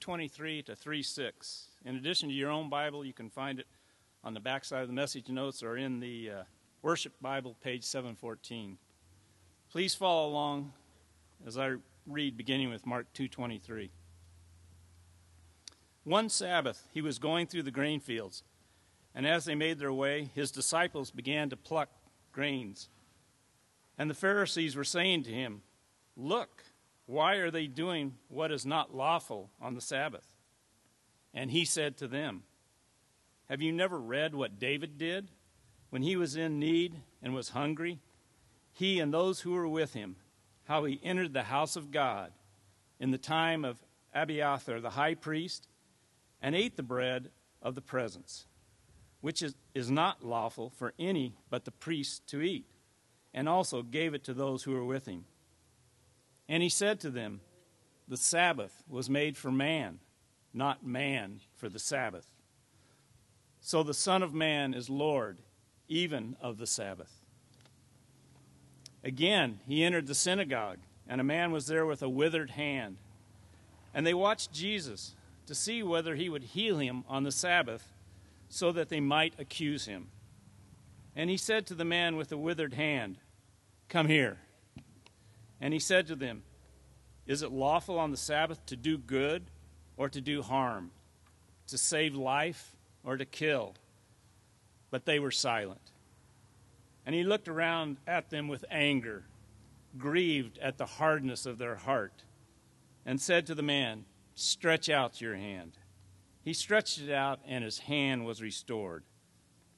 223 0.00 0.62
to 0.62 0.74
36. 0.74 1.68
In 1.84 1.96
addition 1.96 2.28
to 2.30 2.34
your 2.34 2.50
own 2.50 2.70
Bible, 2.70 3.04
you 3.04 3.12
can 3.12 3.28
find 3.28 3.60
it 3.60 3.66
on 4.24 4.34
the 4.34 4.40
backside 4.40 4.82
of 4.82 4.88
the 4.88 4.94
message 4.94 5.28
notes 5.28 5.62
or 5.62 5.76
in 5.76 6.00
the 6.00 6.30
uh, 6.30 6.42
Worship 6.82 7.12
Bible, 7.20 7.56
page 7.62 7.84
714. 7.84 8.78
Please 9.70 9.94
follow 9.94 10.28
along 10.28 10.72
as 11.46 11.58
I 11.58 11.74
read 12.06 12.36
beginning 12.36 12.70
with 12.70 12.86
Mark 12.86 13.12
2:23. 13.14 13.90
One 16.04 16.28
Sabbath 16.30 16.88
he 16.92 17.02
was 17.02 17.18
going 17.18 17.46
through 17.46 17.64
the 17.64 17.70
grain 17.70 18.00
fields, 18.00 18.42
and 19.14 19.26
as 19.26 19.44
they 19.44 19.54
made 19.54 19.78
their 19.78 19.92
way, 19.92 20.30
his 20.34 20.50
disciples 20.50 21.10
began 21.10 21.50
to 21.50 21.56
pluck 21.56 21.90
grains. 22.32 22.88
And 23.98 24.08
the 24.08 24.14
Pharisees 24.14 24.76
were 24.76 24.84
saying 24.84 25.24
to 25.24 25.30
him, 25.30 25.62
"Look, 26.16 26.64
why 27.10 27.34
are 27.36 27.50
they 27.50 27.66
doing 27.66 28.14
what 28.28 28.52
is 28.52 28.64
not 28.64 28.94
lawful 28.94 29.50
on 29.60 29.74
the 29.74 29.80
Sabbath?" 29.80 30.36
And 31.34 31.50
he 31.50 31.64
said 31.64 31.96
to 31.98 32.08
them, 32.08 32.42
Have 33.48 33.60
you 33.60 33.72
never 33.72 34.00
read 34.00 34.34
what 34.34 34.58
David 34.58 34.98
did 34.98 35.28
when 35.90 36.02
he 36.02 36.16
was 36.16 36.36
in 36.36 36.58
need 36.58 37.00
and 37.22 37.34
was 37.34 37.50
hungry? 37.50 37.98
He 38.72 39.00
and 39.00 39.12
those 39.12 39.40
who 39.40 39.52
were 39.52 39.68
with 39.68 39.94
him, 39.94 40.16
how 40.64 40.84
he 40.84 41.00
entered 41.02 41.32
the 41.32 41.44
house 41.44 41.76
of 41.76 41.90
God 41.90 42.32
in 42.98 43.10
the 43.10 43.18
time 43.18 43.64
of 43.64 43.82
Abiathar 44.14 44.80
the 44.80 44.90
high 44.90 45.14
priest 45.14 45.68
and 46.42 46.54
ate 46.54 46.76
the 46.76 46.82
bread 46.82 47.30
of 47.62 47.74
the 47.74 47.82
presence, 47.82 48.46
which 49.20 49.42
is, 49.42 49.54
is 49.74 49.90
not 49.90 50.24
lawful 50.24 50.70
for 50.70 50.94
any 50.98 51.34
but 51.48 51.64
the 51.64 51.70
priest 51.70 52.26
to 52.28 52.40
eat, 52.40 52.66
and 53.34 53.48
also 53.48 53.82
gave 53.82 54.14
it 54.14 54.24
to 54.24 54.34
those 54.34 54.62
who 54.62 54.72
were 54.72 54.84
with 54.84 55.06
him. 55.06 55.24
And 56.50 56.62
he 56.62 56.68
said 56.68 57.00
to 57.00 57.10
them, 57.10 57.40
The 58.06 58.18
Sabbath 58.18 58.82
was 58.86 59.08
made 59.08 59.38
for 59.38 59.50
man 59.50 60.00
not 60.52 60.84
man 60.84 61.40
for 61.56 61.68
the 61.68 61.78
Sabbath. 61.78 62.26
So 63.60 63.82
the 63.82 63.94
Son 63.94 64.22
of 64.22 64.34
Man 64.34 64.74
is 64.74 64.90
Lord, 64.90 65.38
even 65.88 66.36
of 66.40 66.58
the 66.58 66.66
Sabbath. 66.66 67.12
Again, 69.04 69.60
he 69.66 69.84
entered 69.84 70.06
the 70.06 70.14
synagogue, 70.14 70.78
and 71.08 71.20
a 71.20 71.24
man 71.24 71.52
was 71.52 71.66
there 71.66 71.86
with 71.86 72.02
a 72.02 72.08
withered 72.08 72.50
hand. 72.50 72.96
And 73.94 74.06
they 74.06 74.14
watched 74.14 74.52
Jesus 74.52 75.14
to 75.46 75.54
see 75.54 75.82
whether 75.82 76.14
he 76.14 76.28
would 76.28 76.44
heal 76.44 76.78
him 76.78 77.04
on 77.08 77.22
the 77.22 77.32
Sabbath, 77.32 77.92
so 78.48 78.72
that 78.72 78.88
they 78.88 79.00
might 79.00 79.34
accuse 79.38 79.86
him. 79.86 80.08
And 81.14 81.30
he 81.30 81.36
said 81.36 81.66
to 81.66 81.74
the 81.74 81.84
man 81.84 82.16
with 82.16 82.28
the 82.28 82.38
withered 82.38 82.74
hand, 82.74 83.18
Come 83.88 84.08
here. 84.08 84.38
And 85.60 85.72
he 85.72 85.80
said 85.80 86.06
to 86.06 86.16
them, 86.16 86.42
Is 87.26 87.42
it 87.42 87.52
lawful 87.52 87.98
on 87.98 88.10
the 88.10 88.16
Sabbath 88.16 88.64
to 88.66 88.76
do 88.76 88.96
good 88.96 89.50
or 90.00 90.08
to 90.08 90.20
do 90.22 90.40
harm, 90.40 90.90
to 91.66 91.76
save 91.76 92.14
life 92.14 92.74
or 93.04 93.18
to 93.18 93.26
kill. 93.26 93.74
But 94.90 95.04
they 95.04 95.18
were 95.18 95.30
silent. 95.30 95.92
And 97.04 97.14
he 97.14 97.22
looked 97.22 97.48
around 97.48 97.98
at 98.06 98.30
them 98.30 98.48
with 98.48 98.64
anger, 98.70 99.24
grieved 99.98 100.56
at 100.56 100.78
the 100.78 100.86
hardness 100.86 101.44
of 101.44 101.58
their 101.58 101.76
heart, 101.76 102.24
and 103.04 103.20
said 103.20 103.46
to 103.46 103.54
the 103.54 103.62
man, 103.62 104.06
Stretch 104.34 104.88
out 104.88 105.20
your 105.20 105.36
hand. 105.36 105.72
He 106.42 106.54
stretched 106.54 106.98
it 106.98 107.12
out, 107.12 107.40
and 107.46 107.62
his 107.62 107.80
hand 107.80 108.24
was 108.24 108.40
restored. 108.40 109.04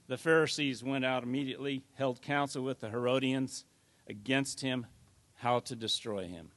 The 0.07 0.19
Pharisees 0.19 0.85
went 0.85 1.05
out 1.05 1.25
immediately, 1.25 1.83
held 1.95 2.23
counsel 2.23 2.63
with 2.63 2.79
the 2.79 2.91
Herodians 2.91 3.65
against 4.09 4.61
him, 4.61 4.87
how 5.43 5.59
to 5.59 5.75
destroy 5.75 6.25
him. 6.25 6.49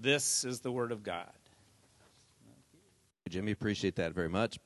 This 0.00 0.44
is 0.44 0.60
the 0.60 0.70
word 0.70 0.92
of 0.92 1.02
God. 1.02 1.26
Jimmy. 3.28 3.50
Appreciate 3.50 3.96
that 3.96 4.12
very 4.12 4.28
much. 4.28 4.60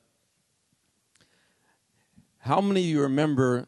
How 2.37 2.61
many 2.61 2.81
of 2.81 2.85
you 2.85 3.01
remember 3.01 3.65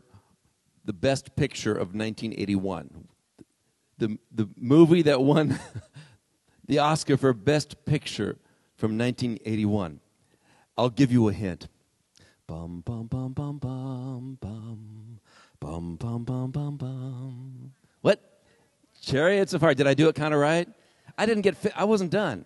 the 0.85 0.93
best 0.93 1.35
picture 1.35 1.71
of 1.71 1.95
1981? 1.95 3.07
The, 3.97 4.19
the 4.31 4.47
movie 4.55 5.01
that 5.01 5.21
won 5.21 5.59
the 6.67 6.77
Oscar 6.77 7.17
for 7.17 7.33
Best 7.33 7.83
Picture 7.83 8.37
from 8.75 8.95
1981. 8.95 9.99
I'll 10.77 10.91
give 10.91 11.11
you 11.11 11.29
a 11.29 11.33
hint. 11.33 11.67
Bum, 12.45 12.83
bum, 12.85 13.07
bum, 13.07 13.33
bum, 13.33 13.57
bum, 13.57 14.37
bum. 14.39 15.19
Bum, 15.59 15.95
bum, 15.95 16.23
bum, 16.23 16.51
bum, 16.51 16.77
bum. 16.77 17.71
What? 18.01 18.36
Chariots 19.07 19.53
of 19.53 19.61
Fire. 19.61 19.73
Did 19.73 19.87
I 19.87 19.93
do 19.93 20.09
it 20.09 20.15
kind 20.15 20.33
of 20.33 20.39
right? 20.39 20.67
I 21.17 21.25
didn't 21.25 21.43
get 21.43 21.55
fit. 21.55 21.71
I 21.75 21.85
wasn't 21.85 22.11
done. 22.11 22.43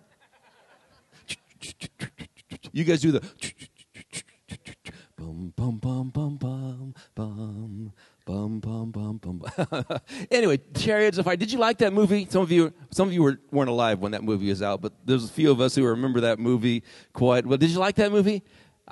You 2.70 2.84
guys 2.84 3.00
do 3.00 3.10
the 3.10 3.20
bum 5.16 5.52
bum 5.56 5.78
bum 5.78 6.08
bum 6.08 6.38
bum 6.38 6.94
bum 7.14 8.60
bum 8.60 8.60
bum 8.60 8.90
bum 8.90 9.18
bum. 9.18 10.00
anyway, 10.30 10.58
Chariots 10.76 11.18
of 11.18 11.24
Fire. 11.24 11.36
Did 11.36 11.50
you 11.50 11.58
like 11.58 11.78
that 11.78 11.92
movie? 11.92 12.28
Some 12.30 12.42
of 12.42 12.52
you, 12.52 12.72
some 12.90 13.08
of 13.08 13.14
you 13.14 13.24
were, 13.24 13.40
weren't 13.50 13.68
alive 13.68 13.98
when 13.98 14.12
that 14.12 14.22
movie 14.22 14.48
was 14.48 14.62
out, 14.62 14.80
but 14.80 14.92
there's 15.04 15.24
a 15.24 15.32
few 15.32 15.50
of 15.50 15.60
us 15.60 15.74
who 15.74 15.84
remember 15.84 16.20
that 16.20 16.38
movie 16.38 16.84
quite 17.12 17.44
well. 17.44 17.58
Did 17.58 17.70
you 17.70 17.80
like 17.80 17.96
that 17.96 18.12
movie? 18.12 18.42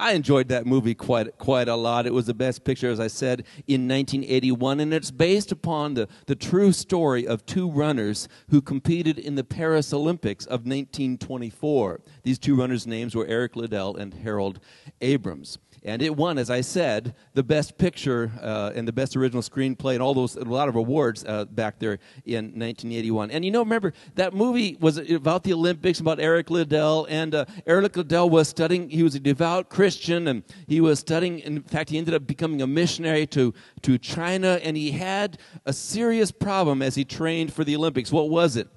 I 0.00 0.12
enjoyed 0.12 0.48
that 0.48 0.66
movie 0.66 0.94
quite 0.94 1.36
quite 1.36 1.68
a 1.68 1.76
lot. 1.76 2.06
It 2.06 2.14
was 2.14 2.24
the 2.24 2.34
best 2.34 2.64
picture, 2.64 2.90
as 2.90 2.98
I 2.98 3.08
said, 3.08 3.44
in 3.68 3.86
1981, 3.86 4.80
and 4.80 4.94
it's 4.94 5.10
based 5.10 5.52
upon 5.52 5.92
the, 5.92 6.08
the 6.26 6.34
true 6.34 6.72
story 6.72 7.26
of 7.26 7.44
two 7.44 7.70
runners 7.70 8.26
who 8.48 8.62
competed 8.62 9.18
in 9.18 9.34
the 9.34 9.44
Paris 9.44 9.92
Olympics 9.92 10.46
of 10.46 10.60
1924. 10.60 12.00
These 12.22 12.38
two 12.38 12.56
runners' 12.56 12.86
names 12.86 13.14
were 13.14 13.26
Eric 13.26 13.56
Liddell 13.56 13.94
and 13.94 14.14
Harold 14.14 14.58
Abrams 15.02 15.58
and 15.82 16.02
it 16.02 16.14
won, 16.14 16.36
as 16.36 16.50
I 16.50 16.60
said, 16.60 17.14
the 17.32 17.42
best 17.42 17.78
picture 17.78 18.30
uh, 18.42 18.72
and 18.74 18.86
the 18.86 18.92
best 18.92 19.16
original 19.16 19.42
screenplay 19.42 19.94
and 19.94 20.02
all 20.02 20.12
those 20.12 20.36
a 20.36 20.44
lot 20.44 20.68
of 20.68 20.76
awards 20.76 21.24
uh, 21.24 21.46
back 21.46 21.78
there 21.78 21.98
in 22.26 22.46
1981. 22.46 23.30
And 23.30 23.44
you 23.44 23.50
know, 23.50 23.60
remember 23.60 23.94
that 24.16 24.34
movie 24.34 24.76
was 24.80 24.98
about 24.98 25.42
the 25.42 25.54
Olympics, 25.54 26.00
about 26.00 26.20
Eric 26.20 26.50
Liddell, 26.50 27.06
and 27.08 27.34
uh, 27.34 27.44
Eric 27.66 27.96
Liddell 27.96 28.28
was 28.28 28.48
studying. 28.48 28.90
He 28.90 29.02
was 29.02 29.14
a 29.14 29.20
devout 29.20 29.70
Christian, 29.70 30.28
and 30.28 30.42
he 30.66 30.80
was 30.80 30.98
studying. 30.98 31.38
In 31.40 31.62
fact, 31.62 31.90
he 31.90 31.98
ended 31.98 32.14
up 32.14 32.26
becoming 32.26 32.60
a 32.60 32.66
missionary 32.66 33.26
to 33.28 33.54
to 33.82 33.96
China, 33.96 34.60
and 34.62 34.76
he 34.76 34.90
had 34.90 35.38
a 35.64 35.72
serious 35.72 36.30
problem 36.30 36.82
as 36.82 36.94
he 36.94 37.04
trained 37.04 37.52
for 37.52 37.64
the 37.64 37.74
Olympics. 37.74 38.12
What 38.12 38.28
was 38.28 38.56
it? 38.56 38.68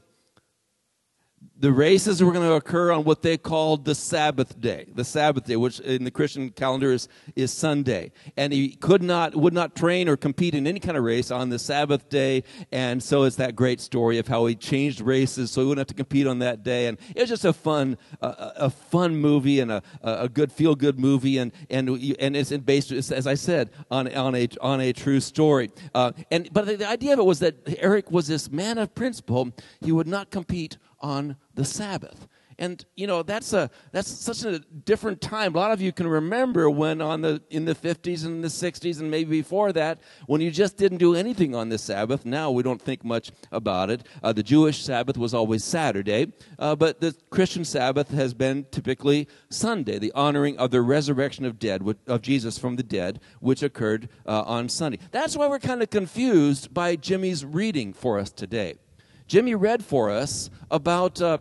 The 1.63 1.71
races 1.71 2.21
were 2.21 2.33
going 2.33 2.45
to 2.45 2.55
occur 2.55 2.91
on 2.91 3.05
what 3.05 3.21
they 3.21 3.37
called 3.37 3.85
the 3.85 3.95
Sabbath 3.95 4.59
day, 4.59 4.85
the 4.95 5.05
Sabbath 5.05 5.45
day, 5.45 5.55
which 5.55 5.79
in 5.79 6.03
the 6.03 6.11
Christian 6.11 6.49
calendar 6.49 6.91
is, 6.91 7.07
is 7.37 7.53
Sunday. 7.53 8.11
And 8.35 8.51
he 8.51 8.75
could 8.75 9.01
not, 9.01 9.33
would 9.33 9.53
not 9.53 9.73
train 9.73 10.09
or 10.09 10.17
compete 10.17 10.55
in 10.55 10.67
any 10.67 10.81
kind 10.81 10.97
of 10.97 11.05
race 11.05 11.31
on 11.31 11.47
the 11.47 11.57
Sabbath 11.57 12.09
day. 12.09 12.43
And 12.73 13.01
so 13.01 13.23
it's 13.23 13.37
that 13.37 13.55
great 13.55 13.79
story 13.79 14.17
of 14.17 14.27
how 14.27 14.45
he 14.45 14.55
changed 14.55 14.99
races 14.99 15.51
so 15.51 15.61
he 15.61 15.67
wouldn't 15.67 15.87
have 15.87 15.95
to 15.95 16.03
compete 16.03 16.27
on 16.27 16.39
that 16.39 16.63
day. 16.63 16.87
And 16.87 16.97
it 17.15 17.21
was 17.21 17.29
just 17.29 17.45
a 17.45 17.53
fun, 17.53 17.97
uh, 18.21 18.51
a 18.57 18.69
fun 18.69 19.15
movie 19.15 19.61
and 19.61 19.71
a, 19.71 19.81
a 20.01 20.27
good 20.27 20.51
feel 20.51 20.75
good 20.75 20.99
movie. 20.99 21.37
And, 21.37 21.53
and, 21.69 21.87
and 22.19 22.35
it's 22.35 22.51
based, 22.51 22.91
as 22.91 23.25
I 23.25 23.35
said, 23.35 23.69
on, 23.89 24.13
on 24.13 24.35
a, 24.35 24.49
on 24.59 24.81
a 24.81 24.91
true 24.91 25.21
story. 25.21 25.71
Uh, 25.95 26.11
and, 26.29 26.49
but 26.51 26.65
the 26.65 26.89
idea 26.89 27.13
of 27.13 27.19
it 27.19 27.25
was 27.25 27.39
that 27.39 27.55
Eric 27.77 28.11
was 28.11 28.27
this 28.27 28.51
man 28.51 28.77
of 28.77 28.93
principle. 28.95 29.53
He 29.79 29.93
would 29.93 30.07
not 30.07 30.29
compete 30.29 30.77
on 31.03 31.35
the 31.53 31.65
Sabbath. 31.65 32.27
And 32.59 32.85
you 32.95 33.07
know 33.07 33.23
that's 33.23 33.53
a 33.53 33.69
that's 33.91 34.09
such 34.09 34.45
a 34.45 34.59
different 34.59 35.21
time. 35.21 35.55
A 35.55 35.57
lot 35.57 35.71
of 35.71 35.81
you 35.81 35.91
can 35.91 36.07
remember 36.07 36.69
when 36.69 37.01
on 37.01 37.21
the 37.21 37.41
in 37.49 37.65
the 37.65 37.75
50s 37.75 38.25
and 38.25 38.43
the 38.43 38.47
60s 38.47 38.99
and 38.99 39.09
maybe 39.09 39.41
before 39.41 39.73
that 39.73 39.99
when 40.27 40.41
you 40.41 40.51
just 40.51 40.77
didn't 40.77 40.99
do 40.99 41.15
anything 41.15 41.55
on 41.55 41.69
the 41.69 41.77
Sabbath. 41.77 42.25
Now 42.25 42.51
we 42.51 42.63
don't 42.63 42.81
think 42.81 43.03
much 43.03 43.31
about 43.51 43.89
it. 43.89 44.05
Uh, 44.21 44.33
the 44.33 44.43
Jewish 44.43 44.83
Sabbath 44.83 45.17
was 45.17 45.33
always 45.33 45.63
Saturday, 45.63 46.31
uh, 46.59 46.75
but 46.75 47.01
the 47.01 47.15
Christian 47.29 47.65
Sabbath 47.65 48.09
has 48.11 48.33
been 48.33 48.65
typically 48.71 49.27
Sunday, 49.49 49.99
the 49.99 50.11
honoring 50.13 50.57
of 50.57 50.71
the 50.71 50.81
resurrection 50.81 51.45
of 51.45 51.59
dead 51.59 51.81
of 52.07 52.21
Jesus 52.21 52.57
from 52.57 52.75
the 52.75 52.83
dead, 52.83 53.19
which 53.39 53.63
occurred 53.63 54.09
uh, 54.27 54.43
on 54.43 54.69
Sunday. 54.69 54.99
That's 55.11 55.35
why 55.35 55.47
we're 55.47 55.59
kind 55.59 55.81
of 55.81 55.89
confused 55.89 56.73
by 56.73 56.95
Jimmy's 56.95 57.43
reading 57.43 57.93
for 57.93 58.19
us 58.19 58.31
today. 58.31 58.75
Jimmy 59.27 59.55
read 59.55 59.83
for 59.83 60.09
us 60.09 60.49
about 60.69 61.21
uh, 61.21 61.37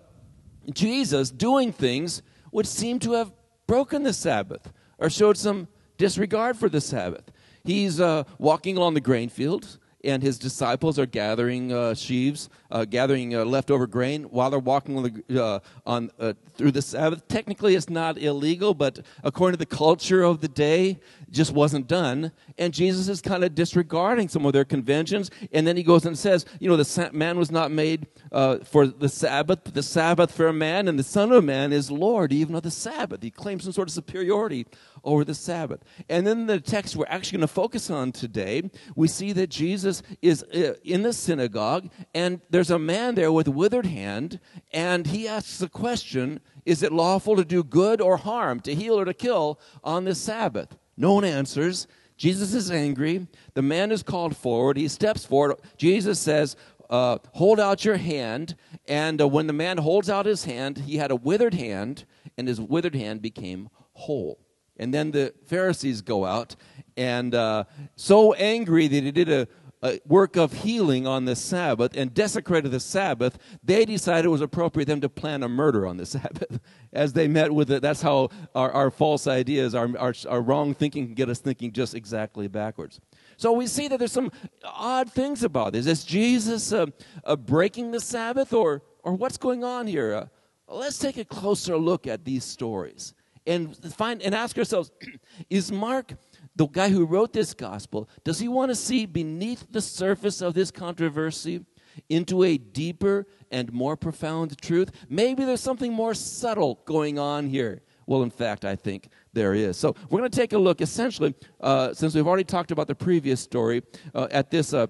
Jesus 0.72 1.30
doing 1.30 1.72
things 1.72 2.22
which 2.50 2.66
seem 2.66 2.98
to 3.00 3.12
have 3.12 3.32
broken 3.66 4.02
the 4.02 4.12
Sabbath 4.12 4.72
or 4.98 5.10
showed 5.10 5.36
some 5.36 5.68
disregard 5.96 6.56
for 6.56 6.68
the 6.68 6.80
Sabbath. 6.80 7.30
He's 7.64 8.00
uh, 8.00 8.24
walking 8.38 8.76
along 8.76 8.94
the 8.94 9.00
grain 9.00 9.28
field 9.28 9.78
and 10.04 10.22
his 10.22 10.38
disciples 10.38 10.98
are 10.98 11.06
gathering 11.06 11.72
uh, 11.72 11.94
sheaves, 11.94 12.48
uh, 12.70 12.84
gathering 12.84 13.34
uh, 13.34 13.44
leftover 13.44 13.86
grain 13.86 14.24
while 14.24 14.50
they're 14.50 14.58
walking 14.58 14.96
on 14.96 15.22
the, 15.28 15.44
uh, 15.44 15.58
on, 15.86 16.10
uh, 16.18 16.32
through 16.54 16.72
the 16.72 16.82
Sabbath. 16.82 17.26
Technically, 17.28 17.74
it's 17.74 17.88
not 17.88 18.18
illegal, 18.18 18.74
but 18.74 19.00
according 19.22 19.54
to 19.54 19.58
the 19.58 19.66
culture 19.66 20.22
of 20.22 20.40
the 20.40 20.48
day, 20.48 20.98
just 21.30 21.52
wasn't 21.52 21.86
done. 21.86 22.32
And 22.58 22.74
Jesus 22.74 23.08
is 23.08 23.20
kind 23.20 23.44
of 23.44 23.54
disregarding 23.54 24.28
some 24.28 24.44
of 24.44 24.52
their 24.52 24.64
conventions. 24.64 25.30
And 25.52 25.66
then 25.66 25.76
he 25.76 25.82
goes 25.82 26.04
and 26.04 26.18
says, 26.18 26.44
you 26.58 26.68
know, 26.68 26.76
the 26.76 27.10
man 27.12 27.38
was 27.38 27.50
not 27.50 27.70
made 27.70 28.06
uh, 28.30 28.58
for 28.58 28.86
the 28.86 29.08
Sabbath, 29.08 29.64
the 29.64 29.82
Sabbath 29.82 30.32
for 30.32 30.48
a 30.48 30.52
man, 30.52 30.88
and 30.88 30.98
the 30.98 31.04
Son 31.04 31.32
of 31.32 31.44
Man 31.44 31.72
is 31.72 31.90
Lord 31.90 32.32
even 32.32 32.54
of 32.54 32.62
the 32.62 32.70
Sabbath. 32.70 33.22
He 33.22 33.30
claims 33.30 33.64
some 33.64 33.72
sort 33.72 33.88
of 33.88 33.94
superiority 33.94 34.66
over 35.04 35.24
the 35.24 35.34
Sabbath. 35.34 35.82
And 36.08 36.26
then 36.26 36.46
the 36.46 36.60
text 36.60 36.96
we're 36.96 37.06
actually 37.08 37.38
going 37.38 37.48
to 37.48 37.54
focus 37.54 37.90
on 37.90 38.12
today, 38.12 38.70
we 38.94 39.08
see 39.08 39.32
that 39.32 39.50
Jesus 39.50 40.02
is 40.20 40.42
uh, 40.44 40.74
in 40.84 41.02
the 41.02 41.12
synagogue, 41.12 41.90
and 42.14 42.40
there's 42.50 42.70
a 42.70 42.78
man 42.78 43.14
there 43.14 43.32
with 43.32 43.48
a 43.48 43.52
withered 43.52 43.86
hand, 43.86 44.40
and 44.72 45.06
he 45.06 45.26
asks 45.28 45.58
the 45.58 45.68
question 45.68 46.40
Is 46.64 46.82
it 46.82 46.92
lawful 46.92 47.36
to 47.36 47.44
do 47.44 47.62
good 47.62 48.00
or 48.00 48.16
harm, 48.16 48.60
to 48.60 48.74
heal 48.74 48.98
or 48.98 49.04
to 49.04 49.14
kill 49.14 49.60
on 49.82 50.04
the 50.04 50.14
Sabbath? 50.14 50.76
No 50.96 51.14
one 51.14 51.24
answers. 51.24 51.86
Jesus 52.16 52.54
is 52.54 52.70
angry. 52.70 53.26
The 53.54 53.62
man 53.62 53.90
is 53.90 54.02
called 54.02 54.36
forward. 54.36 54.76
He 54.76 54.86
steps 54.86 55.24
forward. 55.24 55.56
Jesus 55.76 56.20
says, 56.20 56.56
uh, 56.88 57.18
Hold 57.32 57.58
out 57.58 57.84
your 57.84 57.96
hand. 57.96 58.54
And 58.86 59.20
uh, 59.20 59.26
when 59.26 59.46
the 59.46 59.52
man 59.52 59.78
holds 59.78 60.10
out 60.10 60.26
his 60.26 60.44
hand, 60.44 60.78
he 60.78 60.98
had 60.98 61.10
a 61.10 61.16
withered 61.16 61.54
hand, 61.54 62.04
and 62.36 62.46
his 62.46 62.60
withered 62.60 62.94
hand 62.94 63.22
became 63.22 63.70
whole. 63.94 64.38
And 64.82 64.92
then 64.92 65.12
the 65.12 65.32
Pharisees 65.46 66.02
go 66.02 66.24
out 66.24 66.56
and 66.96 67.34
uh, 67.34 67.64
so 67.96 68.32
angry 68.34 68.88
that 68.88 69.02
he 69.04 69.12
did 69.12 69.28
a, 69.28 69.48
a, 69.82 70.00
work 70.06 70.36
of 70.36 70.52
healing 70.52 71.06
on 71.06 71.24
the 71.24 71.36
Sabbath 71.36 71.96
and 71.96 72.12
desecrated 72.12 72.70
the 72.70 72.80
Sabbath, 72.80 73.38
they 73.62 73.84
decided 73.84 74.26
it 74.26 74.28
was 74.28 74.40
appropriate 74.40 74.86
them 74.86 75.00
to 75.00 75.08
plan 75.08 75.42
a 75.42 75.48
murder 75.48 75.86
on 75.86 75.96
the 75.96 76.06
Sabbath. 76.18 76.60
As 76.92 77.12
they 77.12 77.28
met 77.28 77.52
with 77.52 77.70
it, 77.70 77.80
that's 77.80 78.02
how 78.02 78.28
our, 78.54 78.70
our 78.72 78.90
false 78.90 79.26
ideas, 79.26 79.74
our, 79.74 79.96
our, 79.98 80.14
our 80.28 80.42
wrong 80.42 80.74
thinking 80.74 81.06
can 81.06 81.14
get 81.14 81.28
us 81.28 81.38
thinking 81.38 81.72
just 81.72 81.94
exactly 81.94 82.48
backwards. 82.48 83.00
So 83.36 83.52
we 83.52 83.66
see 83.66 83.88
that 83.88 83.98
there's 83.98 84.12
some 84.12 84.30
odd 84.64 85.10
things 85.10 85.42
about 85.42 85.72
this. 85.72 85.86
Is 85.86 86.04
Jesus 86.04 86.72
uh, 86.72 86.86
uh, 87.24 87.36
breaking 87.36 87.92
the 87.92 88.00
Sabbath, 88.00 88.52
or, 88.52 88.82
or 89.02 89.14
what's 89.14 89.36
going 89.36 89.64
on 89.64 89.86
here? 89.86 90.14
Uh, 90.14 90.26
let's 90.68 90.98
take 90.98 91.16
a 91.16 91.24
closer 91.24 91.76
look 91.76 92.06
at 92.06 92.24
these 92.24 92.44
stories 92.44 93.14
and 93.46 93.76
find 93.94 94.22
and 94.22 94.34
ask 94.34 94.56
ourselves 94.58 94.90
is 95.50 95.72
Mark 95.72 96.14
the 96.54 96.66
guy 96.66 96.88
who 96.88 97.04
wrote 97.04 97.32
this 97.32 97.54
gospel 97.54 98.08
does 98.24 98.38
he 98.38 98.48
want 98.48 98.70
to 98.70 98.74
see 98.74 99.06
beneath 99.06 99.66
the 99.70 99.80
surface 99.80 100.40
of 100.40 100.54
this 100.54 100.70
controversy 100.70 101.64
into 102.08 102.42
a 102.42 102.56
deeper 102.56 103.26
and 103.50 103.72
more 103.72 103.96
profound 103.96 104.60
truth 104.60 104.90
maybe 105.08 105.44
there's 105.44 105.60
something 105.60 105.92
more 105.92 106.14
subtle 106.14 106.80
going 106.84 107.18
on 107.18 107.46
here 107.46 107.82
well 108.06 108.22
in 108.22 108.30
fact 108.30 108.64
i 108.64 108.76
think 108.76 109.08
there 109.32 109.54
is 109.54 109.76
so 109.76 109.94
we're 110.08 110.20
going 110.20 110.30
to 110.30 110.36
take 110.36 110.52
a 110.52 110.58
look 110.58 110.80
essentially 110.80 111.34
uh, 111.60 111.92
since 111.92 112.14
we've 112.14 112.26
already 112.26 112.44
talked 112.44 112.70
about 112.70 112.86
the 112.86 112.94
previous 112.94 113.40
story 113.40 113.82
uh, 114.14 114.26
at 114.30 114.50
this 114.50 114.72
uh, 114.72 114.86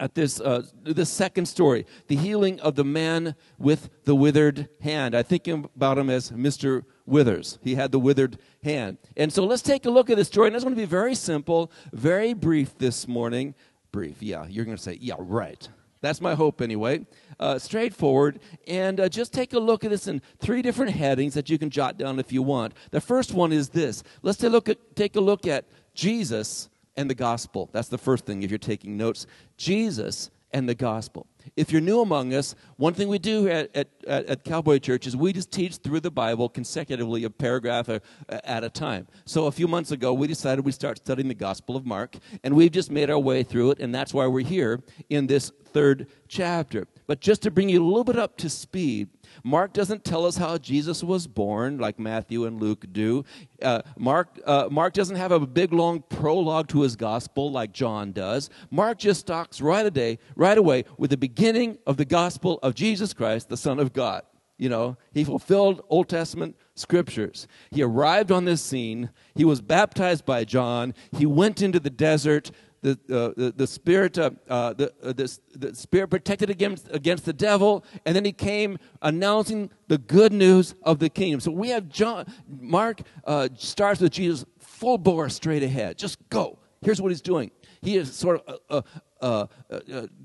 at 0.00 0.14
this 0.14 0.40
uh, 0.40 0.62
the 0.82 1.04
second 1.04 1.46
story, 1.46 1.86
the 2.08 2.16
healing 2.16 2.58
of 2.60 2.74
the 2.74 2.84
man 2.84 3.36
with 3.58 3.90
the 4.04 4.14
withered 4.14 4.68
hand. 4.80 5.14
I 5.14 5.22
think 5.22 5.46
about 5.46 5.98
him 5.98 6.08
as 6.10 6.30
Mr. 6.32 6.82
Withers. 7.10 7.58
He 7.62 7.74
had 7.74 7.92
the 7.92 7.98
withered 7.98 8.38
hand. 8.62 8.98
And 9.16 9.32
so 9.32 9.44
let's 9.44 9.62
take 9.62 9.84
a 9.84 9.90
look 9.90 10.08
at 10.08 10.16
this 10.16 10.28
story. 10.28 10.46
And 10.46 10.56
it's 10.56 10.64
going 10.64 10.74
to 10.74 10.80
be 10.80 10.86
very 10.86 11.14
simple, 11.14 11.70
very 11.92 12.32
brief 12.32 12.78
this 12.78 13.08
morning. 13.08 13.54
Brief, 13.92 14.22
yeah. 14.22 14.46
You're 14.46 14.64
going 14.64 14.76
to 14.76 14.82
say, 14.82 14.96
yeah, 15.00 15.16
right. 15.18 15.68
That's 16.00 16.20
my 16.20 16.34
hope, 16.34 16.62
anyway. 16.62 17.04
Uh, 17.38 17.58
straightforward. 17.58 18.40
And 18.66 19.00
uh, 19.00 19.08
just 19.08 19.32
take 19.32 19.52
a 19.52 19.58
look 19.58 19.84
at 19.84 19.90
this 19.90 20.06
in 20.06 20.22
three 20.38 20.62
different 20.62 20.92
headings 20.92 21.34
that 21.34 21.50
you 21.50 21.58
can 21.58 21.68
jot 21.68 21.98
down 21.98 22.18
if 22.18 22.32
you 22.32 22.42
want. 22.42 22.74
The 22.90 23.00
first 23.00 23.34
one 23.34 23.52
is 23.52 23.70
this. 23.70 24.02
Let's 24.22 24.38
take 24.38 24.48
a 24.48 24.52
look 24.52 24.68
at, 24.68 24.96
take 24.96 25.16
a 25.16 25.20
look 25.20 25.46
at 25.46 25.66
Jesus 25.94 26.70
and 26.96 27.10
the 27.10 27.14
gospel. 27.14 27.68
That's 27.72 27.88
the 27.88 27.98
first 27.98 28.24
thing 28.24 28.42
if 28.42 28.50
you're 28.50 28.58
taking 28.58 28.96
notes. 28.96 29.26
Jesus 29.56 30.30
and 30.52 30.68
the 30.68 30.74
gospel. 30.74 31.26
If 31.56 31.72
you're 31.72 31.80
new 31.80 32.00
among 32.00 32.34
us, 32.34 32.54
one 32.76 32.94
thing 32.94 33.08
we 33.08 33.18
do 33.18 33.48
at, 33.48 33.74
at, 33.74 33.88
at 34.06 34.44
Cowboy 34.44 34.78
Church 34.78 35.06
is 35.06 35.16
we 35.16 35.32
just 35.32 35.50
teach 35.50 35.76
through 35.76 36.00
the 36.00 36.10
Bible 36.10 36.48
consecutively, 36.48 37.24
a 37.24 37.30
paragraph 37.30 37.88
at 38.28 38.64
a 38.64 38.70
time. 38.70 39.06
So 39.24 39.46
a 39.46 39.52
few 39.52 39.68
months 39.68 39.90
ago, 39.90 40.12
we 40.12 40.26
decided 40.26 40.64
we'd 40.64 40.72
start 40.72 40.98
studying 40.98 41.28
the 41.28 41.34
Gospel 41.34 41.76
of 41.76 41.86
Mark, 41.86 42.16
and 42.44 42.54
we've 42.54 42.72
just 42.72 42.90
made 42.90 43.10
our 43.10 43.18
way 43.18 43.42
through 43.42 43.72
it, 43.72 43.80
and 43.80 43.94
that's 43.94 44.12
why 44.12 44.26
we're 44.26 44.46
here 44.46 44.82
in 45.08 45.26
this 45.26 45.50
third 45.72 46.08
chapter. 46.28 46.86
But 47.10 47.18
just 47.18 47.42
to 47.42 47.50
bring 47.50 47.68
you 47.68 47.82
a 47.82 47.84
little 47.84 48.04
bit 48.04 48.20
up 48.20 48.36
to 48.36 48.48
speed, 48.48 49.08
Mark 49.42 49.72
doesn't 49.72 50.04
tell 50.04 50.24
us 50.24 50.36
how 50.36 50.58
Jesus 50.58 51.02
was 51.02 51.26
born 51.26 51.78
like 51.78 51.98
Matthew 51.98 52.44
and 52.44 52.60
Luke 52.60 52.84
do. 52.92 53.24
Uh, 53.60 53.82
Mark, 53.98 54.38
uh, 54.46 54.68
Mark 54.70 54.92
doesn't 54.92 55.16
have 55.16 55.32
a 55.32 55.40
big 55.44 55.72
long 55.72 56.04
prologue 56.08 56.68
to 56.68 56.82
his 56.82 56.94
gospel 56.94 57.50
like 57.50 57.72
John 57.72 58.12
does. 58.12 58.48
Mark 58.70 58.98
just 58.98 59.26
talks 59.26 59.60
right, 59.60 59.84
a 59.84 59.90
day, 59.90 60.20
right 60.36 60.56
away 60.56 60.84
with 60.98 61.10
the 61.10 61.16
beginning 61.16 61.78
of 61.84 61.96
the 61.96 62.04
gospel 62.04 62.60
of 62.62 62.76
Jesus 62.76 63.12
Christ, 63.12 63.48
the 63.48 63.56
Son 63.56 63.80
of 63.80 63.92
God. 63.92 64.22
You 64.56 64.68
know, 64.68 64.96
he 65.12 65.24
fulfilled 65.24 65.82
Old 65.88 66.08
Testament 66.08 66.54
scriptures. 66.76 67.48
He 67.72 67.82
arrived 67.82 68.30
on 68.30 68.44
this 68.44 68.62
scene. 68.62 69.10
He 69.34 69.44
was 69.44 69.60
baptized 69.60 70.24
by 70.24 70.44
John. 70.44 70.94
He 71.16 71.26
went 71.26 71.60
into 71.60 71.80
the 71.80 71.90
desert 71.90 72.52
the, 72.82 72.92
uh, 73.10 73.32
the, 73.36 73.52
the, 73.54 73.66
spirit, 73.66 74.18
uh, 74.18 74.30
uh, 74.48 74.72
the, 74.72 74.92
uh, 75.02 75.12
the, 75.12 75.38
the, 75.54 75.74
spirit 75.74 76.08
protected 76.08 76.48
against, 76.48 76.88
against 76.90 77.24
the 77.24 77.32
devil, 77.32 77.84
and 78.06 78.16
then 78.16 78.24
he 78.24 78.32
came 78.32 78.78
announcing 79.02 79.70
the 79.88 79.98
good 79.98 80.32
news 80.32 80.74
of 80.82 80.98
the 80.98 81.10
kingdom. 81.10 81.40
So 81.40 81.50
we 81.50 81.68
have 81.70 81.88
John, 81.88 82.26
Mark 82.48 83.02
uh, 83.24 83.48
starts 83.56 84.00
with 84.00 84.12
Jesus 84.12 84.44
full 84.58 84.98
bore 84.98 85.28
straight 85.28 85.62
ahead. 85.62 85.98
Just 85.98 86.18
go. 86.30 86.58
Here's 86.80 87.00
what 87.02 87.10
he's 87.10 87.20
doing. 87.20 87.50
He 87.82 87.96
is 87.96 88.14
sort 88.14 88.46
of 88.68 88.84
uh, 89.20 89.46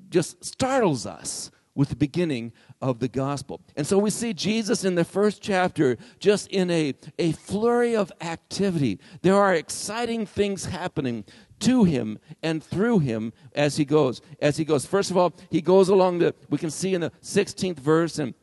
just 0.09 0.43
startles 0.43 1.05
us 1.05 1.51
with 1.73 1.89
the 1.89 1.95
beginning 1.95 2.53
of 2.89 2.99
the 2.99 3.07
gospel. 3.07 3.61
And 3.75 3.85
so 3.85 3.97
we 3.97 4.09
see 4.09 4.33
Jesus 4.33 4.83
in 4.83 4.95
the 4.95 5.03
first 5.03 5.41
chapter 5.41 5.97
just 6.19 6.47
in 6.49 6.69
a, 6.69 6.93
a 7.17 7.31
flurry 7.33 7.95
of 7.95 8.11
activity. 8.21 8.99
There 9.21 9.35
are 9.35 9.53
exciting 9.53 10.25
things 10.25 10.65
happening 10.65 11.25
to 11.59 11.83
him 11.83 12.19
and 12.43 12.63
through 12.63 12.99
him 12.99 13.33
as 13.53 13.77
he 13.77 13.85
goes. 13.85 14.21
As 14.41 14.57
he 14.57 14.65
goes. 14.65 14.85
First 14.85 15.09
of 15.11 15.17
all, 15.17 15.33
he 15.49 15.61
goes 15.61 15.89
along 15.89 16.19
the, 16.19 16.35
we 16.49 16.57
can 16.57 16.69
see 16.69 16.93
in 16.93 17.01
the 17.01 17.11
16th 17.21 17.79
verse 17.79 18.19
and 18.19 18.33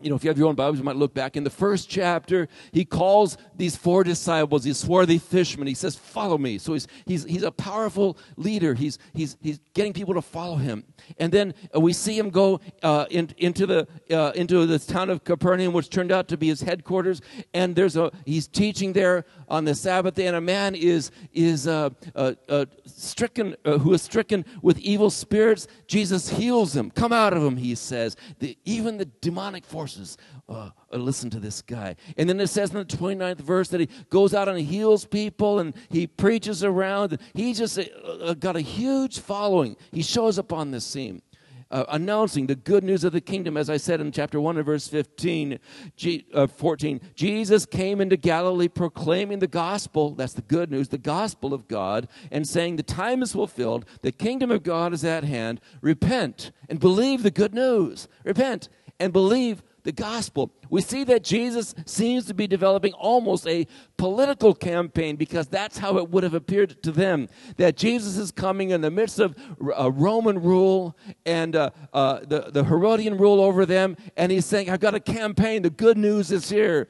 you 0.00 0.10
know, 0.10 0.16
if 0.16 0.22
you 0.22 0.30
have 0.30 0.38
your 0.38 0.46
own 0.46 0.54
Bibles, 0.54 0.78
you 0.78 0.84
might 0.84 0.94
look 0.94 1.12
back. 1.12 1.36
In 1.36 1.42
the 1.42 1.50
first 1.50 1.88
chapter, 1.88 2.46
he 2.70 2.84
calls 2.84 3.36
these 3.56 3.74
four 3.74 4.04
disciples, 4.04 4.62
these 4.62 4.78
swarthy 4.78 5.18
fishermen. 5.18 5.66
He 5.66 5.74
says, 5.74 5.96
Follow 5.96 6.38
me. 6.38 6.58
So 6.58 6.74
he's, 6.74 6.86
he's, 7.04 7.24
he's 7.24 7.42
a 7.42 7.50
powerful 7.50 8.16
leader. 8.36 8.74
He's, 8.74 8.98
he's, 9.12 9.36
he's 9.40 9.58
getting 9.74 9.92
people 9.92 10.14
to 10.14 10.22
follow 10.22 10.54
him. 10.54 10.84
And 11.18 11.32
then 11.32 11.52
uh, 11.74 11.80
we 11.80 11.92
see 11.92 12.16
him 12.16 12.30
go 12.30 12.60
uh, 12.84 13.06
in, 13.10 13.30
into, 13.38 13.66
the, 13.66 13.88
uh, 14.08 14.30
into 14.36 14.66
this 14.66 14.86
town 14.86 15.10
of 15.10 15.24
Capernaum, 15.24 15.72
which 15.72 15.90
turned 15.90 16.12
out 16.12 16.28
to 16.28 16.36
be 16.36 16.46
his 16.46 16.60
headquarters. 16.60 17.20
And 17.52 17.74
there's 17.74 17.96
a, 17.96 18.12
he's 18.24 18.46
teaching 18.46 18.92
there 18.92 19.24
on 19.48 19.64
the 19.64 19.74
Sabbath 19.74 20.14
day, 20.14 20.28
and 20.28 20.36
a 20.36 20.40
man 20.40 20.76
is, 20.76 21.10
is 21.32 21.66
uh, 21.66 21.90
uh, 22.14 22.34
uh 22.48 22.66
stricken, 22.86 23.56
who 23.64 23.94
is 23.94 24.02
stricken 24.02 24.44
with 24.62 24.78
evil 24.78 25.10
spirits. 25.10 25.66
Jesus 25.88 26.28
heals 26.28 26.76
him. 26.76 26.90
Come 26.92 27.12
out 27.12 27.32
of 27.32 27.42
him, 27.42 27.56
he 27.56 27.74
says. 27.74 28.14
The, 28.38 28.56
even 28.64 28.98
the 28.98 29.06
demonic 29.06 29.64
force 29.64 29.87
horses. 29.88 30.18
Uh, 30.48 30.70
uh, 30.92 30.96
listen 30.96 31.30
to 31.30 31.40
this 31.40 31.62
guy. 31.62 31.96
And 32.16 32.28
then 32.28 32.40
it 32.40 32.48
says 32.48 32.70
in 32.70 32.76
the 32.76 32.84
29th 32.84 33.38
verse 33.38 33.68
that 33.68 33.80
he 33.80 33.88
goes 34.10 34.34
out 34.34 34.48
and 34.48 34.60
heals 34.60 35.04
people 35.04 35.58
and 35.58 35.74
he 35.88 36.06
preaches 36.06 36.62
around. 36.62 37.18
He 37.34 37.54
just 37.54 37.78
uh, 37.78 37.84
uh, 38.04 38.34
got 38.34 38.56
a 38.56 38.60
huge 38.60 39.18
following. 39.18 39.76
He 39.92 40.02
shows 40.02 40.38
up 40.38 40.52
on 40.52 40.70
the 40.70 40.80
scene. 40.80 41.22
Uh, 41.70 41.84
announcing 41.90 42.46
the 42.46 42.54
good 42.54 42.82
news 42.82 43.04
of 43.04 43.12
the 43.12 43.20
kingdom, 43.20 43.54
as 43.58 43.68
I 43.68 43.76
said 43.76 44.00
in 44.00 44.10
chapter 44.10 44.40
1 44.40 44.56
and 44.56 44.64
verse 44.64 44.88
15, 44.88 45.58
G, 45.96 46.24
uh, 46.32 46.46
14. 46.46 46.98
Jesus 47.14 47.66
came 47.66 48.00
into 48.00 48.16
Galilee 48.16 48.68
proclaiming 48.68 49.40
the 49.40 49.46
gospel, 49.46 50.14
that's 50.14 50.32
the 50.32 50.40
good 50.40 50.70
news, 50.70 50.88
the 50.88 50.96
gospel 50.96 51.52
of 51.52 51.68
God, 51.68 52.08
and 52.30 52.48
saying, 52.48 52.76
The 52.76 52.82
time 52.82 53.22
is 53.22 53.32
fulfilled, 53.32 53.84
the 54.00 54.12
kingdom 54.12 54.50
of 54.50 54.62
God 54.62 54.94
is 54.94 55.04
at 55.04 55.24
hand. 55.24 55.60
Repent 55.82 56.52
and 56.70 56.80
believe 56.80 57.22
the 57.22 57.30
good 57.30 57.52
news. 57.52 58.08
Repent 58.24 58.70
and 58.98 59.12
believe 59.12 59.62
the 59.88 59.92
gospel. 59.92 60.52
We 60.68 60.82
see 60.82 61.02
that 61.04 61.24
Jesus 61.24 61.74
seems 61.86 62.26
to 62.26 62.34
be 62.34 62.46
developing 62.46 62.92
almost 62.92 63.46
a 63.46 63.66
political 63.96 64.52
campaign 64.52 65.16
because 65.16 65.48
that's 65.48 65.78
how 65.78 65.96
it 65.96 66.10
would 66.10 66.24
have 66.24 66.34
appeared 66.34 66.82
to 66.82 66.92
them. 66.92 67.26
That 67.56 67.74
Jesus 67.74 68.18
is 68.18 68.30
coming 68.30 68.68
in 68.68 68.82
the 68.82 68.90
midst 68.90 69.18
of 69.18 69.34
uh, 69.78 69.90
Roman 69.90 70.42
rule 70.42 70.94
and 71.24 71.56
uh, 71.56 71.70
uh, 71.94 72.20
the, 72.20 72.50
the 72.52 72.64
Herodian 72.64 73.16
rule 73.16 73.40
over 73.40 73.64
them, 73.64 73.96
and 74.18 74.30
he's 74.30 74.44
saying, 74.44 74.68
I've 74.68 74.80
got 74.80 74.94
a 74.94 75.00
campaign. 75.00 75.62
The 75.62 75.70
good 75.70 75.96
news 75.96 76.30
is 76.32 76.50
here. 76.50 76.88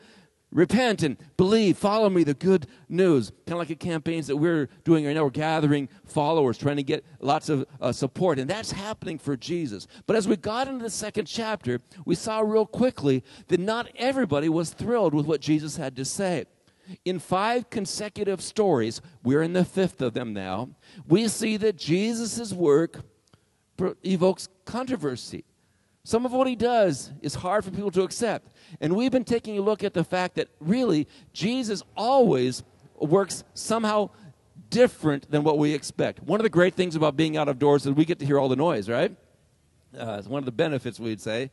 Repent 0.51 1.03
and 1.03 1.19
believe. 1.37 1.77
Follow 1.77 2.09
me, 2.09 2.25
the 2.25 2.33
good 2.33 2.67
news. 2.89 3.31
Kind 3.47 3.53
of 3.53 3.59
like 3.59 3.69
the 3.69 3.75
campaigns 3.75 4.29
that 4.29 4.37
we're 4.37 4.69
doing 4.83 5.05
right 5.05 5.15
now. 5.15 5.25
We're 5.25 5.31
gathering 5.31 5.89
followers, 6.07 6.57
trying 6.57 6.77
to 6.77 6.83
get 6.83 7.05
lots 7.21 7.51
of 7.51 7.67
uh, 7.81 7.93
support. 7.93 8.39
And 8.39 8.49
that's 8.49 8.73
happening 8.73 9.19
for 9.19 9.37
Jesus. 9.37 9.87
But 10.07 10.17
as 10.17 10.27
we 10.27 10.37
got 10.37 10.67
into 10.67 10.85
the 10.85 10.91
second 10.91 11.27
chapter, 11.27 11.81
we 12.07 12.15
saw 12.15 12.41
real 12.41 12.65
quickly 12.65 13.25
that 13.49 13.61
not 13.61 13.91
everybody 13.97 14.49
was 14.49 14.71
thrilled 14.71 15.13
with 15.13 15.27
what 15.27 15.43
Jesus 15.43 15.77
had 15.77 15.95
to 15.97 16.05
say. 16.05 16.47
In 17.05 17.19
five 17.19 17.69
consecutive 17.69 18.41
stories, 18.41 19.03
we're 19.23 19.43
in 19.43 19.53
the 19.53 19.65
fifth 19.65 20.01
of 20.01 20.15
them 20.15 20.33
now, 20.33 20.71
we 21.07 21.29
see 21.29 21.59
that 21.59 21.77
Jesus' 21.77 22.55
work 22.55 23.01
evokes 24.03 24.49
controversy. 24.65 25.45
Some 26.09 26.25
of 26.25 26.33
what 26.33 26.47
he 26.47 26.57
does 26.57 27.13
is 27.21 27.35
hard 27.35 27.67
for 27.67 27.71
people 27.71 27.91
to 27.91 28.01
accept. 28.01 28.51
And 28.81 28.97
we've 28.97 29.13
been 29.13 29.25
taking 29.25 29.59
a 29.59 29.61
look 29.61 29.85
at 29.85 29.93
the 29.93 30.03
fact 30.03 30.37
that 30.37 30.49
really 30.59 31.07
Jesus 31.35 31.83
always 31.99 32.63
works 32.99 33.45
somehow 33.53 34.09
different 34.71 35.31
than 35.31 35.45
what 35.45 35.59
we 35.59 35.75
expect. 35.75 36.23
One 36.23 36.41
of 36.41 36.45
the 36.45 36.49
great 36.49 36.73
things 36.73 36.97
about 36.97 37.15
being 37.15 37.37
out 37.37 37.47
of 37.47 37.59
doors 37.59 37.85
is 37.85 37.93
we 37.93 38.07
get 38.07 38.21
to 38.21 38.25
hear 38.25 38.39
all 38.39 38.49
the 38.49 38.57
noise, 38.57 38.89
right? 38.89 39.15
Uh, 39.95 40.17
it's 40.19 40.27
one 40.27 40.39
of 40.39 40.47
the 40.47 40.51
benefits, 40.51 40.99
we'd 40.99 41.21
say. 41.21 41.51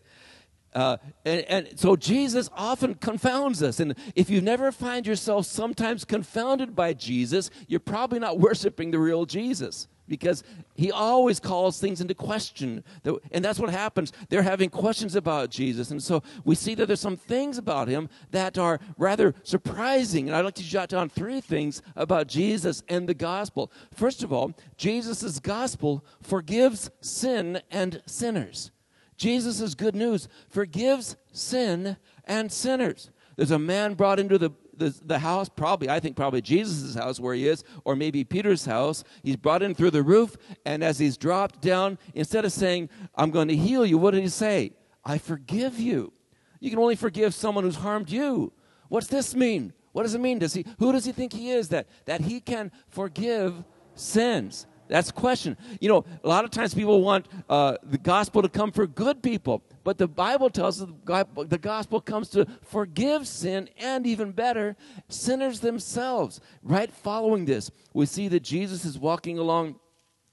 Uh, 0.74 0.96
and, 1.26 1.42
and, 1.50 1.78
so 1.78 1.98
Jesus 1.98 2.50
often 2.56 2.96
confounds 2.96 3.62
us. 3.62 3.82
And 3.82 3.94
if 4.16 4.30
you 4.30 4.40
never 4.40 4.72
find 4.72 5.06
yourself 5.06 5.48
sometimes 5.48 6.06
confounded 6.06 6.78
by 6.78 6.94
Jesus, 6.94 7.50
you're 7.68 7.82
probably 7.82 8.20
not 8.20 8.40
worshiping 8.48 8.92
the 8.92 9.00
real 9.00 9.26
Jesus 9.26 9.90
because 10.08 10.44
he 10.76 10.92
always 10.92 11.40
calls 11.40 11.80
things 11.80 12.02
into 12.02 12.14
question. 12.14 12.84
And 13.32 13.44
that's 13.44 13.60
what 13.60 13.70
happens. 13.70 14.12
They're 14.30 14.44
having 14.44 14.70
questions 14.70 15.16
about 15.16 15.50
Jesus. 15.50 15.92
And 15.92 16.02
so 16.02 16.24
we 16.44 16.56
see 16.56 16.76
that 16.76 16.86
there's 16.86 17.00
some 17.00 17.18
things 17.18 17.58
about 17.58 17.88
him 17.88 18.10
that 18.32 18.58
are 18.58 18.80
rather 18.98 19.34
surprising. 19.44 20.28
And 20.28 20.36
I'd 20.36 20.46
like 20.46 20.56
to 20.56 20.64
jot 20.64 20.90
down 20.90 21.10
three 21.10 21.42
things 21.42 21.82
about 21.96 22.28
Jesus 22.28 22.84
and 22.88 23.10
the 23.10 23.14
gospel. 23.14 23.72
First 23.94 24.24
of 24.24 24.32
all, 24.32 24.54
Jesus' 24.78 25.40
gospel 25.40 26.06
forgives 26.22 26.92
sin 27.02 27.62
and 27.72 28.02
sinners. 28.06 28.72
Jesus' 29.18 29.76
good 29.76 29.96
news 29.96 30.28
forgives 30.50 31.16
sin 31.32 31.98
and 32.26 32.52
sinners. 32.52 33.12
There's 33.38 33.52
a 33.52 33.60
man 33.60 33.94
brought 33.94 34.20
into 34.20 34.38
the 34.38 34.52
the, 34.78 34.96
the 35.06 35.20
house, 35.20 35.50
probably, 35.50 35.90
I 35.90 36.00
think 36.00 36.16
probably 36.16 36.42
Jesus' 36.42 36.96
house 36.96 37.20
where 37.20 37.34
he 37.34 37.48
is, 37.48 37.64
or 37.84 37.96
maybe 37.96 38.24
Peter's 38.24 38.66
house. 38.66 39.04
He's 39.24 39.36
brought 39.36 39.64
in 39.64 39.76
through 39.76 39.92
the 39.92 40.04
roof, 40.04 40.38
and 40.66 40.84
as 40.84 41.00
he's 41.00 41.18
dropped 41.18 41.62
down, 41.62 41.98
instead 42.14 42.46
of 42.46 42.52
saying, 42.52 42.90
I'm 43.16 43.32
going 43.32 43.48
to 43.48 43.56
heal 43.56 43.86
you, 43.86 43.98
what 43.98 44.12
did 44.12 44.24
he 44.24 44.30
say? 44.30 44.74
I 45.04 45.18
forgive 45.18 45.80
you. 45.80 46.14
You 46.60 46.70
can 46.70 46.80
only 46.80 46.96
forgive 46.96 47.34
someone 47.34 47.64
who's 47.64 47.76
harmed 47.76 48.10
you. 48.10 48.54
What's 48.90 49.08
this 49.08 49.36
mean? 49.36 49.74
What 49.92 50.04
does 50.04 50.16
it 50.16 50.22
mean? 50.22 50.40
Does 50.40 50.54
he, 50.54 50.66
who 50.80 50.92
does 50.92 51.06
he 51.06 51.12
think 51.12 51.32
he 51.32 51.52
is 51.52 51.70
that, 51.70 51.88
that 52.06 52.22
he 52.22 52.40
can 52.40 52.72
forgive 52.88 53.64
sins? 53.94 54.68
That's 54.88 55.08
the 55.08 55.14
question. 55.14 55.58
You 55.80 55.90
know, 55.90 56.06
a 56.24 56.28
lot 56.28 56.46
of 56.46 56.52
times 56.52 56.74
people 56.74 57.02
want 57.02 57.28
uh, 57.50 57.78
the 57.84 57.98
gospel 57.98 58.42
to 58.42 58.50
come 58.50 58.72
for 58.72 58.86
good 58.86 59.24
people, 59.24 59.64
but 59.84 59.98
the 59.98 60.08
Bible 60.08 60.50
tells 60.50 60.82
us 60.82 60.90
the 61.06 61.58
gospel 61.58 62.02
comes 62.02 62.30
to 62.30 62.46
forgive 62.62 63.28
sin 63.28 63.70
and, 63.78 64.06
even 64.06 64.32
better, 64.32 64.76
sinners 65.08 65.60
themselves. 65.60 66.40
Right 66.62 66.92
following 66.92 67.46
this, 67.46 67.72
we 67.94 68.06
see 68.06 68.28
that 68.28 68.44
Jesus 68.44 68.86
is 68.86 68.98
walking 69.00 69.40
along 69.40 69.76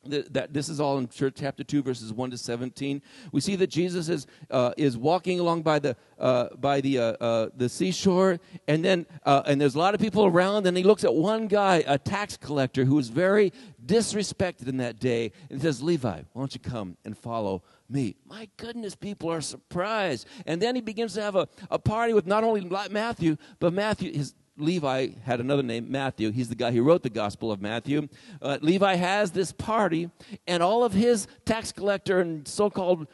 that 0.04 0.52
this 0.52 0.68
is 0.68 0.80
all 0.80 0.99
in 0.99 1.09
chapter 1.09 1.62
2 1.62 1.82
verses 1.82 2.12
1 2.12 2.30
to 2.30 2.38
17 2.38 3.00
we 3.30 3.40
see 3.40 3.54
that 3.54 3.68
jesus 3.68 4.09
is, 4.09 4.26
uh, 4.50 4.73
is 4.76 4.97
walking 4.97 5.38
along 5.38 5.62
by 5.62 5.78
the, 5.78 5.97
uh, 6.18 6.49
by 6.56 6.80
the, 6.80 6.99
uh, 6.99 7.02
uh 7.21 7.49
the 7.56 7.68
seashore 7.68 8.40
and 8.66 8.85
then 8.85 9.06
uh, 9.25 9.42
and 9.47 9.61
there's 9.61 9.75
a 9.75 9.78
lot 9.78 9.94
of 9.94 10.00
people 10.00 10.25
around 10.25 10.66
and 10.66 10.76
he 10.76 10.82
looks 10.82 11.04
at 11.04 11.14
one 11.14 11.47
guy 11.47 11.85
a 11.87 11.99
tax 11.99 12.37
collector 12.37 12.85
who 12.85 12.99
is 12.99 13.09
very 13.09 13.52
disrespected 13.85 14.68
in 14.68 14.76
that 14.78 14.99
day 14.99 15.30
and 15.50 15.61
he 15.61 15.66
says 15.66 15.82
levi 15.82 16.23
why 16.32 16.40
don't 16.40 16.54
you 16.54 16.61
come 16.61 16.97
and 17.04 17.16
follow 17.16 17.62
me? 17.92 18.16
My 18.26 18.49
goodness 18.56 18.94
people 18.94 19.30
are 19.30 19.40
surprised. 19.40 20.26
And 20.47 20.61
then 20.61 20.75
he 20.75 20.80
begins 20.80 21.14
to 21.14 21.23
have 21.23 21.37
a, 21.37 21.47
a 21.71 21.78
party 21.78 22.14
with 22.14 22.26
not 22.26 22.42
only 22.42 22.62
matthew 22.90 23.37
but 23.61 23.73
matthew 23.73 24.12
his 24.12 24.35
Levi 24.62 25.11
had 25.25 25.40
another 25.40 25.62
name, 25.62 25.90
Matthew. 25.90 26.31
He's 26.31 26.49
the 26.49 26.54
guy 26.54 26.71
who 26.71 26.83
wrote 26.83 27.02
the 27.02 27.11
Gospel 27.11 27.52
of 27.52 27.61
Matthew. 27.61 28.09
Uh, 28.40 28.59
Levi 28.61 28.95
has 28.95 29.33
this 29.33 29.52
party, 29.52 30.11
and 30.47 30.62
all 30.62 30.85
of 30.85 30.92
his 30.92 31.26
tax 31.45 31.73
collector 31.73 32.21
and 32.21 32.47
so 32.47 32.71
called 32.71 33.07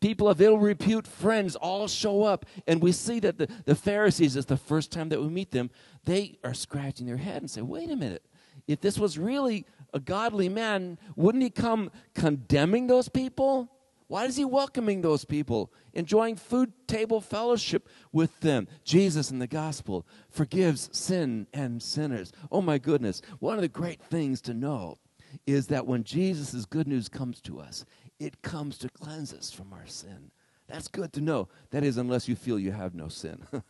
people 0.00 0.28
of 0.28 0.40
ill 0.40 0.58
repute 0.58 1.06
friends 1.06 1.56
all 1.56 1.86
show 1.88 2.22
up. 2.22 2.46
And 2.66 2.80
we 2.80 2.92
see 2.92 3.20
that 3.20 3.38
the, 3.38 3.48
the 3.64 3.74
Pharisees, 3.74 4.36
is 4.36 4.46
the 4.46 4.56
first 4.56 4.90
time 4.90 5.08
that 5.10 5.20
we 5.20 5.28
meet 5.28 5.50
them, 5.50 5.70
they 6.04 6.38
are 6.42 6.54
scratching 6.54 7.06
their 7.06 7.18
head 7.18 7.42
and 7.42 7.50
say, 7.50 7.62
wait 7.62 7.90
a 7.90 7.96
minute. 7.96 8.24
If 8.66 8.80
this 8.80 8.98
was 8.98 9.18
really 9.18 9.66
a 9.92 10.00
godly 10.00 10.48
man, 10.48 10.98
wouldn't 11.16 11.42
he 11.42 11.50
come 11.50 11.90
condemning 12.14 12.86
those 12.86 13.08
people? 13.08 13.68
Why 14.10 14.24
is 14.24 14.34
he 14.34 14.44
welcoming 14.44 15.02
those 15.02 15.24
people, 15.24 15.72
enjoying 15.92 16.34
food 16.34 16.72
table 16.88 17.20
fellowship 17.20 17.88
with 18.10 18.40
them? 18.40 18.66
Jesus 18.82 19.30
in 19.30 19.38
the 19.38 19.46
gospel 19.46 20.04
forgives 20.28 20.90
sin 20.92 21.46
and 21.54 21.80
sinners. 21.80 22.32
Oh 22.50 22.60
my 22.60 22.78
goodness. 22.78 23.22
One 23.38 23.54
of 23.54 23.62
the 23.62 23.68
great 23.68 24.02
things 24.02 24.40
to 24.40 24.52
know 24.52 24.98
is 25.46 25.68
that 25.68 25.86
when 25.86 26.02
Jesus' 26.02 26.64
good 26.64 26.88
news 26.88 27.08
comes 27.08 27.40
to 27.42 27.60
us, 27.60 27.84
it 28.18 28.42
comes 28.42 28.78
to 28.78 28.88
cleanse 28.88 29.32
us 29.32 29.52
from 29.52 29.72
our 29.72 29.86
sin. 29.86 30.32
That's 30.66 30.88
good 30.88 31.12
to 31.12 31.20
know. 31.20 31.46
That 31.70 31.84
is, 31.84 31.96
unless 31.96 32.26
you 32.26 32.34
feel 32.34 32.58
you 32.58 32.72
have 32.72 32.96
no 32.96 33.06
sin. 33.06 33.46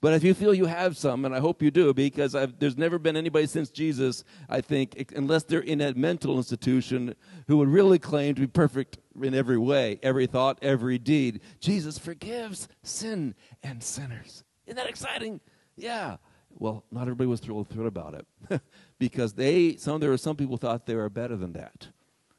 But 0.00 0.14
if 0.14 0.22
you 0.22 0.32
feel 0.32 0.54
you 0.54 0.66
have 0.66 0.96
some, 0.96 1.24
and 1.24 1.34
I 1.34 1.40
hope 1.40 1.60
you 1.60 1.72
do, 1.72 1.92
because 1.92 2.36
I've, 2.36 2.58
there's 2.60 2.76
never 2.76 2.98
been 2.98 3.16
anybody 3.16 3.46
since 3.46 3.68
Jesus, 3.68 4.22
I 4.48 4.60
think, 4.60 5.12
unless 5.16 5.42
they're 5.42 5.58
in 5.58 5.80
a 5.80 5.92
mental 5.94 6.36
institution, 6.36 7.16
who 7.48 7.56
would 7.56 7.68
really 7.68 7.98
claim 7.98 8.36
to 8.36 8.42
be 8.42 8.46
perfect 8.46 8.98
in 9.20 9.34
every 9.34 9.58
way, 9.58 9.98
every 10.02 10.26
thought, 10.26 10.58
every 10.62 10.98
deed. 10.98 11.40
Jesus 11.58 11.98
forgives 11.98 12.68
sin 12.84 13.34
and 13.62 13.82
sinners. 13.82 14.44
Isn't 14.66 14.76
that 14.76 14.88
exciting? 14.88 15.40
Yeah. 15.74 16.18
Well, 16.50 16.84
not 16.92 17.02
everybody 17.02 17.26
was 17.26 17.40
thrilled, 17.40 17.68
thrilled 17.68 17.88
about 17.88 18.14
it, 18.14 18.60
because 18.98 19.32
they 19.32 19.76
some 19.76 20.00
there 20.00 20.10
were 20.10 20.16
some 20.16 20.36
people 20.36 20.56
thought 20.56 20.86
they 20.86 20.94
were 20.94 21.08
better 21.08 21.36
than 21.36 21.52
that, 21.52 21.88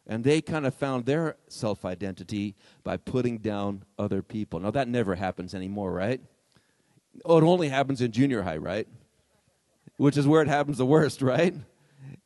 and 0.08 0.24
they 0.24 0.42
kind 0.42 0.66
of 0.66 0.74
found 0.74 1.06
their 1.06 1.38
self 1.48 1.86
identity 1.86 2.56
by 2.84 2.98
putting 2.98 3.38
down 3.38 3.84
other 3.98 4.22
people. 4.22 4.60
Now 4.60 4.72
that 4.72 4.88
never 4.88 5.16
happens 5.16 5.56
anymore, 5.56 5.94
right? 5.94 6.22
Oh, 7.26 7.38
it 7.38 7.44
only 7.44 7.70
happens 7.70 8.02
in 8.02 8.12
junior 8.12 8.42
high, 8.42 8.58
right? 8.58 8.88
Which 9.98 10.18
is 10.18 10.28
where 10.28 10.42
it 10.42 10.48
happens 10.48 10.78
the 10.78 10.86
worst, 10.86 11.22
right? 11.24 11.54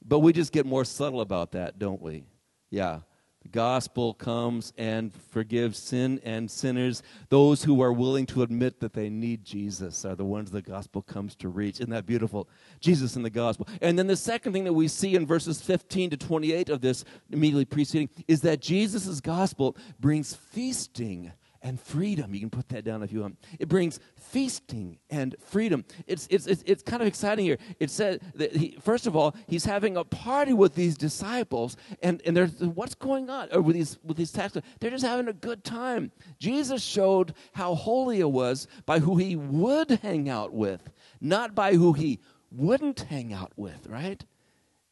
But 0.05 0.19
we 0.19 0.33
just 0.33 0.51
get 0.51 0.65
more 0.65 0.85
subtle 0.85 1.21
about 1.21 1.51
that, 1.53 1.79
don't 1.79 2.01
we? 2.01 2.25
Yeah. 2.69 2.99
The 3.43 3.49
gospel 3.49 4.13
comes 4.13 4.71
and 4.77 5.13
forgives 5.13 5.77
sin 5.77 6.21
and 6.23 6.49
sinners. 6.49 7.03
Those 7.27 7.61
who 7.61 7.81
are 7.81 7.91
willing 7.91 8.25
to 8.27 8.41
admit 8.41 8.79
that 8.79 8.93
they 8.93 9.09
need 9.09 9.43
Jesus 9.43 10.05
are 10.05 10.15
the 10.15 10.23
ones 10.23 10.49
the 10.49 10.61
gospel 10.61 11.01
comes 11.01 11.35
to 11.37 11.49
reach. 11.49 11.81
Isn't 11.81 11.89
that 11.89 12.05
beautiful? 12.05 12.47
Jesus 12.79 13.17
in 13.17 13.21
the 13.21 13.29
gospel. 13.29 13.67
And 13.81 13.99
then 13.99 14.07
the 14.07 14.15
second 14.15 14.53
thing 14.53 14.63
that 14.63 14.73
we 14.73 14.87
see 14.87 15.15
in 15.15 15.25
verses 15.25 15.61
15 15.61 16.11
to 16.11 16.17
28 16.17 16.69
of 16.69 16.79
this 16.79 17.03
immediately 17.31 17.65
preceding 17.65 18.09
is 18.29 18.41
that 18.41 18.61
Jesus' 18.61 19.19
gospel 19.19 19.75
brings 19.99 20.33
feasting 20.33 21.33
and 21.63 21.79
freedom. 21.79 22.33
You 22.33 22.41
can 22.41 22.49
put 22.49 22.67
that 22.69 22.83
down 22.83 23.01
if 23.01 23.11
you 23.11 23.21
want. 23.21 23.39
It 23.57 23.69
brings 23.69 23.99
feasting 24.17 24.99
and 25.09 25.35
freedom. 25.39 25.85
It's, 26.05 26.27
it's, 26.29 26.45
it's, 26.45 26.61
it's 26.65 26.83
kind 26.83 27.01
of 27.01 27.07
exciting 27.07 27.45
here. 27.45 27.57
It 27.79 27.89
says 27.89 28.19
that 28.35 28.55
he, 28.55 28.77
first 28.81 29.07
of 29.07 29.15
all, 29.15 29.33
he's 29.47 29.63
having 29.65 29.95
a 29.95 30.03
party 30.03 30.53
with 30.53 30.75
these 30.75 30.97
disciples, 30.97 31.77
and, 32.03 32.21
and 32.25 32.35
there's 32.35 32.59
what's 32.59 32.95
going 32.95 33.29
on 33.29 33.47
or 33.53 33.61
with 33.61 33.75
these 33.75 33.97
with 34.03 34.17
these 34.17 34.31
tax 34.31 34.57
They're 34.79 34.91
just 34.91 35.05
having 35.05 35.29
a 35.29 35.33
good 35.33 35.63
time. 35.63 36.11
Jesus 36.37 36.83
showed 36.83 37.33
how 37.53 37.75
holy 37.75 38.19
it 38.19 38.29
was 38.29 38.67
by 38.85 38.99
who 38.99 39.15
he 39.17 39.35
would 39.35 39.89
hang 39.89 40.29
out 40.29 40.53
with, 40.53 40.91
not 41.21 41.55
by 41.55 41.73
who 41.73 41.93
he 41.93 42.19
wouldn't 42.51 42.99
hang 43.01 43.33
out 43.33 43.53
with, 43.55 43.87
right? 43.87 44.23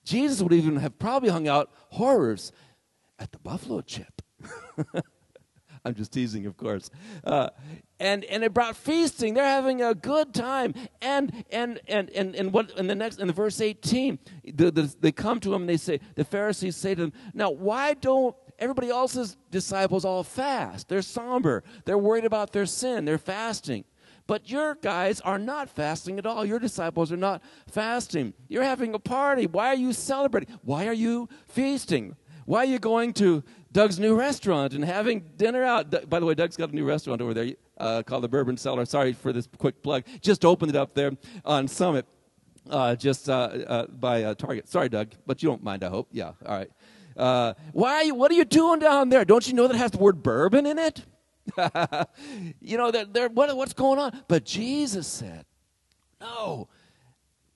Jesus 0.03 0.41
would 0.41 0.53
even 0.53 0.77
have 0.77 0.97
probably 0.97 1.29
hung 1.29 1.47
out 1.47 1.69
horrors 1.89 2.51
at 3.19 3.31
the 3.31 3.39
buffalo 3.39 3.81
chip. 3.81 4.21
I'm 5.85 5.95
just 5.95 6.11
teasing, 6.11 6.45
of 6.45 6.57
course. 6.57 6.89
Uh, 7.23 7.49
and 7.99 8.23
and 8.25 8.43
it 8.43 8.53
brought 8.53 8.75
feasting. 8.75 9.33
They're 9.33 9.43
having 9.43 9.81
a 9.81 9.93
good 9.93 10.33
time. 10.33 10.73
And 11.01 11.43
and 11.51 11.79
and 11.87 12.09
and, 12.11 12.35
and 12.35 12.53
what 12.53 12.71
in 12.77 12.87
the 12.87 12.95
next 12.95 13.19
in 13.19 13.27
the 13.27 13.33
verse 13.33 13.61
18, 13.61 14.19
the, 14.55 14.71
the, 14.71 14.95
they 14.99 15.11
come 15.11 15.39
to 15.41 15.53
him 15.53 15.61
and 15.61 15.69
they 15.69 15.77
say, 15.77 15.99
the 16.15 16.23
Pharisees 16.23 16.75
say 16.75 16.95
to 16.95 17.01
them, 17.01 17.13
Now 17.33 17.51
why 17.51 17.93
don't 17.95 18.35
everybody 18.59 18.89
else's 18.89 19.37
disciples 19.49 20.05
all 20.05 20.23
fast? 20.23 20.87
They're 20.89 21.01
somber. 21.01 21.63
They're 21.85 21.97
worried 21.97 22.25
about 22.25 22.53
their 22.53 22.65
sin. 22.65 23.05
They're 23.05 23.17
fasting. 23.17 23.85
But 24.27 24.49
your 24.49 24.75
guys 24.75 25.19
are 25.21 25.39
not 25.39 25.69
fasting 25.69 26.17
at 26.17 26.25
all. 26.25 26.45
Your 26.45 26.59
disciples 26.59 27.11
are 27.11 27.17
not 27.17 27.41
fasting. 27.67 28.33
You're 28.47 28.63
having 28.63 28.93
a 28.93 28.99
party. 28.99 29.47
Why 29.47 29.67
are 29.67 29.75
you 29.75 29.93
celebrating? 29.93 30.57
Why 30.61 30.87
are 30.87 30.93
you 30.93 31.27
feasting? 31.47 32.15
Why 32.45 32.59
are 32.59 32.65
you 32.65 32.79
going 32.79 33.13
to 33.13 33.43
Doug's 33.71 33.99
new 33.99 34.15
restaurant 34.15 34.73
and 34.73 34.83
having 34.83 35.21
dinner 35.37 35.63
out. 35.63 36.09
By 36.09 36.19
the 36.19 36.25
way, 36.25 36.33
Doug's 36.33 36.57
got 36.57 36.71
a 36.71 36.75
new 36.75 36.85
restaurant 36.85 37.21
over 37.21 37.33
there. 37.33 37.53
uh, 37.77 38.03
called 38.03 38.23
the 38.23 38.27
Bourbon 38.27 38.57
Cellar. 38.57 38.85
Sorry 38.85 39.13
for 39.13 39.31
this 39.31 39.47
quick 39.57 39.81
plug. 39.81 40.03
Just 40.21 40.45
opened 40.45 40.71
it 40.71 40.77
up 40.77 40.93
there 40.93 41.11
on 41.45 41.67
Summit, 41.67 42.05
uh, 42.69 42.95
just 42.95 43.29
uh, 43.29 43.33
uh, 43.33 43.87
by 43.87 44.23
uh, 44.23 44.35
Target. 44.35 44.67
Sorry, 44.67 44.89
Doug, 44.89 45.09
but 45.25 45.41
you 45.41 45.49
don't 45.49 45.63
mind, 45.63 45.83
I 45.83 45.89
hope. 45.89 46.09
Yeah, 46.11 46.33
all 46.45 46.57
right. 46.57 46.71
Uh, 47.15 47.53
why? 47.71 48.09
What 48.09 48.31
are 48.31 48.35
you 48.35 48.45
doing 48.45 48.79
down 48.79 49.09
there? 49.09 49.25
Don't 49.25 49.47
you 49.47 49.53
know 49.53 49.67
that 49.67 49.77
has 49.77 49.91
the 49.91 49.97
word 49.97 50.21
bourbon 50.21 50.65
in 50.65 50.77
it? 50.77 51.05
you 52.61 52.77
know, 52.77 52.91
they're, 52.91 53.29
what, 53.29 53.55
what's 53.55 53.73
going 53.73 53.99
on? 53.99 54.21
But 54.27 54.45
Jesus 54.45 55.07
said, 55.07 55.45
no, 56.19 56.67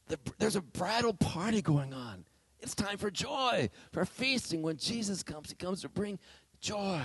the, 0.08 0.20
there's 0.38 0.56
a 0.56 0.62
bridal 0.62 1.14
party 1.14 1.62
going 1.62 1.94
on. 1.94 2.26
It's 2.66 2.74
time 2.74 2.98
for 2.98 3.12
joy, 3.12 3.70
for 3.92 4.06
feasting. 4.06 4.64
When 4.64 4.78
Jesus 4.78 5.22
comes, 5.22 5.52
he 5.52 5.56
comes 5.56 5.82
to 5.82 5.90
bring 5.90 6.18
joy. 6.60 7.00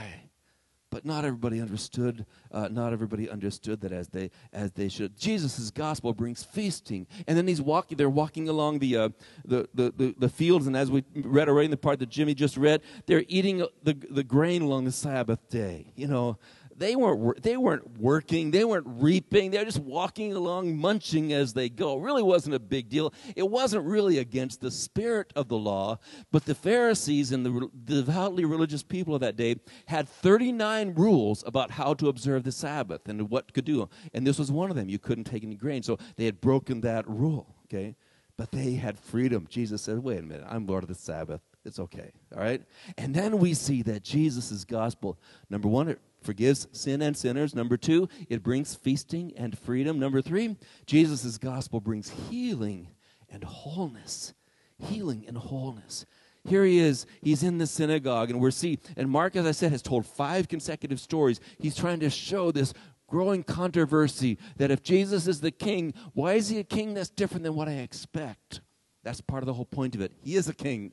But 0.89 1.05
not 1.05 1.27
everybody 1.27 1.61
understood. 1.61 2.25
Uh, 2.51 2.69
not 2.69 2.95
everybody 2.95 3.29
understood 3.29 3.83
that 3.83 3.93
as 3.93 4.09
they 4.09 4.31
as 4.55 4.73
they 4.73 4.89
should. 4.89 5.19
Jesus' 5.19 5.71
gospel 5.71 6.15
brings 6.15 6.43
feasting, 6.43 7.07
and 7.29 7.37
then 7.37 7.47
he's 7.47 7.61
walking. 7.61 7.99
They're 7.99 8.09
walking 8.09 8.49
along 8.49 8.79
the, 8.79 8.97
uh, 8.97 9.09
the, 9.45 9.69
the, 9.75 9.93
the 9.95 10.15
the 10.19 10.29
fields, 10.31 10.67
and 10.67 10.75
as 10.75 10.91
we 10.91 11.05
read 11.15 11.51
already 11.51 11.67
in 11.67 11.71
the 11.71 11.77
part 11.77 11.99
that 11.99 12.09
Jimmy 12.09 12.35
just 12.35 12.57
read, 12.57 12.81
they're 13.07 13.25
eating 13.29 13.59
the 13.83 13.95
the 14.11 14.25
grain 14.25 14.63
along 14.63 14.87
the 14.87 14.93
Sabbath 14.93 15.47
day. 15.51 15.93
You 15.95 16.09
know, 16.09 16.39
they 16.81 16.97
weren't 16.97 17.43
they 17.43 17.59
weren't 17.59 17.99
working 17.99 18.51
they 18.51 18.65
weren't 18.65 18.87
reaping 18.87 19.51
they 19.51 19.59
were 19.59 19.65
just 19.67 19.79
walking 19.81 20.33
along 20.33 20.77
munching 20.77 21.33
as 21.33 21.53
they 21.53 21.69
go. 21.69 21.99
It 21.99 22.03
really 22.03 22.23
wasn't 22.23 22.55
a 22.55 22.59
big 22.59 22.89
deal. 22.89 23.13
It 23.37 23.49
wasn't 23.49 23.85
really 23.85 24.19
against 24.19 24.63
the 24.63 24.71
spirit 24.71 25.31
of 25.37 25.49
the 25.49 25.59
law 25.59 25.99
but 26.33 26.47
the 26.47 26.55
pharisees 26.55 27.33
and 27.33 27.45
the 27.45 27.69
devoutly 27.85 28.47
religious 28.47 28.83
people 28.83 29.15
of 29.15 29.21
that 29.21 29.37
day 29.37 29.57
had 29.87 30.09
39 30.09 30.95
rules 30.95 31.45
about 31.47 31.71
how 31.73 31.93
to 31.95 32.09
observe 32.09 32.45
the 32.45 32.53
sabbath 32.53 33.07
and 33.09 33.31
what 33.31 33.53
could 33.53 33.67
do. 33.67 33.89
And 34.15 34.27
this 34.27 34.39
was 34.39 34.51
one 34.51 34.71
of 34.71 34.77
them. 34.77 34.89
You 34.89 34.99
couldn't 34.99 35.25
take 35.25 35.45
any 35.45 35.57
grain. 35.57 35.83
So 35.83 35.99
they 36.17 36.25
had 36.25 36.41
broken 36.41 36.81
that 36.81 37.07
rule 37.07 37.55
okay? 37.67 37.95
But 38.39 38.53
they 38.53 38.73
had 38.73 38.99
freedom. 38.99 39.47
Jesus 39.51 39.83
said 39.83 39.99
wait 39.99 40.21
a 40.21 40.23
minute. 40.23 40.47
I'm 40.49 40.67
lord 40.67 40.83
of 40.83 40.89
the 40.89 40.95
sabbath. 40.95 41.43
It's 41.63 41.79
okay. 41.79 42.11
All 42.35 42.43
right? 42.43 42.63
And 42.97 43.15
then 43.15 43.39
we 43.39 43.53
see 43.53 43.83
that 43.83 44.03
jesus' 44.03 44.65
gospel 44.65 45.19
number 45.51 45.69
one 45.69 45.89
it 45.89 46.01
forgives 46.23 46.69
sin 46.73 47.03
and 47.03 47.17
sinners. 47.17 47.55
Number 47.55 47.77
two, 47.77 48.09
it 48.29 48.43
brings 48.43 48.75
feasting 48.75 49.33
and 49.37 49.59
freedom. 49.59 49.99
Number 49.99 50.23
three, 50.23 50.57
Jesus' 50.87 51.39
gospel 51.39 51.81
brings 51.81 52.11
healing 52.11 52.89
and 53.29 53.45
wholeness. 53.45 54.35
Healing 54.79 55.25
and 55.27 55.37
wholeness. 55.37 56.07
Here 56.45 56.65
he 56.65 56.79
is. 56.79 57.07
He's 57.23 57.43
in 57.43 57.59
the 57.59 57.67
synagogue, 57.67 58.31
and 58.31 58.41
we're 58.41 58.51
see. 58.51 58.79
And 58.97 59.11
Mark, 59.11 59.37
as 59.37 59.47
I 59.47 59.51
said, 59.51 59.73
has 59.73 59.83
told 59.83 60.07
five 60.07 60.49
consecutive 60.49 61.01
stories. 61.01 61.41
He's 61.59 61.77
trying 61.77 62.01
to 62.01 62.11
show 62.11 62.51
this 62.51 62.73
growing 63.07 63.43
controversy 63.43 64.39
that 64.57 64.71
if 64.71 64.83
Jesus 64.83 65.27
is 65.27 65.41
the 65.41 65.51
king, 65.51 65.93
why 66.15 66.35
is 66.35 66.49
he 66.49 66.59
a 66.59 66.65
king 66.65 66.95
that's 66.95 67.11
different 67.11 67.45
than 67.45 67.55
what 67.55 67.69
I 67.69 67.73
expect? 67.73 68.61
That's 69.03 69.21
part 69.21 69.43
of 69.43 69.47
the 69.47 69.55
whole 69.55 69.67
point 69.67 69.95
of 69.95 70.01
it. 70.01 70.13
He 70.23 70.37
is 70.37 70.49
a 70.49 70.55
king, 70.55 70.93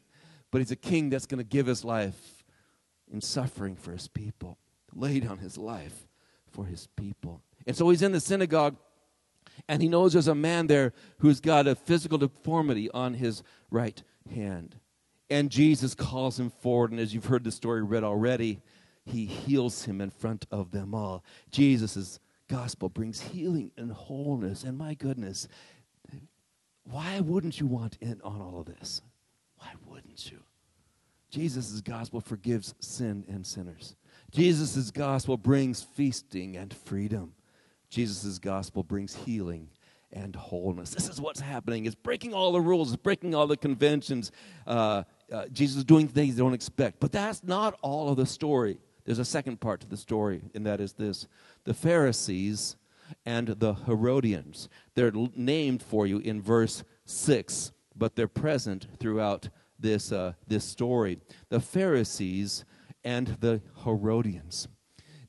but 0.51 0.59
he's 0.59 0.71
a 0.71 0.77
king 0.77 1.09
that's 1.09 1.25
going 1.25 1.39
to 1.39 1.43
give 1.43 1.67
his 1.67 1.85
life 1.85 2.43
in 3.11 3.21
suffering 3.21 3.75
for 3.75 3.91
his 3.91 4.07
people 4.07 4.57
lay 4.97 5.19
down 5.19 5.37
his 5.37 5.57
life 5.57 6.07
for 6.51 6.65
his 6.65 6.87
people. 6.95 7.41
And 7.65 7.75
so 7.75 7.89
he's 7.89 8.01
in 8.01 8.11
the 8.11 8.19
synagogue, 8.19 8.75
and 9.67 9.81
he 9.81 9.87
knows 9.87 10.13
there's 10.13 10.27
a 10.27 10.35
man 10.35 10.67
there 10.67 10.93
who's 11.19 11.39
got 11.39 11.67
a 11.67 11.75
physical 11.75 12.17
deformity 12.17 12.89
on 12.91 13.13
his 13.13 13.43
right 13.69 14.01
hand. 14.33 14.75
And 15.29 15.49
Jesus 15.49 15.93
calls 15.93 16.39
him 16.39 16.49
forward, 16.49 16.91
and 16.91 16.99
as 16.99 17.13
you've 17.13 17.25
heard 17.25 17.43
the 17.43 17.51
story 17.51 17.83
read 17.83 18.03
already, 18.03 18.61
he 19.05 19.25
heals 19.25 19.83
him 19.83 20.01
in 20.01 20.09
front 20.09 20.45
of 20.51 20.71
them 20.71 20.93
all. 20.93 21.23
Jesus' 21.51 22.19
gospel 22.47 22.89
brings 22.89 23.19
healing 23.19 23.71
and 23.77 23.91
wholeness. 23.91 24.63
And 24.63 24.77
my 24.77 24.93
goodness, 24.93 25.47
why 26.83 27.19
wouldn't 27.19 27.59
you 27.59 27.67
want 27.67 27.97
in 27.99 28.21
on 28.23 28.41
all 28.41 28.59
of 28.61 28.65
this? 28.65 29.01
Why 29.57 29.71
wouldn't 29.85 30.31
you? 30.31 30.39
Jesus' 31.29 31.81
gospel 31.81 32.21
forgives 32.21 32.73
sin 32.79 33.25
and 33.27 33.45
sinners. 33.45 33.95
Jesus' 34.31 34.91
gospel 34.91 35.37
brings 35.37 35.81
feasting 35.81 36.57
and 36.57 36.73
freedom. 36.73 37.33
Jesus' 37.89 38.39
gospel 38.39 38.83
brings 38.83 39.15
healing 39.15 39.69
and 40.11 40.35
wholeness. 40.35 40.91
This 40.91 41.09
is 41.09 41.19
what's 41.19 41.39
happening. 41.39 41.85
It's 41.85 41.95
breaking 41.95 42.33
all 42.33 42.51
the 42.51 42.61
rules, 42.61 42.91
it's 42.91 43.01
breaking 43.01 43.35
all 43.35 43.47
the 43.47 43.57
conventions. 43.57 44.31
Uh, 44.65 45.03
uh, 45.31 45.47
Jesus 45.51 45.77
is 45.77 45.83
doing 45.83 46.07
things 46.07 46.35
they 46.35 46.41
don't 46.41 46.53
expect. 46.53 46.99
But 46.99 47.11
that's 47.11 47.43
not 47.43 47.77
all 47.81 48.09
of 48.09 48.17
the 48.17 48.25
story. 48.25 48.79
There's 49.05 49.19
a 49.19 49.25
second 49.25 49.61
part 49.61 49.79
to 49.81 49.87
the 49.87 49.97
story, 49.97 50.41
and 50.53 50.65
that 50.65 50.81
is 50.81 50.93
this 50.93 51.27
the 51.63 51.73
Pharisees 51.73 52.75
and 53.25 53.47
the 53.47 53.73
Herodians. 53.73 54.67
They're 54.95 55.13
named 55.35 55.81
for 55.81 56.05
you 56.05 56.19
in 56.19 56.41
verse 56.41 56.83
6, 57.05 57.71
but 57.95 58.15
they're 58.15 58.27
present 58.27 58.87
throughout 58.99 59.47
this, 59.79 60.11
uh, 60.11 60.33
this 60.45 60.65
story. 60.65 61.19
The 61.47 61.61
Pharisees 61.61 62.65
and 63.07 63.37
the 63.39 63.61
Herodians. 63.85 64.67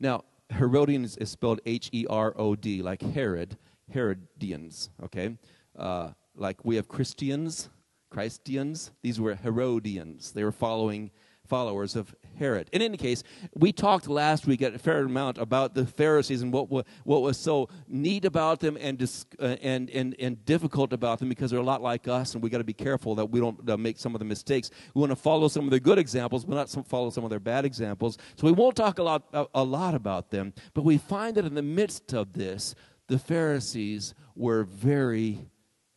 Now, 0.00 0.24
Herodians 0.50 1.16
is 1.18 1.30
spelled 1.30 1.60
H 1.64 1.90
E 1.92 2.06
R 2.10 2.34
O 2.36 2.56
D, 2.56 2.82
like 2.82 3.00
Herod, 3.00 3.56
Herodians, 3.92 4.90
okay? 5.04 5.36
Uh, 5.78 6.10
like 6.34 6.64
we 6.64 6.74
have 6.74 6.88
Christians, 6.88 7.68
Christians. 8.10 8.90
These 9.02 9.20
were 9.20 9.36
Herodians. 9.36 10.32
They 10.32 10.42
were 10.42 10.50
following 10.50 11.12
followers 11.46 11.94
of 11.94 12.16
Herod. 12.38 12.68
In 12.72 12.82
any 12.82 12.96
case, 12.96 13.22
we 13.54 13.72
talked 13.72 14.08
last 14.08 14.46
week 14.46 14.62
at 14.62 14.74
a 14.74 14.78
fair 14.78 15.00
amount 15.00 15.38
about 15.38 15.74
the 15.74 15.86
Pharisees 15.86 16.42
and 16.42 16.52
what, 16.52 16.70
what 16.70 17.22
was 17.22 17.36
so 17.36 17.68
neat 17.88 18.24
about 18.24 18.60
them 18.60 18.76
and, 18.80 19.02
uh, 19.38 19.44
and, 19.62 19.90
and, 19.90 20.14
and 20.18 20.44
difficult 20.44 20.92
about 20.92 21.18
them 21.18 21.28
because 21.28 21.50
they're 21.50 21.60
a 21.60 21.62
lot 21.62 21.82
like 21.82 22.08
us, 22.08 22.34
and 22.34 22.42
we 22.42 22.50
got 22.50 22.58
to 22.58 22.64
be 22.64 22.72
careful 22.72 23.14
that 23.16 23.26
we 23.26 23.40
don't 23.40 23.68
uh, 23.68 23.76
make 23.76 23.98
some 23.98 24.14
of 24.14 24.18
the 24.18 24.24
mistakes. 24.24 24.70
We 24.94 25.00
want 25.00 25.10
to 25.10 25.16
follow 25.16 25.48
some 25.48 25.64
of 25.64 25.70
their 25.70 25.80
good 25.80 25.98
examples, 25.98 26.44
but 26.44 26.54
not 26.54 26.68
some, 26.68 26.84
follow 26.84 27.10
some 27.10 27.24
of 27.24 27.30
their 27.30 27.40
bad 27.40 27.64
examples. 27.64 28.18
So 28.36 28.46
we 28.46 28.52
won't 28.52 28.76
talk 28.76 28.98
a 28.98 29.02
lot, 29.02 29.24
a, 29.32 29.46
a 29.54 29.64
lot 29.64 29.94
about 29.94 30.30
them, 30.30 30.54
but 30.74 30.84
we 30.84 30.98
find 30.98 31.36
that 31.36 31.44
in 31.44 31.54
the 31.54 31.62
midst 31.62 32.12
of 32.12 32.32
this, 32.32 32.74
the 33.08 33.18
Pharisees 33.18 34.14
were 34.34 34.64
very 34.64 35.50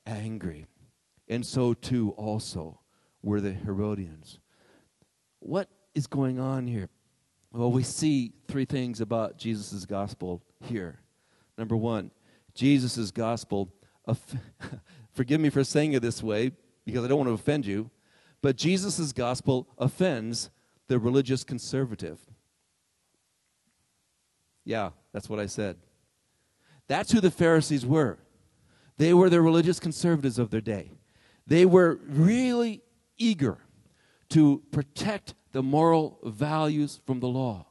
angry. 0.06 0.66
And 1.28 1.46
so 1.46 1.74
too 1.74 2.12
also 2.18 2.80
were 3.22 3.40
the 3.40 3.54
Herodians. 3.54 4.40
What 5.40 5.70
is 5.94 6.08
going 6.08 6.40
on 6.40 6.68
here? 6.68 6.90
Well, 7.54 7.72
we 7.72 7.84
see 7.84 8.34
three 8.48 8.66
things 8.66 9.02
about 9.02 9.38
Jesus' 9.38 9.86
gospel 9.86 10.42
here. 10.64 11.00
Number 11.58 11.76
one, 11.76 12.12
Jesus' 12.54 13.12
gospel, 13.12 13.74
forgive 15.14 15.42
me 15.42 15.50
for 15.50 15.64
saying 15.64 15.94
it 15.94 16.02
this 16.02 16.24
way 16.24 16.52
because 16.86 17.04
I 17.04 17.08
don't 17.08 17.18
want 17.18 17.30
to 17.30 17.34
offend 17.34 17.66
you, 17.66 17.90
but 18.42 18.56
Jesus' 18.56 19.12
gospel 19.12 19.68
offends 19.78 20.50
the 20.88 20.98
religious 20.98 21.44
conservative. 21.44 22.20
Yeah, 24.64 24.92
that's 25.12 25.30
what 25.30 25.40
I 25.40 25.46
said. 25.46 25.78
That's 26.88 27.12
who 27.12 27.20
the 27.20 27.32
Pharisees 27.32 27.86
were. 27.86 28.18
They 28.98 29.14
were 29.14 29.30
the 29.30 29.42
religious 29.42 29.80
conservatives 29.80 30.38
of 30.38 30.52
their 30.52 30.62
day. 30.62 30.92
They 31.48 31.66
were 31.66 32.00
really 32.06 32.82
eager 33.18 33.58
to 34.32 34.62
protect 34.72 35.34
the 35.52 35.62
moral 35.62 36.20
values 36.24 37.00
from 37.06 37.20
the 37.20 37.28
law. 37.28 37.66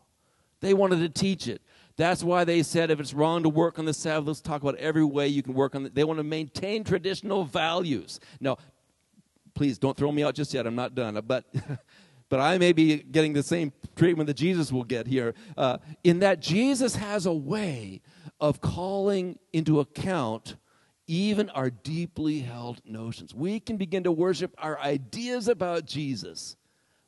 They 0.61 0.75
wanted 0.75 1.01
to 1.01 1.09
teach 1.09 1.49
it. 1.49 1.63
That's 1.97 2.23
why 2.23 2.45
they 2.45 2.63
said 2.63 2.91
if 2.91 3.01
it's 3.01 3.13
wrong 3.13 3.43
to 3.43 3.49
work 3.49 3.79
on 3.79 3.85
the 3.85 3.93
Sabbath, 3.93 4.27
let's 4.27 4.41
talk 4.41 4.63
about 4.63 4.77
every 4.77 5.05
way 5.05 5.29
you 5.29 5.43
can 5.43 5.55
work 5.55 5.75
on 5.75 5.87
it. 5.87 5.95
They 5.95 6.05
want 6.05 6.19
to 6.19 6.25
maintain 6.25 6.85
traditional 6.85 7.45
values. 7.45 8.21
Now, 8.41 8.59
please 9.55 9.79
don't 9.79 9.97
throw 9.97 10.13
me 10.13 10.23
out 10.23 10.35
just 10.35 10.55
yet. 10.55 10.67
I'm 10.67 10.75
not 10.75 10.95
done. 10.95 11.21
But, 11.27 11.45
but 12.29 12.41
I 12.41 12.59
may 12.59 12.73
be 12.73 12.99
getting 12.99 13.33
the 13.33 13.43
same 13.43 13.73
treatment 13.97 14.29
that 14.29 14.37
Jesus 14.37 14.73
will 14.73 14.85
get 14.85 15.07
here. 15.07 15.35
Uh, 15.57 15.79
in 16.05 16.21
that 16.21 16.41
Jesus 16.41 16.97
has 16.97 17.27
a 17.27 17.35
way 17.35 18.01
of 18.41 18.61
calling 18.61 19.39
into 19.53 19.81
account 19.81 20.57
even 21.11 21.51
our 21.51 21.71
deeply 21.71 22.39
held 22.39 22.81
notions. 22.85 23.35
We 23.35 23.59
can 23.59 23.77
begin 23.77 24.05
to 24.05 24.13
worship 24.13 24.55
our 24.59 24.79
ideas 24.79 25.49
about 25.49 25.85
Jesus 25.85 26.57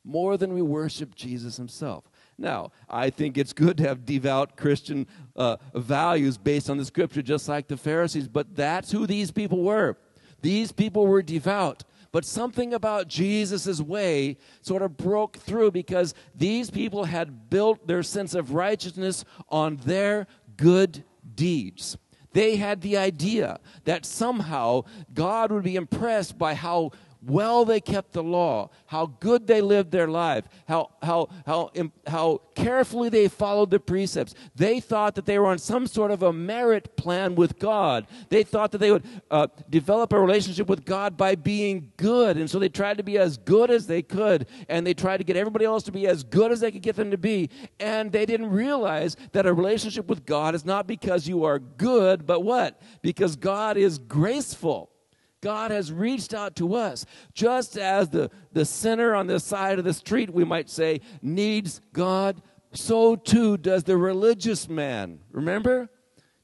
more 0.03 0.35
than 0.35 0.53
we 0.53 0.61
worship 0.61 1.15
Jesus 1.15 1.55
himself. 1.55 2.03
Now, 2.37 2.73
I 2.89 3.09
think 3.09 3.37
it's 3.37 3.53
good 3.53 3.77
to 3.77 3.87
have 3.87 4.05
devout 4.05 4.57
Christian 4.57 5.07
uh, 5.37 5.55
values 5.73 6.37
based 6.37 6.69
on 6.69 6.77
the 6.77 6.83
scripture, 6.83 7.21
just 7.21 7.47
like 7.47 7.69
the 7.69 7.77
Pharisees, 7.77 8.27
but 8.27 8.53
that's 8.53 8.91
who 8.91 9.07
these 9.07 9.31
people 9.31 9.63
were. 9.63 9.95
These 10.41 10.73
people 10.73 11.07
were 11.07 11.21
devout. 11.21 11.85
But 12.11 12.25
something 12.25 12.73
about 12.73 13.07
Jesus' 13.07 13.79
way 13.79 14.37
sort 14.61 14.81
of 14.81 14.97
broke 14.97 15.37
through 15.37 15.71
because 15.71 16.13
these 16.35 16.69
people 16.69 17.05
had 17.05 17.49
built 17.49 17.87
their 17.87 18.03
sense 18.03 18.35
of 18.35 18.53
righteousness 18.53 19.23
on 19.47 19.77
their 19.77 20.27
good 20.57 21.05
deeds. 21.33 21.97
They 22.33 22.57
had 22.57 22.81
the 22.81 22.97
idea 22.97 23.59
that 23.85 24.05
somehow 24.05 24.83
God 25.13 25.51
would 25.51 25.63
be 25.63 25.75
impressed 25.75 26.37
by 26.37 26.55
how 26.55 26.91
well 27.25 27.65
they 27.65 27.79
kept 27.79 28.13
the 28.13 28.23
law, 28.23 28.69
how 28.85 29.05
good 29.19 29.47
they 29.47 29.61
lived 29.61 29.91
their 29.91 30.07
life, 30.07 30.45
how, 30.67 30.91
how, 31.01 31.29
how, 31.45 31.71
how 32.07 32.41
carefully 32.55 33.09
they 33.09 33.27
followed 33.27 33.69
the 33.69 33.79
precepts. 33.79 34.33
They 34.55 34.79
thought 34.79 35.15
that 35.15 35.25
they 35.25 35.39
were 35.39 35.47
on 35.47 35.57
some 35.57 35.87
sort 35.87 36.11
of 36.11 36.23
a 36.23 36.33
merit 36.33 36.95
plan 36.95 37.35
with 37.35 37.59
God. 37.59 38.07
They 38.29 38.43
thought 38.43 38.71
that 38.71 38.77
they 38.79 38.91
would 38.91 39.05
uh, 39.31 39.47
develop 39.69 40.13
a 40.13 40.19
relationship 40.19 40.67
with 40.67 40.85
God 40.85 41.17
by 41.17 41.35
being 41.35 41.91
good. 41.97 42.37
And 42.37 42.49
so 42.49 42.59
they 42.59 42.69
tried 42.69 42.97
to 42.97 43.03
be 43.03 43.17
as 43.17 43.37
good 43.37 43.71
as 43.71 43.87
they 43.87 44.01
could, 44.01 44.47
and 44.67 44.85
they 44.85 44.93
tried 44.93 45.17
to 45.17 45.23
get 45.23 45.35
everybody 45.35 45.65
else 45.65 45.83
to 45.83 45.91
be 45.91 46.07
as 46.07 46.23
good 46.23 46.51
as 46.51 46.59
they 46.59 46.71
could 46.71 46.81
get 46.81 46.95
them 46.95 47.11
to 47.11 47.17
be. 47.17 47.49
And 47.79 48.11
they 48.11 48.25
didn't 48.25 48.51
realize 48.51 49.15
that 49.31 49.45
a 49.45 49.53
relationship 49.53 50.07
with 50.07 50.25
God 50.25 50.55
is 50.55 50.65
not 50.65 50.87
because 50.87 51.27
you 51.27 51.43
are 51.43 51.59
good, 51.59 52.25
but 52.25 52.41
what? 52.41 52.81
Because 53.01 53.35
God 53.35 53.77
is 53.77 53.97
graceful. 53.97 54.92
God 55.43 55.71
has 55.71 55.91
reached 55.91 56.33
out 56.33 56.55
to 56.55 56.73
us. 56.73 57.05
Just 57.33 57.77
as 57.77 58.07
the, 58.07 58.31
the 58.53 58.63
sinner 58.63 59.13
on 59.13 59.27
the 59.27 59.41
side 59.41 59.77
of 59.77 59.83
the 59.83 59.93
street, 59.93 60.29
we 60.29 60.45
might 60.45 60.69
say, 60.69 61.01
needs 61.21 61.81
God, 61.91 62.41
so 62.71 63.17
too 63.17 63.57
does 63.57 63.83
the 63.83 63.97
religious 63.97 64.69
man. 64.69 65.19
Remember? 65.33 65.89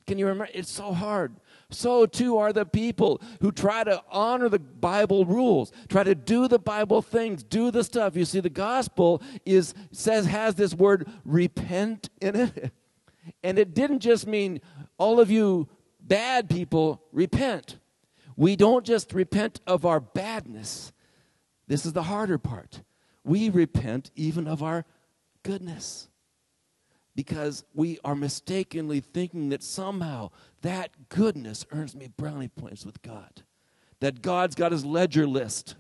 Can 0.06 0.18
you 0.18 0.28
remember? 0.28 0.52
It's 0.54 0.70
so 0.70 0.92
hard. 0.92 1.38
So 1.72 2.08
too 2.08 2.38
are 2.40 2.52
the 2.52 2.66
people 2.66 3.22
who 3.40 3.54
try 3.54 3.86
to 3.86 4.04
honor 4.12 4.50
the 4.50 4.60
Bible 4.60 5.24
rules, 5.24 5.72
try 5.88 6.04
to 6.04 6.14
do 6.14 6.50
the 6.50 6.60
Bible 6.60 7.02
things, 7.02 7.42
do 7.42 7.72
the 7.72 7.86
stuff. 7.86 8.18
You 8.18 8.26
see, 8.26 8.42
the 8.42 8.50
gospel 8.50 9.22
is 9.46 9.74
says 9.94 10.26
has 10.26 10.56
this 10.56 10.74
word 10.74 11.08
repent 11.24 12.10
in 12.22 12.36
it. 12.36 12.74
And 13.44 13.60
it 13.60 13.76
didn't 13.76 14.00
just 14.00 14.26
mean 14.26 14.60
all 14.98 15.20
of 15.20 15.30
you 15.30 15.70
bad 16.02 16.50
people 16.50 17.04
repent. 17.12 17.78
We 18.40 18.56
don't 18.56 18.86
just 18.86 19.12
repent 19.12 19.60
of 19.68 19.86
our 19.86 20.00
badness. 20.00 20.94
This 21.68 21.86
is 21.86 21.92
the 21.92 22.04
harder 22.04 22.38
part. 22.38 22.84
We 23.26 23.50
repent 23.50 24.12
even 24.16 24.48
of 24.48 24.64
our 24.64 24.86
goodness 25.44 26.08
because 27.18 27.66
we 27.74 28.00
are 28.06 28.16
mistakenly 28.16 29.02
thinking 29.02 29.50
that 29.50 29.62
somehow 29.62 30.30
that 30.62 31.10
goodness 31.10 31.66
earns 31.72 31.98
me 31.98 32.08
brownie 32.16 32.48
points 32.48 32.86
with 32.86 33.02
God. 33.02 33.44
That 34.00 34.22
God's 34.22 34.56
got 34.56 34.72
his 34.72 34.86
ledger 34.86 35.28
list 35.28 35.76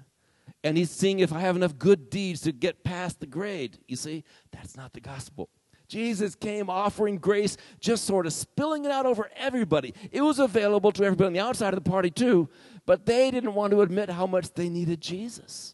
and 0.62 0.78
he's 0.78 0.92
seeing 0.92 1.20
if 1.20 1.32
I 1.32 1.40
have 1.40 1.56
enough 1.56 1.80
good 1.80 2.10
deeds 2.10 2.42
to 2.42 2.52
get 2.52 2.84
past 2.84 3.22
the 3.22 3.26
grade. 3.26 3.78
You 3.88 3.96
see, 3.96 4.26
that's 4.52 4.76
not 4.76 4.92
the 4.92 5.00
gospel. 5.00 5.48
Jesus 5.90 6.36
came 6.36 6.70
offering 6.70 7.18
grace, 7.18 7.58
just 7.80 8.06
sort 8.06 8.26
of 8.28 8.32
spilling 8.32 8.86
it 8.86 8.92
out 8.92 9.06
over 9.06 9.30
everybody. 9.36 9.94
It 10.12 10.22
was 10.22 10.40
available 10.40 10.92
to 10.94 11.04
everybody 11.04 11.28
on 11.28 11.34
the 11.34 11.40
outside 11.40 11.74
of 11.74 11.84
the 11.84 11.90
party, 11.90 12.12
too, 12.12 12.48
but 12.86 13.06
they 13.06 13.32
didn't 13.32 13.56
want 13.56 13.72
to 13.72 13.82
admit 13.82 14.10
how 14.10 14.28
much 14.28 14.54
they 14.54 14.70
needed 14.70 15.02
Jesus. 15.02 15.74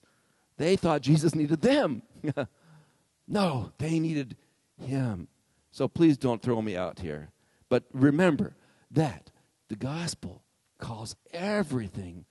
They 0.57 0.77
thought 0.77 1.01
Jesus 1.01 1.35
needed 1.35 1.61
them. 1.61 2.01
no, 3.27 3.73
they 3.77 3.99
needed 3.99 4.37
him. 4.81 5.27
So 5.71 5.89
please 5.89 6.17
don't 6.17 6.41
throw 6.41 6.61
me 6.61 6.77
out 6.77 6.99
here. 6.99 7.29
But 7.67 7.83
remember 7.91 8.55
that 8.91 9.31
the 9.67 9.75
gospel 9.75 10.43
calls 10.77 11.17
everything 11.33 12.25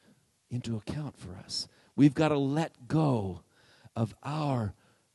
into 0.51 0.77
account 0.77 1.19
for 1.19 1.37
us. 1.37 1.69
We've 1.97 2.15
got 2.15 2.29
to 2.29 2.39
let 2.39 2.89
go 2.89 3.43
of 3.95 4.15
our 4.23 4.75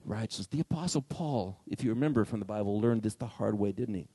righteous. 0.10 0.48
The 0.48 0.60
Apostle 0.60 1.02
Paul, 1.02 1.60
if 1.68 1.84
you 1.84 1.92
remember 1.92 2.26
from 2.26 2.40
the 2.40 2.46
Bible, 2.46 2.80
learned 2.82 3.04
this 3.04 3.16
the 3.16 3.28
hard 3.28 3.58
way, 3.58 3.72
didn't 3.72 3.96
he? 3.96 4.08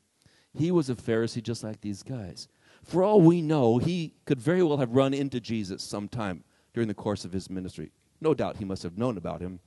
He 0.57 0.71
was 0.71 0.91
a 0.91 0.95
Pharisee 0.95 1.43
just 1.43 1.65
like 1.65 1.81
these 1.81 2.03
guys. 2.03 2.49
For 2.85 3.03
all 3.03 3.21
we 3.21 3.41
know, 3.41 3.79
he 3.79 4.15
could 4.25 4.41
very 4.41 4.63
well 4.63 4.79
have 4.79 4.95
run 4.95 5.15
into 5.15 5.41
Jesus 5.41 5.83
sometime 5.83 6.45
during 6.75 6.89
the 6.89 6.95
course 6.95 7.25
of 7.25 7.33
his 7.33 7.49
ministry. 7.49 7.93
No 8.21 8.35
doubt 8.35 8.59
he 8.59 8.65
must 8.65 8.83
have 8.83 8.99
known 8.99 9.17
about 9.17 9.41
him. 9.41 9.61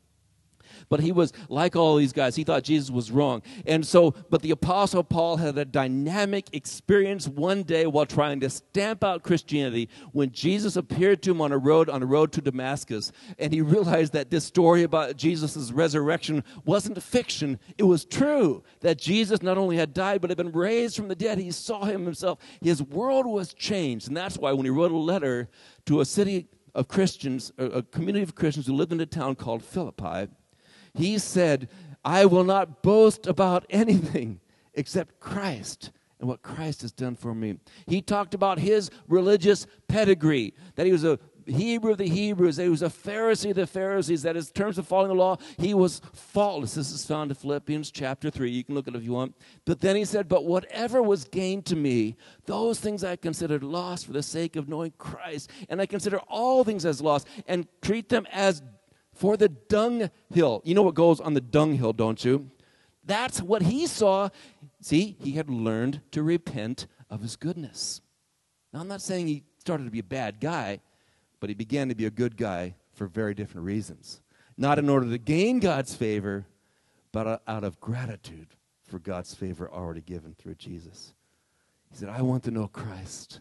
But 0.90 1.00
he 1.00 1.12
was 1.12 1.34
like 1.50 1.76
all 1.76 1.96
these 1.96 2.14
guys. 2.14 2.36
He 2.36 2.44
thought 2.44 2.64
Jesus 2.64 2.90
was 2.90 3.12
wrong. 3.12 3.42
And 3.66 3.86
so, 3.86 4.14
but 4.30 4.42
the 4.42 4.52
Apostle 4.52 5.04
Paul 5.04 5.38
had 5.38 5.58
a 5.58 5.66
dynamic 5.66 6.48
experience 6.54 7.28
one 7.28 7.64
day 7.64 7.86
while 7.88 8.06
trying 8.06 8.40
to 8.42 8.50
stamp 8.50 9.04
out 9.04 9.24
Christianity 9.24 9.90
when 10.12 10.32
Jesus 10.32 10.76
appeared 10.76 11.22
to 11.24 11.32
him 11.32 11.42
on 11.42 11.52
a 11.52 11.58
road, 11.58 11.90
on 11.90 12.04
a 12.04 12.06
road 12.06 12.32
to 12.34 12.42
Damascus. 12.42 13.12
And 13.40 13.54
he 13.54 13.62
realized 13.62 14.14
that 14.14 14.30
this 14.30 14.46
story 14.46 14.84
about 14.84 15.16
Jesus' 15.18 15.72
resurrection 15.72 16.44
wasn't 16.66 16.98
a 16.98 17.02
fiction, 17.02 17.60
it 17.78 17.84
was 17.84 18.06
true. 18.06 18.64
That 18.82 18.98
Jesus 18.98 19.42
not 19.42 19.58
only 19.58 19.78
had 19.78 19.94
died, 19.94 20.22
but 20.22 20.30
had 20.30 20.38
been 20.38 20.52
raised 20.52 20.96
from 20.96 21.08
the 21.08 21.16
dead. 21.16 21.38
He 21.38 21.52
saw 21.52 21.86
him 21.86 22.06
himself. 22.06 22.40
His 22.62 22.82
world 22.82 23.26
was 23.26 23.54
changed. 23.54 24.08
And 24.08 24.18
that's 24.18 24.38
why 24.38 24.52
when 24.52 24.66
he 24.66 24.70
wrote 24.70 24.92
a 24.92 24.98
letter 24.98 25.50
to 25.86 26.02
a 26.02 26.06
city 26.06 26.48
of 26.76 26.88
Christians, 26.88 27.52
a 27.58 27.82
community 27.82 28.24
of 28.24 28.36
Christians 28.36 28.68
who 28.68 28.74
lived 28.74 28.92
in 28.92 29.00
a 29.00 29.06
town 29.06 29.36
called 29.36 29.64
Philippi, 29.64 30.32
he 30.98 31.18
said, 31.18 31.70
I 32.04 32.26
will 32.26 32.44
not 32.44 32.82
boast 32.82 33.28
about 33.28 33.66
anything 33.70 34.40
except 34.74 35.20
Christ 35.20 35.92
and 36.20 36.28
what 36.28 36.42
Christ 36.42 36.82
has 36.82 36.92
done 36.92 37.16
for 37.16 37.36
me. 37.36 37.60
He 37.86 38.02
talked 38.02 38.34
about 38.34 38.60
his 38.60 38.90
religious 39.08 39.68
pedigree, 39.88 40.54
that 40.76 40.86
he 40.86 40.92
was 40.92 41.04
a 41.04 41.20
Hebrew 41.46 41.92
of 41.92 41.98
the 41.98 42.10
Hebrews, 42.10 42.58
that 42.58 42.64
he 42.64 42.70
was 42.70 42.82
a 42.82 42.90
Pharisee 42.90 43.52
of 43.52 43.56
the 43.56 43.68
Pharisees, 43.68 44.24
that 44.24 44.36
in 44.36 44.44
terms 44.44 44.78
of 44.78 44.88
following 44.88 45.10
the 45.10 45.16
law, 45.16 45.38
he 45.58 45.74
was 45.74 46.02
faultless. 46.14 46.74
This 46.74 46.92
is 46.92 47.06
found 47.06 47.32
in 47.32 47.36
Philippians 47.36 47.92
chapter 47.92 48.30
3. 48.30 48.50
You 48.50 48.64
can 48.64 48.76
look 48.76 48.88
at 48.88 48.96
it 48.96 48.98
if 48.98 49.04
you 49.04 49.14
want. 49.14 49.36
But 49.66 49.80
then 49.80 49.96
he 49.96 50.04
said, 50.04 50.28
But 50.28 50.46
whatever 50.46 51.02
was 51.02 51.24
gained 51.24 51.66
to 51.68 51.76
me, 51.76 52.16
those 52.46 52.80
things 52.80 53.04
I 53.04 53.16
considered 53.16 53.64
lost 53.64 54.06
for 54.06 54.14
the 54.14 54.24
sake 54.24 54.56
of 54.56 54.68
knowing 54.68 54.94
Christ. 54.98 55.50
And 55.70 55.80
I 55.80 55.86
consider 55.86 56.18
all 56.28 56.64
things 56.64 56.86
as 56.86 57.02
lost 57.02 57.28
and 57.48 57.68
treat 57.82 58.10
them 58.10 58.28
as 58.32 58.62
for 59.18 59.36
the 59.36 59.50
dunghill. 59.50 60.62
You 60.64 60.76
know 60.76 60.84
what 60.84 60.96
goes 60.96 61.20
on 61.20 61.34
the 61.34 61.42
dunghill, 61.42 61.94
don't 61.94 62.24
you? 62.24 62.50
That's 63.04 63.42
what 63.42 63.64
he 63.64 63.88
saw. 63.88 64.30
See, 64.82 65.18
he 65.20 65.34
had 65.34 65.50
learned 65.50 66.02
to 66.12 66.24
repent 66.24 66.88
of 67.10 67.22
his 67.22 67.36
goodness. 67.36 68.02
Now, 68.72 68.82
I'm 68.82 68.88
not 68.88 69.02
saying 69.02 69.28
he 69.28 69.44
started 69.60 69.86
to 69.86 69.92
be 69.92 70.00
a 70.00 70.04
bad 70.04 70.40
guy, 70.40 70.82
but 71.40 71.50
he 71.50 71.56
began 71.56 71.90
to 71.90 71.96
be 71.96 72.06
a 72.06 72.12
good 72.12 72.38
guy 72.38 72.76
for 72.94 73.08
very 73.08 73.34
different 73.34 73.66
reasons. 73.66 74.22
Not 74.58 74.80
in 74.80 74.90
order 74.90 75.10
to 75.10 75.18
gain 75.18 75.60
God's 75.60 75.96
favor, 75.96 76.46
but 77.12 77.42
out 77.48 77.64
of 77.64 77.80
gratitude 77.80 78.48
for 78.88 79.00
God's 79.00 79.34
favor 79.34 79.70
already 79.72 80.02
given 80.02 80.36
through 80.38 80.56
Jesus. 80.56 81.14
He 81.90 81.98
said, 81.98 82.10
I 82.10 82.22
want 82.22 82.44
to 82.44 82.52
know 82.52 82.68
Christ, 82.68 83.40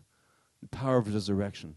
the 0.62 0.68
power 0.68 0.98
of 0.98 1.06
his 1.06 1.14
resurrection 1.14 1.76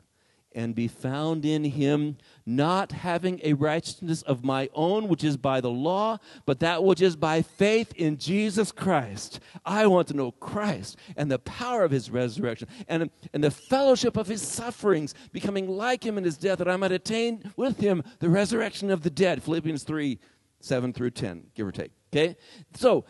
and 0.60 0.76
be 0.76 0.90
found 0.90 1.46
in 1.46 1.64
him, 1.64 2.18
not 2.46 2.92
having 2.92 3.40
a 3.46 3.54
righteousness 3.54 4.22
of 4.24 4.44
my 4.44 4.70
own, 4.74 5.08
which 5.08 5.24
is 5.24 5.38
by 5.38 5.62
the 5.62 5.70
law, 5.70 6.18
but 6.46 6.60
that 6.60 6.84
which 6.84 7.02
is 7.02 7.16
by 7.16 7.42
faith 7.42 7.94
in 7.96 8.18
Jesus 8.18 8.74
Christ. 8.74 9.40
I 9.66 9.88
want 9.88 10.10
to 10.10 10.14
know 10.14 10.32
Christ 10.34 10.98
and 11.16 11.32
the 11.32 11.40
power 11.40 11.86
of 11.86 11.92
his 11.92 12.12
resurrection 12.12 12.68
and, 12.90 13.10
and 13.34 13.42
the 13.42 13.52
fellowship 13.52 14.18
of 14.18 14.28
his 14.28 14.42
sufferings, 14.42 15.16
becoming 15.32 15.70
like 15.70 16.06
him 16.06 16.18
in 16.18 16.26
his 16.26 16.38
death, 16.38 16.58
that 16.58 16.68
I 16.68 16.76
might 16.76 16.92
attain 16.92 17.54
with 17.56 17.80
him 17.80 18.04
the 18.20 18.28
resurrection 18.28 18.92
of 18.92 19.02
the 19.02 19.10
dead. 19.10 19.42
Philippians 19.42 19.84
3 19.84 20.20
7 20.60 20.92
through 20.92 21.12
10, 21.12 21.48
give 21.56 21.68
or 21.68 21.72
take. 21.72 21.92
Okay? 22.12 22.36
So, 22.74 23.06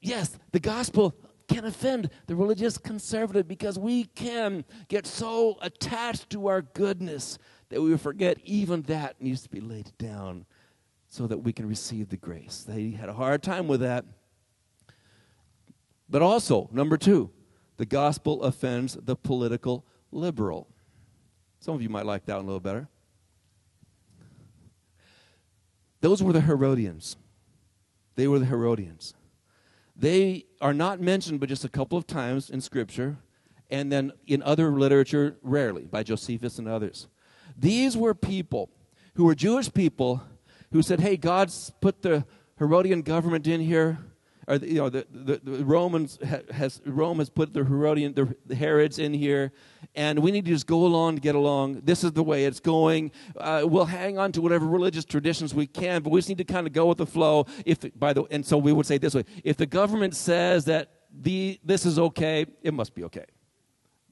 yes, 0.00 0.38
the 0.52 0.60
gospel 0.60 1.14
can 1.48 1.64
offend 1.64 2.10
the 2.26 2.34
religious 2.34 2.78
conservative 2.78 3.46
because 3.46 3.78
we 3.78 4.04
can 4.04 4.64
get 4.88 5.06
so 5.06 5.58
attached 5.62 6.30
to 6.30 6.48
our 6.48 6.62
goodness 6.62 7.38
that 7.68 7.80
we 7.80 7.96
forget 7.96 8.38
even 8.44 8.82
that 8.82 9.20
needs 9.20 9.42
to 9.42 9.48
be 9.48 9.60
laid 9.60 9.90
down 9.98 10.44
so 11.08 11.26
that 11.26 11.38
we 11.38 11.52
can 11.52 11.68
receive 11.68 12.08
the 12.08 12.16
grace. 12.16 12.64
They 12.66 12.90
had 12.90 13.08
a 13.08 13.12
hard 13.12 13.42
time 13.42 13.68
with 13.68 13.80
that. 13.80 14.04
But 16.08 16.22
also, 16.22 16.68
number 16.72 16.96
two, 16.96 17.30
the 17.76 17.86
gospel 17.86 18.42
offends 18.42 18.94
the 18.94 19.16
political 19.16 19.84
liberal. 20.10 20.68
Some 21.60 21.74
of 21.74 21.82
you 21.82 21.88
might 21.88 22.06
like 22.06 22.26
that 22.26 22.36
one 22.36 22.44
a 22.44 22.46
little 22.46 22.60
better. 22.60 22.88
Those 26.00 26.22
were 26.22 26.32
the 26.32 26.40
Herodians. 26.40 27.16
They 28.14 28.28
were 28.28 28.38
the 28.38 28.46
Herodians. 28.46 29.14
They 29.98 30.44
are 30.60 30.74
not 30.74 31.00
mentioned 31.00 31.40
but 31.40 31.48
just 31.48 31.64
a 31.64 31.68
couple 31.68 31.96
of 31.96 32.06
times 32.06 32.50
in 32.50 32.60
Scripture, 32.60 33.16
and 33.70 33.90
then 33.90 34.12
in 34.26 34.42
other 34.42 34.70
literature, 34.70 35.36
rarely, 35.42 35.84
by 35.84 36.02
Josephus 36.02 36.58
and 36.58 36.68
others. 36.68 37.08
These 37.58 37.96
were 37.96 38.14
people 38.14 38.70
who 39.14 39.24
were 39.24 39.34
Jewish 39.34 39.72
people 39.72 40.22
who 40.72 40.82
said, 40.82 41.00
hey, 41.00 41.16
God's 41.16 41.72
put 41.80 42.02
the 42.02 42.24
Herodian 42.58 43.02
government 43.02 43.46
in 43.46 43.60
here 43.60 43.98
or 44.48 44.58
the, 44.58 44.68
you 44.68 44.74
know 44.74 44.88
the, 44.88 45.06
the, 45.10 45.40
the 45.42 45.64
Romans 45.64 46.18
has 46.50 46.80
Rome 46.84 47.18
has 47.18 47.28
put 47.28 47.52
the 47.52 47.64
Herodian 47.64 48.14
the, 48.14 48.34
the, 48.46 48.54
Herods 48.54 48.98
in 48.98 49.12
here, 49.12 49.52
and 49.94 50.20
we 50.20 50.30
need 50.30 50.44
to 50.44 50.50
just 50.50 50.66
go 50.66 50.86
along 50.86 51.16
to 51.16 51.20
get 51.20 51.34
along. 51.34 51.82
This 51.84 52.04
is 52.04 52.12
the 52.12 52.22
way 52.22 52.44
it's 52.44 52.60
going. 52.60 53.10
Uh, 53.36 53.62
we'll 53.64 53.86
hang 53.86 54.18
on 54.18 54.32
to 54.32 54.40
whatever 54.40 54.66
religious 54.66 55.04
traditions 55.04 55.54
we 55.54 55.66
can, 55.66 56.02
but 56.02 56.10
we 56.10 56.18
just 56.18 56.28
need 56.28 56.38
to 56.38 56.44
kind 56.44 56.66
of 56.66 56.72
go 56.72 56.86
with 56.86 56.98
the 56.98 57.06
flow. 57.06 57.46
If 57.64 57.78
by 57.98 58.12
the 58.12 58.24
and 58.30 58.44
so 58.46 58.56
we 58.58 58.72
would 58.72 58.86
say 58.86 58.98
this 58.98 59.14
way: 59.14 59.24
if 59.42 59.56
the 59.56 59.66
government 59.66 60.14
says 60.14 60.64
that 60.66 60.90
the 61.12 61.58
this 61.64 61.84
is 61.84 61.98
okay, 61.98 62.46
it 62.62 62.72
must 62.74 62.94
be 62.94 63.04
okay. 63.04 63.26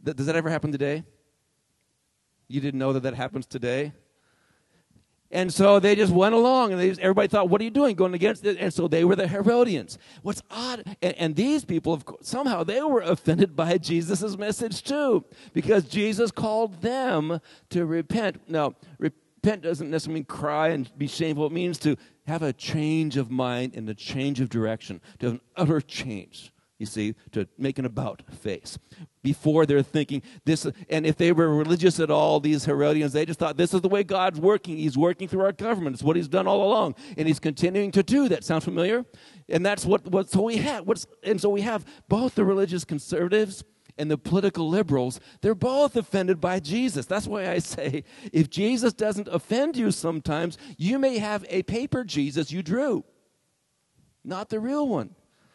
Th- 0.04 0.16
does 0.16 0.26
that 0.26 0.36
ever 0.36 0.50
happen 0.50 0.72
today? 0.72 1.04
You 2.48 2.60
didn't 2.60 2.78
know 2.78 2.92
that 2.92 3.04
that 3.04 3.14
happens 3.14 3.46
today. 3.46 3.92
And 5.34 5.52
so 5.52 5.80
they 5.80 5.96
just 5.96 6.12
went 6.12 6.32
along, 6.32 6.72
and 6.72 6.80
just, 6.80 7.00
everybody 7.00 7.26
thought, 7.26 7.50
"What 7.50 7.60
are 7.60 7.64
you 7.64 7.70
doing, 7.70 7.96
going 7.96 8.14
against 8.14 8.46
it?" 8.46 8.56
And 8.58 8.72
so 8.72 8.86
they 8.86 9.04
were 9.04 9.16
the 9.16 9.26
Herodians. 9.26 9.98
What's 10.22 10.42
odd, 10.48 10.96
and, 11.02 11.14
and 11.18 11.36
these 11.36 11.64
people, 11.64 11.92
of 11.92 12.04
course, 12.04 12.28
somehow 12.28 12.62
they 12.62 12.80
were 12.82 13.00
offended 13.00 13.56
by 13.56 13.76
Jesus' 13.90 14.38
message 14.38 14.84
too, 14.84 15.24
because 15.52 15.84
Jesus 15.84 16.30
called 16.30 16.82
them 16.82 17.40
to 17.70 17.84
repent. 17.84 18.48
Now, 18.48 18.76
repent 19.00 19.62
doesn't 19.62 19.90
necessarily 19.90 20.20
mean 20.20 20.24
cry 20.26 20.68
and 20.68 20.96
be 20.96 21.08
shameful. 21.08 21.46
It 21.46 21.52
means 21.52 21.78
to 21.78 21.96
have 22.28 22.42
a 22.42 22.52
change 22.52 23.16
of 23.16 23.28
mind 23.28 23.74
and 23.74 23.88
a 23.90 23.94
change 23.94 24.40
of 24.40 24.48
direction, 24.48 25.00
to 25.18 25.26
have 25.26 25.34
an 25.34 25.40
utter 25.56 25.80
change 25.80 26.53
you 26.78 26.86
see, 26.86 27.14
to 27.32 27.46
make 27.56 27.78
an 27.78 27.84
about 27.84 28.22
face. 28.32 28.78
Before 29.22 29.64
they're 29.64 29.82
thinking 29.82 30.22
this, 30.44 30.66
and 30.90 31.06
if 31.06 31.16
they 31.16 31.32
were 31.32 31.54
religious 31.54 32.00
at 32.00 32.10
all, 32.10 32.40
these 32.40 32.64
Herodians, 32.64 33.12
they 33.12 33.24
just 33.24 33.38
thought 33.38 33.56
this 33.56 33.72
is 33.72 33.80
the 33.80 33.88
way 33.88 34.02
God's 34.02 34.40
working. 34.40 34.76
He's 34.76 34.98
working 34.98 35.28
through 35.28 35.42
our 35.42 35.52
government. 35.52 35.94
It's 35.94 36.02
what 36.02 36.16
He's 36.16 36.28
done 36.28 36.46
all 36.46 36.62
along, 36.62 36.96
and 37.16 37.28
He's 37.28 37.38
continuing 37.38 37.90
to 37.92 38.02
do. 38.02 38.28
That 38.28 38.44
sound 38.44 38.64
familiar? 38.64 39.04
And 39.48 39.64
that's 39.64 39.86
what. 39.86 40.06
what 40.08 40.30
so 40.30 40.42
we 40.42 40.56
have. 40.58 40.86
What's, 40.86 41.06
and 41.22 41.40
so 41.40 41.48
we 41.48 41.60
have 41.60 41.84
both 42.08 42.34
the 42.34 42.44
religious 42.44 42.84
conservatives 42.84 43.62
and 43.96 44.10
the 44.10 44.18
political 44.18 44.68
liberals. 44.68 45.20
They're 45.40 45.54
both 45.54 45.96
offended 45.96 46.40
by 46.40 46.60
Jesus. 46.60 47.06
That's 47.06 47.28
why 47.28 47.48
I 47.48 47.60
say, 47.60 48.04
if 48.32 48.50
Jesus 48.50 48.92
doesn't 48.92 49.28
offend 49.28 49.76
you, 49.76 49.90
sometimes 49.90 50.58
you 50.76 50.98
may 50.98 51.18
have 51.18 51.44
a 51.48 51.62
paper 51.62 52.04
Jesus 52.04 52.50
you 52.50 52.62
drew, 52.62 53.04
not 54.24 54.48
the 54.48 54.58
real 54.58 54.88
one. 54.88 55.14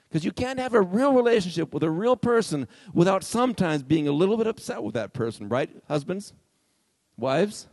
Because 0.10 0.26
you 0.26 0.32
can't 0.32 0.60
have 0.60 0.74
a 0.74 0.82
real 0.82 1.14
relationship 1.14 1.74
with 1.74 1.84
a 1.84 1.90
real 1.90 2.16
person 2.16 2.68
without 2.94 3.24
sometimes 3.24 3.84
being 3.84 4.08
a 4.08 4.12
little 4.12 4.38
bit 4.38 4.48
upset 4.48 4.82
with 4.82 4.96
that 4.96 5.14
person, 5.14 5.48
right, 5.50 5.70
husbands? 5.88 6.34
Wives? 7.16 7.68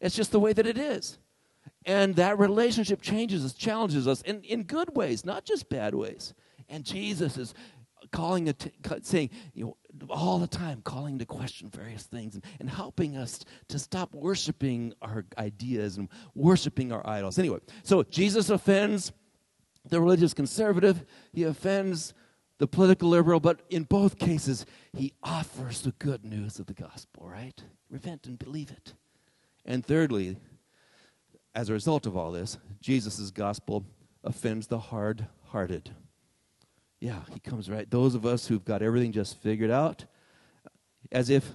It's 0.00 0.16
just 0.16 0.32
the 0.32 0.40
way 0.40 0.52
that 0.52 0.66
it 0.66 0.78
is. 0.78 1.18
And 1.86 2.16
that 2.16 2.38
relationship 2.38 3.00
changes 3.00 3.44
us, 3.44 3.54
challenges 3.54 4.08
us 4.08 4.20
in, 4.22 4.42
in 4.42 4.64
good 4.64 4.96
ways, 4.96 5.24
not 5.24 5.44
just 5.44 5.68
bad 5.68 5.94
ways. 5.94 6.34
And 6.68 6.84
Jesus 6.84 7.36
is 7.36 7.54
calling, 8.10 8.52
saying, 9.02 9.30
you 9.54 9.64
know, 9.64 9.76
all 10.08 10.38
the 10.38 10.46
time, 10.46 10.80
calling 10.82 11.18
to 11.18 11.26
question 11.26 11.70
various 11.70 12.04
things 12.04 12.34
and, 12.34 12.44
and 12.60 12.68
helping 12.68 13.16
us 13.16 13.40
to 13.68 13.78
stop 13.78 14.14
worshiping 14.14 14.92
our 15.02 15.24
ideas 15.38 15.96
and 15.96 16.08
worshiping 16.34 16.92
our 16.92 17.06
idols. 17.06 17.38
Anyway, 17.38 17.58
so 17.82 18.02
Jesus 18.02 18.50
offends 18.50 19.12
the 19.90 20.00
religious 20.00 20.34
conservative, 20.34 21.04
he 21.32 21.44
offends 21.44 22.14
the 22.58 22.66
political 22.66 23.08
liberal, 23.08 23.40
but 23.40 23.60
in 23.70 23.84
both 23.84 24.18
cases, 24.18 24.66
he 24.92 25.12
offers 25.22 25.82
the 25.82 25.92
good 25.92 26.24
news 26.24 26.58
of 26.58 26.66
the 26.66 26.74
gospel, 26.74 27.28
right? 27.28 27.62
Repent 27.88 28.26
and 28.26 28.38
believe 28.38 28.70
it. 28.70 28.94
And 29.64 29.84
thirdly, 29.84 30.36
as 31.54 31.68
a 31.68 31.72
result 31.72 32.06
of 32.06 32.16
all 32.16 32.32
this, 32.32 32.58
Jesus' 32.80 33.30
gospel 33.30 33.84
offends 34.24 34.66
the 34.66 34.78
hard 34.78 35.26
hearted. 35.46 35.90
Yeah, 37.00 37.20
he 37.32 37.38
comes 37.38 37.70
right. 37.70 37.88
Those 37.88 38.14
of 38.14 38.26
us 38.26 38.46
who've 38.46 38.64
got 38.64 38.82
everything 38.82 39.12
just 39.12 39.40
figured 39.40 39.70
out, 39.70 40.04
as 41.12 41.30
if, 41.30 41.48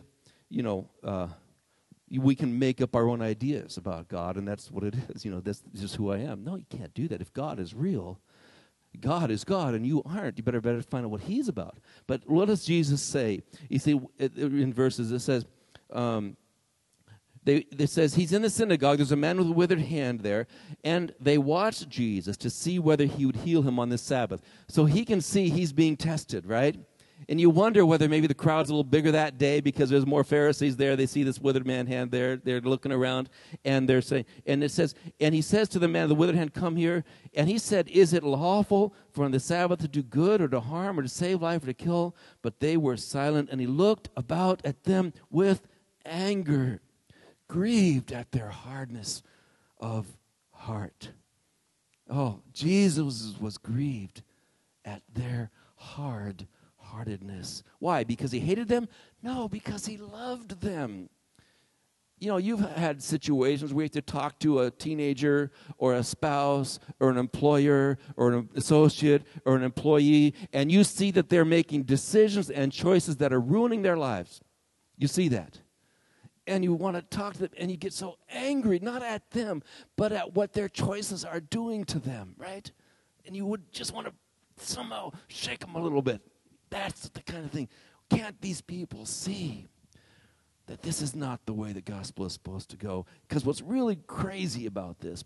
you 0.49 0.63
know, 0.63 0.89
uh, 1.03 1.27
we 2.19 2.35
can 2.35 2.57
make 2.57 2.81
up 2.81 2.95
our 2.95 3.09
own 3.09 3.21
ideas 3.21 3.77
about 3.77 4.07
God, 4.07 4.37
and 4.37 4.47
that's 4.47 4.71
what 4.71 4.83
it 4.83 4.95
is. 5.09 5.25
You 5.25 5.31
know, 5.31 5.39
this 5.39 5.63
is 5.73 5.81
just 5.81 5.95
who 5.95 6.11
I 6.11 6.19
am. 6.19 6.43
No, 6.43 6.55
you 6.55 6.65
can't 6.69 6.93
do 6.93 7.07
that. 7.07 7.21
If 7.21 7.33
God 7.33 7.59
is 7.59 7.73
real, 7.73 8.19
God 8.99 9.31
is 9.31 9.43
God, 9.43 9.73
and 9.73 9.85
you 9.85 10.03
aren't. 10.05 10.37
You 10.37 10.43
better 10.43 10.61
better 10.61 10.81
find 10.81 11.05
out 11.05 11.11
what 11.11 11.21
He's 11.21 11.47
about. 11.47 11.77
But 12.07 12.21
what 12.27 12.45
does 12.45 12.65
Jesus 12.65 13.01
say? 13.01 13.41
You 13.69 13.79
see, 13.79 13.99
in 14.19 14.73
verses 14.73 15.11
it 15.11 15.19
says, 15.19 15.45
um, 15.91 16.37
they, 17.45 17.65
it 17.77 17.89
says 17.89 18.15
he's 18.15 18.31
in 18.31 18.41
the 18.41 18.49
synagogue. 18.49 18.97
There's 18.97 19.11
a 19.11 19.17
man 19.17 19.37
with 19.37 19.47
a 19.47 19.51
withered 19.51 19.81
hand 19.81 20.21
there, 20.21 20.47
and 20.83 21.13
they 21.19 21.37
watch 21.37 21.87
Jesus 21.89 22.37
to 22.37 22.49
see 22.49 22.79
whether 22.79 23.05
he 23.05 23.25
would 23.25 23.35
heal 23.37 23.61
him 23.61 23.79
on 23.79 23.89
the 23.89 23.97
Sabbath. 23.97 24.41
So 24.67 24.85
he 24.85 25.03
can 25.03 25.19
see 25.19 25.49
he's 25.49 25.73
being 25.73 25.97
tested, 25.97 26.45
right? 26.45 26.77
And 27.29 27.39
you 27.39 27.49
wonder 27.49 27.85
whether 27.85 28.09
maybe 28.09 28.27
the 28.27 28.33
crowd's 28.33 28.69
a 28.69 28.73
little 28.73 28.83
bigger 28.83 29.11
that 29.11 29.37
day 29.37 29.61
because 29.61 29.89
there's 29.89 30.05
more 30.05 30.23
Pharisees 30.23 30.77
there. 30.77 30.95
They 30.95 31.05
see 31.05 31.23
this 31.23 31.39
withered 31.39 31.65
man 31.65 31.87
hand 31.87 32.11
there. 32.11 32.37
They're 32.37 32.61
looking 32.61 32.91
around 32.91 33.29
and 33.63 33.87
they're 33.87 34.01
saying, 34.01 34.25
and 34.45 34.63
it 34.63 34.71
says, 34.71 34.95
and 35.19 35.33
he 35.33 35.41
says 35.41 35.69
to 35.69 35.79
the 35.79 35.87
man, 35.87 36.03
of 36.03 36.09
the 36.09 36.15
withered 36.15 36.35
hand, 36.35 36.53
come 36.53 36.75
here. 36.75 37.03
And 37.33 37.49
he 37.49 37.57
said, 37.57 37.87
Is 37.89 38.13
it 38.13 38.23
lawful 38.23 38.93
for 39.11 39.25
on 39.25 39.31
the 39.31 39.39
Sabbath 39.39 39.79
to 39.79 39.87
do 39.87 40.03
good 40.03 40.41
or 40.41 40.47
to 40.49 40.59
harm 40.59 40.99
or 40.99 41.03
to 41.03 41.09
save 41.09 41.41
life 41.41 41.63
or 41.63 41.67
to 41.67 41.73
kill? 41.73 42.15
But 42.41 42.59
they 42.59 42.77
were 42.77 42.97
silent. 42.97 43.49
And 43.51 43.59
he 43.59 43.67
looked 43.67 44.09
about 44.15 44.61
at 44.65 44.83
them 44.83 45.13
with 45.29 45.61
anger, 46.05 46.81
grieved 47.47 48.11
at 48.11 48.31
their 48.31 48.49
hardness 48.49 49.23
of 49.79 50.17
heart. 50.51 51.11
Oh, 52.09 52.41
Jesus 52.53 53.35
was 53.39 53.57
grieved 53.57 54.21
at 54.85 55.01
their 55.13 55.51
hard 55.75 56.47
heartedness. 56.93 57.63
Why? 57.79 58.03
Because 58.03 58.31
he 58.31 58.39
hated 58.39 58.67
them? 58.67 58.87
No, 59.21 59.49
because 59.49 59.85
he 59.85 59.97
loved 59.97 60.61
them. 60.61 61.09
You 62.19 62.29
know, 62.29 62.37
you've 62.37 62.61
had 62.61 63.01
situations 63.01 63.73
where 63.73 63.83
you 63.83 63.87
have 63.87 63.91
to 63.91 64.01
talk 64.01 64.39
to 64.39 64.59
a 64.59 64.71
teenager 64.71 65.51
or 65.77 65.95
a 65.95 66.03
spouse 66.03 66.79
or 66.99 67.09
an 67.09 67.17
employer 67.17 67.97
or 68.15 68.31
an 68.31 68.49
associate 68.55 69.23
or 69.43 69.55
an 69.55 69.63
employee, 69.63 70.33
and 70.53 70.71
you 70.71 70.83
see 70.83 71.11
that 71.11 71.27
they're 71.29 71.43
making 71.43 71.83
decisions 71.83 72.49
and 72.49 72.71
choices 72.71 73.17
that 73.17 73.33
are 73.33 73.41
ruining 73.41 73.81
their 73.81 73.97
lives. 73.97 74.39
You 74.97 75.07
see 75.07 75.27
that. 75.29 75.59
And 76.45 76.63
you 76.63 76.73
want 76.73 76.95
to 76.95 77.01
talk 77.01 77.33
to 77.33 77.39
them, 77.39 77.49
and 77.57 77.71
you 77.71 77.77
get 77.77 77.93
so 77.93 78.17
angry, 78.29 78.79
not 78.79 79.01
at 79.01 79.31
them, 79.31 79.63
but 79.97 80.11
at 80.11 80.33
what 80.33 80.53
their 80.53 80.69
choices 80.69 81.25
are 81.25 81.39
doing 81.39 81.83
to 81.85 81.99
them, 81.99 82.35
right? 82.37 82.71
And 83.25 83.35
you 83.35 83.45
would 83.45 83.71
just 83.71 83.93
want 83.93 84.07
to 84.07 84.13
somehow 84.63 85.11
shake 85.27 85.59
them 85.59 85.75
a 85.75 85.81
little 85.81 86.01
bit. 86.01 86.21
That's 86.73 87.09
the 87.09 87.21
kind 87.21 87.45
of 87.45 87.51
thing. 87.51 87.69
Can't 88.09 88.41
these 88.41 88.61
people 88.61 89.05
see 89.05 89.67
that 90.65 90.81
this 90.81 91.03
is 91.03 91.15
not 91.15 91.45
the 91.45 91.53
way 91.53 91.71
the 91.71 91.81
gospel 91.81 92.25
is 92.25 92.33
supposed 92.33 92.71
to 92.71 92.77
go? 92.77 93.05
Because 93.27 93.45
what's 93.45 93.61
really 93.61 93.97
crazy 94.07 94.65
about 94.65 94.99
this 94.99 95.23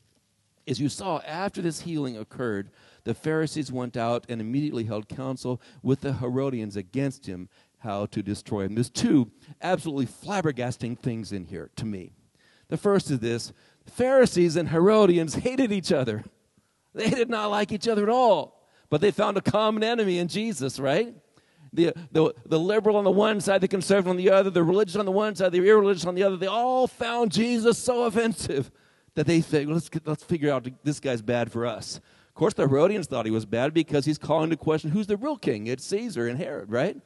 is 0.66 0.82
you 0.82 0.90
saw 0.90 1.20
after 1.20 1.62
this 1.62 1.82
healing 1.82 2.18
occurred, 2.18 2.70
the 3.06 3.14
Pharisees 3.14 3.72
went 3.72 3.96
out 3.96 4.26
and 4.28 4.42
immediately 4.42 4.84
held 4.84 5.08
counsel 5.08 5.62
with 5.82 6.02
the 6.02 6.16
Herodians 6.16 6.76
against 6.76 7.28
him 7.28 7.48
how 7.78 8.08
to 8.08 8.22
destroy 8.22 8.66
him. 8.66 8.76
There's 8.76 8.90
two 8.90 9.32
absolutely 9.62 10.06
flabbergasting 10.06 11.00
things 11.00 11.32
in 11.32 11.46
here 11.46 11.70
to 11.78 11.86
me. 11.86 12.12
The 12.68 12.76
first 12.76 13.10
is 13.10 13.20
this 13.20 13.54
Pharisees 13.86 14.58
and 14.58 14.68
Herodians 14.68 15.36
hated 15.36 15.72
each 15.72 15.94
other. 15.94 16.26
They 16.94 17.10
did 17.10 17.30
not 17.30 17.52
like 17.52 17.72
each 17.72 17.88
other 17.88 18.04
at 18.04 18.10
all, 18.10 18.68
but 18.90 19.00
they 19.00 19.12
found 19.12 19.38
a 19.38 19.42
common 19.42 19.84
enemy 19.84 20.18
in 20.18 20.28
Jesus, 20.28 20.78
right? 20.78 21.16
The, 21.74 21.94
the, 22.12 22.34
the 22.46 22.60
liberal 22.60 22.98
on 22.98 23.04
the 23.04 23.12
one 23.12 23.42
side, 23.42 23.62
the 23.62 23.68
conservative 23.68 24.10
on 24.10 24.18
the 24.18 24.30
other, 24.30 24.50
the 24.50 24.64
religious 24.64 24.96
on 24.96 25.06
the 25.06 25.12
one 25.12 25.36
side, 25.36 25.52
the 25.52 25.58
irreligious 25.60 26.06
on 26.06 26.16
the 26.16 26.24
other, 26.24 26.38
they 26.38 26.48
all 26.48 26.88
found 26.88 27.32
Jesus 27.32 27.78
so 27.78 28.04
offensive 28.04 28.72
that 29.16 29.26
they 29.26 29.42
think, 29.42 29.70
let's, 29.70 29.90
let's 30.06 30.24
figure 30.24 30.52
out 30.52 30.68
this 30.84 31.00
guy's 31.00 31.22
bad 31.22 31.52
for 31.52 31.66
us. 31.66 31.98
Of 32.28 32.34
course, 32.36 32.54
the 32.54 32.68
Herodians 32.68 33.08
thought 33.08 33.26
he 33.26 33.32
was 33.32 33.46
bad 33.46 33.74
because 33.74 34.06
he's 34.06 34.20
calling 34.20 34.52
to 34.52 34.58
question 34.58 34.92
who's 34.92 35.08
the 35.08 35.18
real 35.18 35.38
king. 35.38 35.68
It's 35.68 35.84
Caesar 35.86 36.28
and 36.28 36.38
Herod, 36.38 36.72
right? 36.72 36.98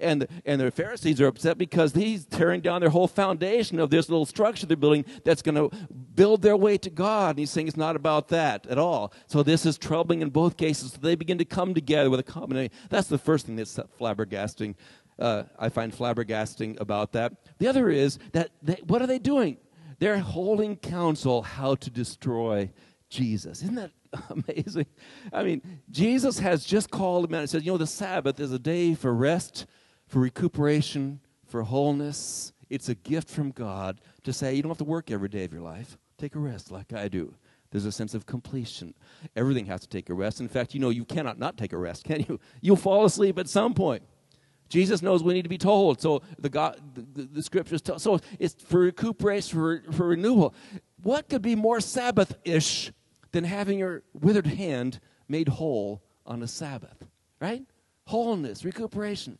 And, 0.00 0.26
and 0.44 0.60
the 0.60 0.70
Pharisees 0.70 1.20
are 1.20 1.26
upset 1.26 1.58
because 1.58 1.92
he's 1.92 2.24
tearing 2.24 2.60
down 2.60 2.80
their 2.80 2.90
whole 2.90 3.08
foundation 3.08 3.78
of 3.78 3.90
this 3.90 4.08
little 4.08 4.26
structure 4.26 4.66
they're 4.66 4.76
building 4.76 5.04
that's 5.24 5.42
going 5.42 5.54
to 5.54 5.70
build 6.14 6.42
their 6.42 6.56
way 6.56 6.78
to 6.78 6.90
God. 6.90 7.30
And 7.30 7.38
he's 7.40 7.50
saying 7.50 7.68
it's 7.68 7.76
not 7.76 7.96
about 7.96 8.28
that 8.28 8.66
at 8.66 8.78
all. 8.78 9.12
So 9.26 9.42
this 9.42 9.66
is 9.66 9.78
troubling 9.78 10.22
in 10.22 10.30
both 10.30 10.56
cases. 10.56 10.92
So 10.92 10.98
they 10.98 11.14
begin 11.14 11.38
to 11.38 11.44
come 11.44 11.74
together 11.74 12.10
with 12.10 12.20
a 12.20 12.24
combination. 12.24 12.72
That's 12.90 13.08
the 13.08 13.18
first 13.18 13.46
thing 13.46 13.56
that's 13.56 13.78
flabbergasting. 13.98 14.74
Uh, 15.18 15.44
I 15.58 15.68
find 15.68 15.92
flabbergasting 15.92 16.80
about 16.80 17.12
that. 17.12 17.32
The 17.58 17.68
other 17.68 17.88
is 17.88 18.18
that 18.32 18.50
they, 18.62 18.80
what 18.86 19.00
are 19.02 19.06
they 19.06 19.18
doing? 19.18 19.58
They're 19.98 20.18
holding 20.18 20.76
counsel 20.76 21.42
how 21.42 21.74
to 21.76 21.90
destroy 21.90 22.70
Jesus. 23.08 23.62
Isn't 23.62 23.76
that 23.76 23.90
amazing? 24.30 24.86
I 25.32 25.42
mean, 25.42 25.80
Jesus 25.90 26.38
has 26.38 26.64
just 26.64 26.90
called 26.90 27.26
him 27.26 27.34
out 27.34 27.40
and 27.40 27.50
said, 27.50 27.64
you 27.64 27.72
know, 27.72 27.78
the 27.78 27.86
Sabbath 27.86 28.40
is 28.40 28.52
a 28.52 28.58
day 28.58 28.94
for 28.94 29.14
rest 29.14 29.66
for 30.06 30.20
recuperation, 30.20 31.20
for 31.46 31.62
wholeness. 31.62 32.52
It's 32.70 32.88
a 32.88 32.94
gift 32.94 33.28
from 33.28 33.50
God 33.50 34.00
to 34.24 34.32
say 34.32 34.54
you 34.54 34.62
don't 34.62 34.70
have 34.70 34.78
to 34.78 34.84
work 34.84 35.10
every 35.10 35.28
day 35.28 35.44
of 35.44 35.52
your 35.52 35.62
life. 35.62 35.98
Take 36.18 36.34
a 36.34 36.38
rest 36.38 36.70
like 36.70 36.92
I 36.92 37.08
do. 37.08 37.34
There's 37.70 37.84
a 37.84 37.92
sense 37.92 38.14
of 38.14 38.26
completion. 38.26 38.94
Everything 39.34 39.66
has 39.66 39.80
to 39.82 39.88
take 39.88 40.08
a 40.08 40.14
rest. 40.14 40.40
In 40.40 40.48
fact, 40.48 40.72
you 40.72 40.80
know 40.80 40.90
you 40.90 41.04
cannot 41.04 41.38
not 41.38 41.56
take 41.56 41.72
a 41.72 41.78
rest, 41.78 42.04
can 42.04 42.24
you? 42.28 42.40
You'll 42.60 42.76
fall 42.76 43.04
asleep 43.04 43.38
at 43.38 43.48
some 43.48 43.74
point. 43.74 44.02
Jesus 44.68 45.00
knows 45.02 45.22
we 45.22 45.34
need 45.34 45.42
to 45.42 45.48
be 45.48 45.58
told. 45.58 46.00
So 46.00 46.22
the 46.38 46.48
God, 46.48 46.80
the, 46.94 47.02
the, 47.02 47.28
the 47.34 47.42
scriptures 47.42 47.82
tell. 47.82 47.98
So 47.98 48.18
it's 48.38 48.54
for 48.54 48.80
recuperation, 48.80 49.58
for, 49.58 49.82
for 49.92 50.08
renewal. 50.08 50.54
What 51.02 51.28
could 51.28 51.42
be 51.42 51.54
more 51.54 51.80
Sabbath-ish 51.80 52.92
than 53.32 53.44
having 53.44 53.78
your 53.78 54.02
withered 54.14 54.46
hand 54.46 55.00
made 55.28 55.48
whole 55.48 56.02
on 56.24 56.42
a 56.42 56.48
Sabbath, 56.48 57.06
right? 57.40 57.62
Wholeness, 58.06 58.64
recuperation. 58.64 59.38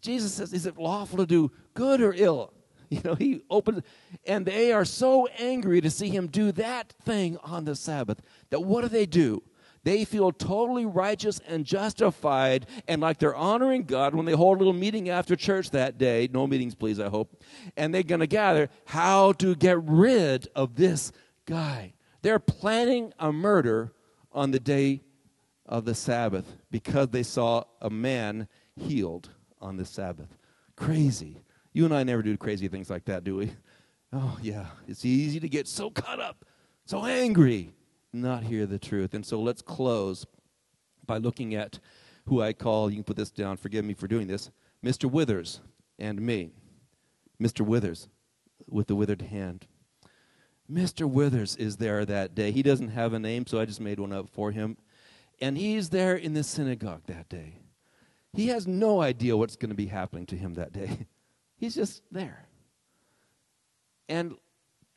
Jesus 0.00 0.34
says, 0.34 0.52
Is 0.52 0.66
it 0.66 0.78
lawful 0.78 1.18
to 1.18 1.26
do 1.26 1.52
good 1.74 2.00
or 2.00 2.12
ill? 2.14 2.52
You 2.90 3.00
know, 3.04 3.14
he 3.14 3.42
opened, 3.48 3.84
and 4.26 4.44
they 4.44 4.72
are 4.72 4.84
so 4.84 5.28
angry 5.38 5.80
to 5.80 5.88
see 5.88 6.08
him 6.08 6.26
do 6.26 6.50
that 6.50 6.92
thing 7.04 7.36
on 7.44 7.64
the 7.64 7.76
Sabbath 7.76 8.20
that 8.50 8.64
what 8.64 8.80
do 8.80 8.88
they 8.88 9.06
do? 9.06 9.44
They 9.82 10.04
feel 10.04 10.30
totally 10.30 10.84
righteous 10.84 11.40
and 11.46 11.64
justified 11.64 12.66
and 12.86 13.00
like 13.00 13.18
they're 13.18 13.34
honoring 13.34 13.84
God 13.84 14.14
when 14.14 14.26
they 14.26 14.32
hold 14.32 14.56
a 14.56 14.58
little 14.58 14.74
meeting 14.74 15.08
after 15.08 15.36
church 15.36 15.70
that 15.70 15.96
day. 15.96 16.28
No 16.30 16.46
meetings, 16.46 16.74
please, 16.74 17.00
I 17.00 17.08
hope. 17.08 17.42
And 17.76 17.94
they're 17.94 18.02
going 18.02 18.20
to 18.20 18.26
gather 18.26 18.68
how 18.84 19.32
to 19.34 19.54
get 19.54 19.82
rid 19.82 20.48
of 20.54 20.74
this 20.74 21.12
guy. 21.46 21.94
They're 22.22 22.38
planning 22.38 23.14
a 23.18 23.32
murder 23.32 23.92
on 24.32 24.50
the 24.50 24.60
day 24.60 25.00
of 25.64 25.86
the 25.86 25.94
Sabbath 25.94 26.56
because 26.70 27.08
they 27.08 27.22
saw 27.22 27.64
a 27.80 27.88
man 27.88 28.48
healed 28.76 29.30
on 29.62 29.78
the 29.78 29.86
Sabbath. 29.86 30.36
Crazy. 30.76 31.42
You 31.72 31.86
and 31.86 31.94
I 31.94 32.02
never 32.02 32.22
do 32.22 32.36
crazy 32.36 32.68
things 32.68 32.90
like 32.90 33.06
that, 33.06 33.24
do 33.24 33.36
we? 33.36 33.52
Oh, 34.12 34.36
yeah. 34.42 34.66
It's 34.86 35.04
easy 35.04 35.40
to 35.40 35.48
get 35.48 35.68
so 35.68 35.88
caught 35.88 36.20
up, 36.20 36.44
so 36.84 37.06
angry 37.06 37.72
not 38.12 38.44
hear 38.44 38.66
the 38.66 38.78
truth. 38.78 39.14
And 39.14 39.24
so 39.24 39.40
let's 39.40 39.62
close 39.62 40.26
by 41.06 41.18
looking 41.18 41.54
at 41.54 41.78
who 42.26 42.40
I 42.42 42.52
call, 42.52 42.90
you 42.90 42.96
can 42.96 43.04
put 43.04 43.16
this 43.16 43.30
down, 43.30 43.56
forgive 43.56 43.84
me 43.84 43.94
for 43.94 44.06
doing 44.06 44.26
this, 44.26 44.50
Mr. 44.84 45.10
Withers 45.10 45.60
and 45.98 46.20
me. 46.20 46.52
Mr. 47.40 47.62
Withers 47.62 48.08
with 48.68 48.86
the 48.86 48.94
withered 48.94 49.22
hand. 49.22 49.66
Mr. 50.70 51.08
Withers 51.08 51.56
is 51.56 51.78
there 51.78 52.04
that 52.04 52.34
day. 52.34 52.52
He 52.52 52.62
doesn't 52.62 52.88
have 52.88 53.12
a 53.12 53.18
name, 53.18 53.46
so 53.46 53.58
I 53.58 53.64
just 53.64 53.80
made 53.80 53.98
one 53.98 54.12
up 54.12 54.28
for 54.28 54.52
him. 54.52 54.76
And 55.40 55.56
he's 55.56 55.88
there 55.88 56.14
in 56.14 56.34
the 56.34 56.44
synagogue 56.44 57.02
that 57.06 57.28
day. 57.28 57.54
He 58.32 58.48
has 58.48 58.66
no 58.66 59.00
idea 59.00 59.36
what's 59.36 59.56
going 59.56 59.70
to 59.70 59.76
be 59.76 59.86
happening 59.86 60.26
to 60.26 60.36
him 60.36 60.54
that 60.54 60.72
day. 60.72 61.06
He's 61.56 61.74
just 61.74 62.02
there. 62.10 62.46
And 64.08 64.36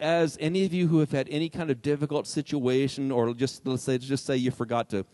as 0.04 0.38
any 0.42 0.66
of 0.66 0.74
you 0.74 0.88
who 0.88 1.00
have 1.00 1.12
had 1.12 1.30
any 1.30 1.48
kind 1.48 1.72
of 1.72 1.82
difficult 1.82 2.28
situation, 2.28 3.10
or 3.10 3.34
just 3.34 3.66
let's 3.66 3.84
say 3.84 3.98
just 3.98 4.26
say 4.26 4.36
you 4.36 4.52
forgot 4.52 4.90
to 4.90 5.06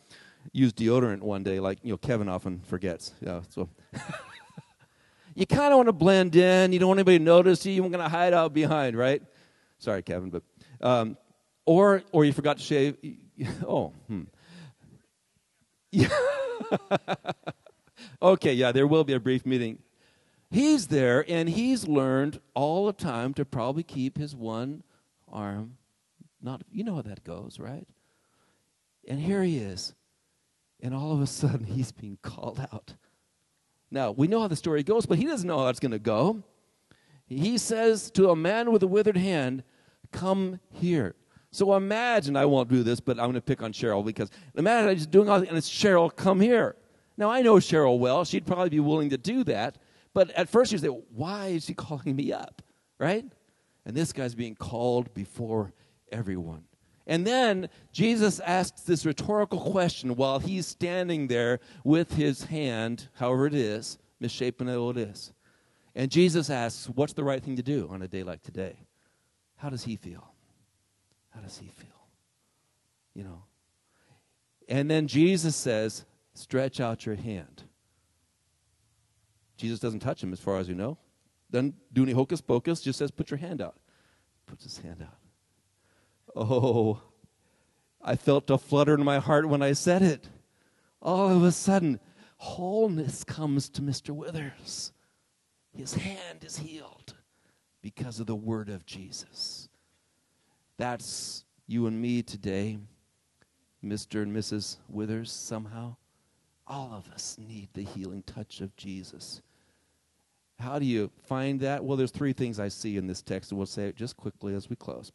use 0.52 0.74
deodorant 0.74 1.22
one 1.22 1.44
day, 1.44 1.60
like 1.60 1.78
you 1.84 1.92
know 1.92 1.98
Kevin 1.98 2.28
often 2.28 2.60
forgets. 2.62 3.14
Yeah, 3.22 3.42
so 3.50 3.70
you 5.36 5.46
kind 5.46 5.72
of 5.72 5.78
want 5.78 5.88
to 5.88 5.94
blend 5.94 6.36
in. 6.36 6.74
You 6.74 6.80
don't 6.80 6.90
want 6.90 6.98
anybody 6.98 7.20
to 7.20 7.24
notice 7.24 7.66
you. 7.66 7.74
You're 7.74 7.90
going 7.90 8.04
to 8.04 8.10
hide 8.10 8.34
out 8.34 8.52
behind, 8.52 8.98
right? 8.98 9.22
Sorry, 9.78 10.02
Kevin, 10.02 10.32
but 10.32 10.44
um, 10.82 11.18
or 11.66 12.02
or 12.12 12.26
you 12.26 12.34
forgot 12.34 12.58
to 12.58 12.64
shave. 12.64 12.98
Oh, 13.66 13.94
hmm. 14.08 14.24
Yeah. 15.94 16.10
okay, 18.22 18.54
yeah, 18.54 18.74
there 18.74 18.86
will 18.86 19.06
be 19.06 19.14
a 19.14 19.20
brief 19.20 19.46
meeting 19.46 19.80
He's 20.50 20.88
there 20.88 21.24
and 21.28 21.50
he's 21.50 21.88
learned 21.88 22.40
all 22.56 22.88
the 22.88 22.94
time 22.94 23.34
to 23.36 23.46
probably 23.46 23.84
keep 23.84 24.18
his 24.18 24.36
one 24.36 24.84
arm 25.32 25.78
not 26.42 26.62
you 26.72 26.84
know 26.84 26.96
how 26.96 27.02
that 27.02 27.24
goes, 27.24 27.60
right? 27.60 27.88
And 29.08 29.20
here 29.20 29.44
he 29.44 29.58
is. 29.58 29.94
And 30.82 30.94
all 30.94 31.12
of 31.12 31.22
a 31.22 31.28
sudden 31.28 31.66
he's 31.66 31.92
being 31.92 32.18
called 32.22 32.60
out. 32.72 32.96
Now, 33.92 34.12
we 34.12 34.28
know 34.28 34.42
how 34.42 34.48
the 34.48 34.56
story 34.56 34.84
goes, 34.84 35.06
but 35.06 35.18
he 35.18 35.26
doesn't 35.26 35.48
know 35.48 35.60
how 35.60 35.68
it's 35.68 35.80
going 35.80 35.92
to 35.92 36.00
go. 36.00 36.44
He 37.26 37.58
says 37.58 38.12
to 38.12 38.30
a 38.30 38.36
man 38.36 38.72
with 38.72 38.84
a 38.84 38.88
withered 38.88 39.18
hand, 39.18 39.64
Come 40.12 40.60
here. 40.72 41.16
So 41.52 41.76
imagine, 41.76 42.36
I 42.36 42.46
won't 42.46 42.70
do 42.70 42.84
this, 42.84 43.00
but 43.00 43.20
I'm 43.20 43.26
going 43.26 43.34
to 43.34 43.42
pick 43.42 43.62
on 43.62 43.74
Cheryl 43.74 44.06
because 44.06 44.30
imagine 44.56 44.90
I'm 44.90 44.96
just 44.96 45.12
doing 45.12 45.30
all 45.30 45.38
and 45.38 45.58
it's 45.58 45.70
Cheryl, 45.70 46.16
come 46.16 46.40
here. 46.40 46.76
Now, 47.18 47.30
I 47.30 47.42
know 47.42 47.56
Cheryl 47.56 48.00
well. 48.00 48.24
She'd 48.24 48.46
probably 48.46 48.70
be 48.70 48.80
willing 48.80 49.10
to 49.10 49.18
do 49.18 49.44
that. 49.46 49.78
But 50.20 50.32
at 50.32 50.50
first 50.50 50.74
you 50.74 50.78
say, 50.78 50.88
why 50.88 51.48
is 51.48 51.66
he 51.66 51.74
calling 51.74 52.14
me 52.14 52.34
up? 52.34 52.62
Right? 52.98 53.24
And 53.86 53.96
this 53.96 54.12
guy's 54.12 54.36
being 54.36 54.54
called 54.54 55.14
before 55.14 55.72
everyone. 56.12 56.66
And 57.08 57.26
then 57.26 57.70
Jesus 57.94 58.42
asks 58.42 58.82
this 58.82 59.06
rhetorical 59.06 59.62
question 59.72 60.18
while 60.18 60.40
he's 60.40 60.68
standing 60.68 61.28
there 61.28 61.62
with 61.86 62.16
his 62.16 62.44
hand, 62.44 63.08
however 63.14 63.48
it 63.48 63.54
is, 63.54 63.98
misshapen 64.20 64.68
though 64.68 64.90
it 64.90 64.98
is. 64.98 65.32
And 65.96 66.12
Jesus 66.12 66.50
asks, 66.50 66.90
What's 66.90 67.14
the 67.14 67.24
right 67.24 67.42
thing 67.42 67.56
to 67.56 67.64
do 67.64 67.88
on 67.90 68.02
a 68.02 68.08
day 68.10 68.24
like 68.24 68.42
today? 68.42 68.76
How 69.56 69.70
does 69.70 69.86
he 69.86 69.96
feel? 69.96 70.34
How 71.30 71.40
does 71.40 71.58
he 71.58 71.70
feel? 71.70 72.10
You 73.14 73.24
know? 73.24 73.44
And 74.68 74.92
then 74.92 75.08
Jesus 75.08 75.56
says, 75.56 76.04
Stretch 76.34 76.82
out 76.82 77.06
your 77.06 77.16
hand. 77.16 77.64
Jesus 79.60 79.80
doesn't 79.80 80.00
touch 80.00 80.24
him 80.24 80.32
as 80.32 80.40
far 80.40 80.58
as 80.58 80.70
you 80.70 80.74
know. 80.74 80.98
Doesn't 81.52 81.76
do 81.94 82.04
any 82.04 82.14
hocus 82.14 82.42
pocus, 82.42 82.82
just 82.82 82.98
says, 82.98 83.12
put 83.12 83.30
your 83.30 83.38
hand 83.38 83.62
out. 83.62 83.76
Puts 84.46 84.64
his 84.64 84.78
hand 84.80 85.04
out. 85.04 85.18
Oh, 86.36 87.02
I 88.02 88.16
felt 88.16 88.50
a 88.50 88.58
flutter 88.58 88.94
in 88.94 89.04
my 89.04 89.20
heart 89.20 89.50
when 89.50 89.62
I 89.62 89.74
said 89.74 90.02
it. 90.02 90.30
All 91.02 91.30
of 91.30 91.44
a 91.44 91.52
sudden, 91.52 92.00
wholeness 92.38 93.24
comes 93.24 93.68
to 93.70 93.82
Mr. 93.82 94.12
Withers. 94.12 94.94
His 95.76 95.94
hand 95.94 96.44
is 96.44 96.58
healed 96.58 97.16
because 97.82 98.20
of 98.20 98.28
the 98.28 98.36
word 98.36 98.70
of 98.70 98.86
Jesus. 98.86 99.68
That's 100.78 101.44
you 101.68 101.88
and 101.88 102.02
me 102.02 102.24
today, 102.24 102.80
Mr. 103.84 104.24
and 104.24 104.36
Mrs. 104.36 104.78
Withers, 104.88 105.32
somehow. 105.32 105.98
All 106.66 106.94
of 106.94 107.12
us 107.12 107.38
need 107.38 107.70
the 107.74 107.84
healing 107.84 108.24
touch 108.24 108.62
of 108.62 108.76
Jesus. 108.78 109.42
How 110.60 110.78
do 110.78 110.86
you 110.86 111.10
find 111.24 111.60
that? 111.62 111.84
Well, 111.84 111.98
there's 111.98 112.12
three 112.12 112.34
things 112.34 112.60
I 112.60 112.68
see 112.68 112.98
in 112.98 113.08
this 113.08 113.22
text, 113.22 113.52
and 113.52 113.58
we'll 113.58 113.68
say 113.68 113.88
it 113.88 113.96
just 113.96 114.18
quickly 114.18 114.54
as 114.54 114.70
we 114.70 114.76
close. 114.76 115.12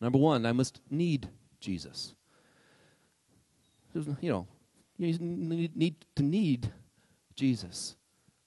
Number 0.00 0.18
one, 0.18 0.46
I 0.46 0.52
must 0.52 0.80
need 0.90 1.28
Jesus. 1.60 2.14
You 3.94 4.30
know, 4.30 4.46
you 4.96 5.18
need, 5.18 5.76
need 5.76 5.96
to 6.16 6.22
need 6.22 6.72
Jesus. 7.34 7.96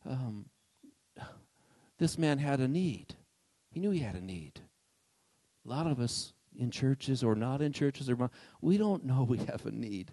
Um, 0.07 0.45
this 1.97 2.17
man 2.17 2.39
had 2.39 2.59
a 2.59 2.67
need. 2.67 3.15
He 3.69 3.79
knew 3.79 3.91
he 3.91 3.99
had 3.99 4.15
a 4.15 4.21
need. 4.21 4.61
A 5.65 5.69
lot 5.69 5.87
of 5.87 5.99
us 5.99 6.33
in 6.57 6.71
churches 6.71 7.23
or 7.23 7.35
not 7.35 7.61
in 7.61 7.73
churches, 7.73 8.09
or 8.09 8.31
we 8.61 8.77
don't 8.77 9.05
know 9.05 9.23
we 9.23 9.37
have 9.39 9.65
a 9.65 9.71
need. 9.71 10.11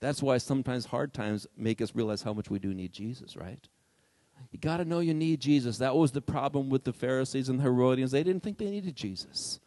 That's 0.00 0.22
why 0.22 0.38
sometimes 0.38 0.86
hard 0.86 1.12
times 1.12 1.46
make 1.56 1.80
us 1.80 1.94
realize 1.94 2.22
how 2.22 2.32
much 2.32 2.50
we 2.50 2.58
do 2.58 2.74
need 2.74 2.92
Jesus, 2.92 3.36
right? 3.36 3.68
You 4.50 4.58
got 4.58 4.78
to 4.78 4.84
know 4.84 5.00
you 5.00 5.14
need 5.14 5.40
Jesus. 5.40 5.78
That 5.78 5.96
was 5.96 6.12
the 6.12 6.20
problem 6.20 6.68
with 6.68 6.84
the 6.84 6.92
Pharisees 6.92 7.48
and 7.48 7.58
the 7.58 7.64
Herodians. 7.64 8.10
They 8.10 8.22
didn't 8.22 8.42
think 8.42 8.58
they 8.58 8.70
needed 8.70 8.96
Jesus. 8.96 9.60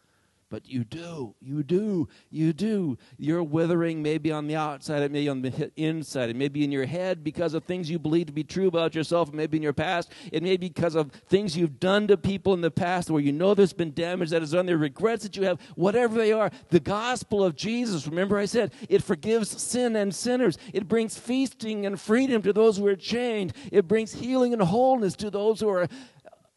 But 0.54 0.70
you 0.70 0.84
do, 0.84 1.34
you 1.42 1.64
do, 1.64 2.08
you 2.30 2.54
do. 2.54 3.00
You're 3.18 3.42
withering 3.42 4.04
maybe 4.04 4.32
on 4.32 4.46
the 4.46 4.56
outside, 4.56 5.02
it 5.02 5.12
may 5.12 5.28
on 5.28 5.42
the 5.42 5.72
inside, 5.76 6.30
it 6.30 6.36
may 6.36 6.48
be 6.48 6.64
in 6.64 6.72
your 6.72 6.86
head 6.86 7.24
because 7.24 7.56
of 7.56 7.64
things 7.64 7.90
you 7.90 7.98
believe 7.98 8.28
to 8.28 8.34
be 8.34 8.44
true 8.44 8.68
about 8.68 8.94
yourself, 8.94 9.30
it 9.30 9.34
may 9.34 9.48
be 9.48 9.58
in 9.58 9.64
your 9.64 9.74
past, 9.74 10.12
it 10.32 10.44
may 10.44 10.56
be 10.58 10.68
because 10.68 10.94
of 10.94 11.10
things 11.28 11.58
you've 11.58 11.80
done 11.80 12.06
to 12.06 12.18
people 12.18 12.54
in 12.54 12.62
the 12.62 12.70
past 12.70 13.10
where 13.10 13.20
you 13.20 13.32
know 13.32 13.56
there's 13.56 13.74
been 13.74 13.96
damage 13.96 14.30
that 14.30 14.44
is 14.44 14.52
done, 14.52 14.68
there 14.68 14.78
regrets 14.78 15.24
that 15.24 15.36
you 15.36 15.42
have, 15.42 15.60
whatever 15.74 16.20
they 16.20 16.32
are. 16.32 16.52
The 16.70 16.80
gospel 16.80 17.44
of 17.44 17.56
Jesus, 17.56 18.06
remember 18.08 18.38
I 18.38 18.46
said, 18.46 18.74
it 18.90 19.02
forgives 19.02 19.60
sin 19.60 19.96
and 19.96 20.14
sinners. 20.14 20.60
It 20.72 20.88
brings 20.88 21.18
feasting 21.18 21.88
and 21.88 22.00
freedom 22.00 22.44
to 22.44 22.54
those 22.54 22.78
who 22.78 22.86
are 22.86 22.96
chained. 22.96 23.54
It 23.72 23.88
brings 23.88 24.14
healing 24.14 24.54
and 24.54 24.62
wholeness 24.62 25.16
to 25.16 25.32
those 25.32 25.62
who 25.62 25.70
are 25.70 25.88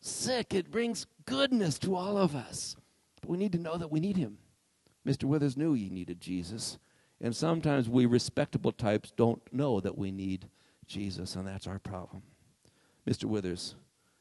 sick. 0.03 0.53
It 0.53 0.71
brings 0.71 1.07
goodness 1.25 1.79
to 1.79 1.97
all 1.97 2.19
of 2.19 2.37
us. 2.37 2.77
But 3.27 3.33
we 3.33 3.39
need 3.39 3.53
to 3.53 3.59
know 3.59 3.77
that 3.77 3.91
we 3.91 3.99
need 3.99 4.17
him. 4.17 4.39
Mr. 5.05 5.25
Withers 5.25 5.57
knew 5.57 5.73
he 5.73 5.91
needed 5.91 6.21
Jesus. 6.21 6.79
And 7.21 7.35
sometimes 7.35 7.89
we 7.89 8.07
respectable 8.07 8.71
types 8.71 9.13
don't 9.17 9.43
know 9.53 9.81
that 9.81 9.99
we 9.99 10.13
need 10.13 10.49
Jesus, 10.87 11.35
and 11.35 11.45
that's 11.45 11.67
our 11.67 11.81
problem. 11.81 12.23
Mr. 13.05 13.25
Withers 13.25 13.75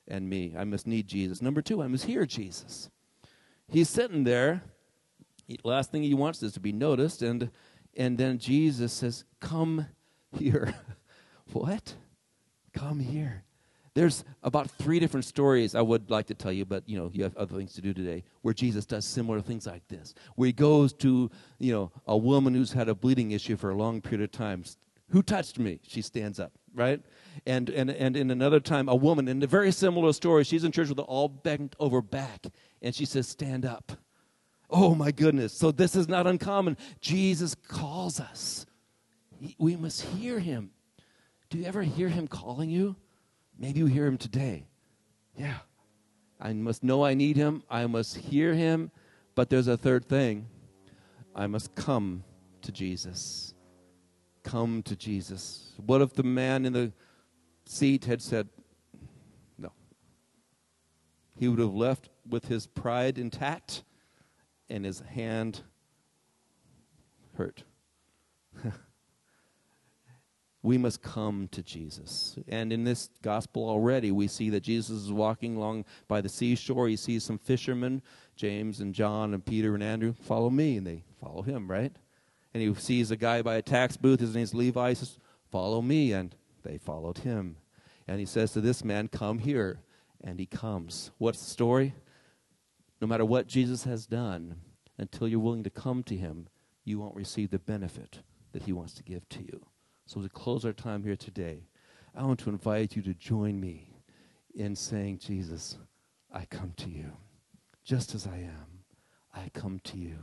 and 0.08 0.28
me, 0.28 0.56
I 0.58 0.64
must 0.64 0.88
need 0.88 1.08
Jesus. 1.08 1.40
Number 1.40 1.62
two, 1.62 1.84
I 1.84 1.88
must 1.88 2.06
hear 2.06 2.26
Jesus. 2.26 2.90
He's 3.68 3.90
sitting 3.90 4.24
there. 4.24 4.64
last 5.64 5.92
thing 5.92 6.02
he 6.02 6.16
wants 6.16 6.42
is 6.42 6.54
to 6.54 6.60
be 6.60 6.72
noticed, 6.72 7.22
and 7.22 7.52
and 7.96 8.18
then 8.18 8.40
Jesus 8.40 8.92
says, 8.92 9.24
"Come 9.40 9.88
here." 10.38 10.74
what? 11.54 11.96
Come 12.74 13.00
here. 13.00 13.45
There's 13.96 14.26
about 14.44 14.70
three 14.70 15.00
different 15.00 15.26
stories 15.26 15.74
I 15.74 15.82
would 15.82 16.12
like 16.12 16.28
to 16.28 16.34
tell 16.34 16.52
you, 16.52 16.66
but 16.66 16.88
you 16.88 16.98
know, 16.98 17.10
you 17.14 17.24
have 17.24 17.36
other 17.38 17.56
things 17.56 17.74
to 17.74 17.82
do 17.82 17.94
today, 17.94 18.26
where 18.42 18.54
Jesus 18.54 18.86
does 18.86 19.06
similar 19.06 19.40
things 19.40 19.66
like 19.66 19.88
this. 19.88 20.14
Where 20.36 20.48
he 20.48 20.54
goes 20.54 20.92
to, 20.96 21.32
you 21.60 21.72
know, 21.72 21.92
a 22.06 22.18
woman 22.18 22.54
who's 22.54 22.74
had 22.74 22.90
a 22.90 22.94
bleeding 22.94 23.32
issue 23.32 23.56
for 23.56 23.70
a 23.70 23.76
long 23.76 24.02
period 24.02 24.22
of 24.22 24.32
time. 24.32 24.66
Who 25.12 25.24
touched 25.24 25.60
me? 25.60 25.80
She 25.84 26.02
stands 26.02 26.42
up, 26.42 26.52
right? 26.74 27.02
And 27.46 27.70
and 27.70 27.90
and 27.90 28.18
in 28.18 28.32
another 28.32 28.60
time, 28.60 28.90
a 28.90 28.96
woman 28.96 29.30
in 29.30 29.42
a 29.42 29.48
very 29.48 29.72
similar 29.72 30.12
story, 30.12 30.44
she's 30.44 30.66
in 30.66 30.74
church 30.74 30.90
with 30.90 31.00
all 31.00 31.30
bent 31.30 31.74
over 31.80 32.02
back, 32.02 32.48
and 32.82 32.94
she 32.94 33.06
says, 33.06 33.30
Stand 33.30 33.66
up. 33.66 33.94
Oh 34.70 34.94
my 34.94 35.12
goodness. 35.12 35.54
So 35.54 35.72
this 35.72 35.96
is 35.96 36.10
not 36.10 36.28
uncommon. 36.28 36.76
Jesus 37.00 37.56
calls 37.56 38.20
us. 38.20 38.66
We 39.58 39.78
must 39.78 40.02
hear 40.02 40.40
him. 40.40 40.72
Do 41.50 41.60
you 41.60 41.66
ever 41.66 41.84
hear 41.84 42.10
him 42.10 42.28
calling 42.28 42.70
you? 42.70 42.98
Maybe 43.58 43.80
you 43.80 43.86
hear 43.86 44.06
him 44.06 44.18
today. 44.18 44.68
Yeah. 45.38 45.58
I 46.40 46.54
must 46.54 46.84
know 46.84 47.04
I 47.04 47.14
need 47.14 47.38
him. 47.38 47.64
I 47.70 47.88
must 47.88 48.18
hear 48.18 48.54
him. 48.54 48.92
But 49.36 49.50
there's 49.50 49.68
a 49.68 49.78
third 49.78 50.06
thing 50.06 50.48
I 51.36 51.48
must 51.48 51.76
come 51.76 52.24
to 52.62 52.72
Jesus. 52.72 53.54
Come 54.44 54.84
to 54.84 54.96
Jesus. 54.96 55.74
What 55.86 56.02
if 56.02 56.14
the 56.14 56.24
man 56.24 56.66
in 56.66 56.74
the 56.74 56.92
seat 57.66 58.06
had 58.06 58.22
said, 58.22 58.48
No? 59.58 59.72
He 61.38 61.48
would 61.48 61.60
have 61.60 61.74
left 61.74 62.10
with 62.28 62.48
his 62.48 62.68
pride 62.68 63.18
intact 63.18 63.84
and 64.70 64.86
his 64.86 65.00
hand 65.02 65.62
hurt. 67.38 67.64
We 70.66 70.80
must 70.80 71.04
come 71.04 71.48
to 71.52 71.62
Jesus. 71.62 72.38
And 72.48 72.74
in 72.74 72.84
this 72.84 73.12
gospel 73.22 73.70
already, 73.70 74.12
we 74.12 74.28
see 74.28 74.50
that 74.50 74.62
Jesus 74.62 75.04
is 75.04 75.12
walking 75.12 75.56
along 75.56 75.86
by 76.08 76.22
the 76.22 76.28
seashore. 76.28 76.88
He 76.88 76.96
sees 76.96 77.24
some 77.24 77.38
fishermen, 77.38 78.02
James 78.36 78.80
and 78.80 78.94
John 78.94 79.36
and 79.36 79.46
Peter 79.46 79.76
and 79.76 79.84
Andrew, 79.84 80.16
follow 80.20 80.50
me. 80.50 80.78
And 80.78 80.88
they 80.88 81.04
follow 81.22 81.44
him, 81.44 81.70
right? 81.70 81.96
And 82.54 82.64
he 82.64 82.74
sees 82.74 83.12
a 83.12 83.16
guy 83.16 83.44
by 83.44 83.56
a 83.56 83.62
tax 83.62 83.96
booth. 83.96 84.20
His 84.20 84.36
name's 84.36 84.56
Levi. 84.56 84.90
He 84.90 84.96
says, 84.96 85.20
Follow 85.52 85.84
me. 85.84 86.14
And 86.14 86.36
they 86.64 86.80
followed 86.80 87.20
him. 87.20 87.58
And 88.08 88.20
he 88.20 88.26
says 88.26 88.52
to 88.54 88.62
this 88.62 88.84
man, 88.84 89.08
Come 89.08 89.38
here. 89.38 89.82
And 90.24 90.40
he 90.40 90.48
comes. 90.48 91.12
What's 91.20 91.44
the 91.44 91.52
story? 91.52 91.94
No 93.00 93.06
matter 93.06 93.24
what 93.24 93.46
Jesus 93.46 93.84
has 93.84 94.08
done, 94.08 94.56
until 94.98 95.28
you're 95.28 95.40
willing 95.40 95.64
to 95.64 95.70
come 95.70 96.02
to 96.04 96.16
him, 96.16 96.48
you 96.84 96.98
won't 96.98 97.16
receive 97.16 97.52
the 97.52 97.60
benefit 97.60 98.20
that 98.54 98.64
he 98.64 98.74
wants 98.74 98.94
to 98.96 99.04
give 99.04 99.30
to 99.30 99.44
you. 99.44 99.68
So, 100.08 100.22
to 100.22 100.30
close 100.30 100.66
our 100.66 100.74
time 100.74 101.04
here 101.04 101.16
today, 101.16 101.64
I 102.16 102.24
want 102.24 102.40
to 102.42 102.50
invite 102.50 102.96
you 102.96 103.02
to 103.04 103.14
join 103.16 103.60
me 103.60 103.90
in 104.54 104.76
saying, 104.76 105.18
Jesus, 105.18 105.78
I 106.32 106.46
come 106.46 106.74
to 106.78 106.90
you. 106.90 107.12
Just 107.84 108.14
as 108.14 108.28
I 108.28 108.38
am, 108.38 108.84
I 109.34 109.50
come 109.54 109.80
to 109.86 109.98
you. 109.98 110.18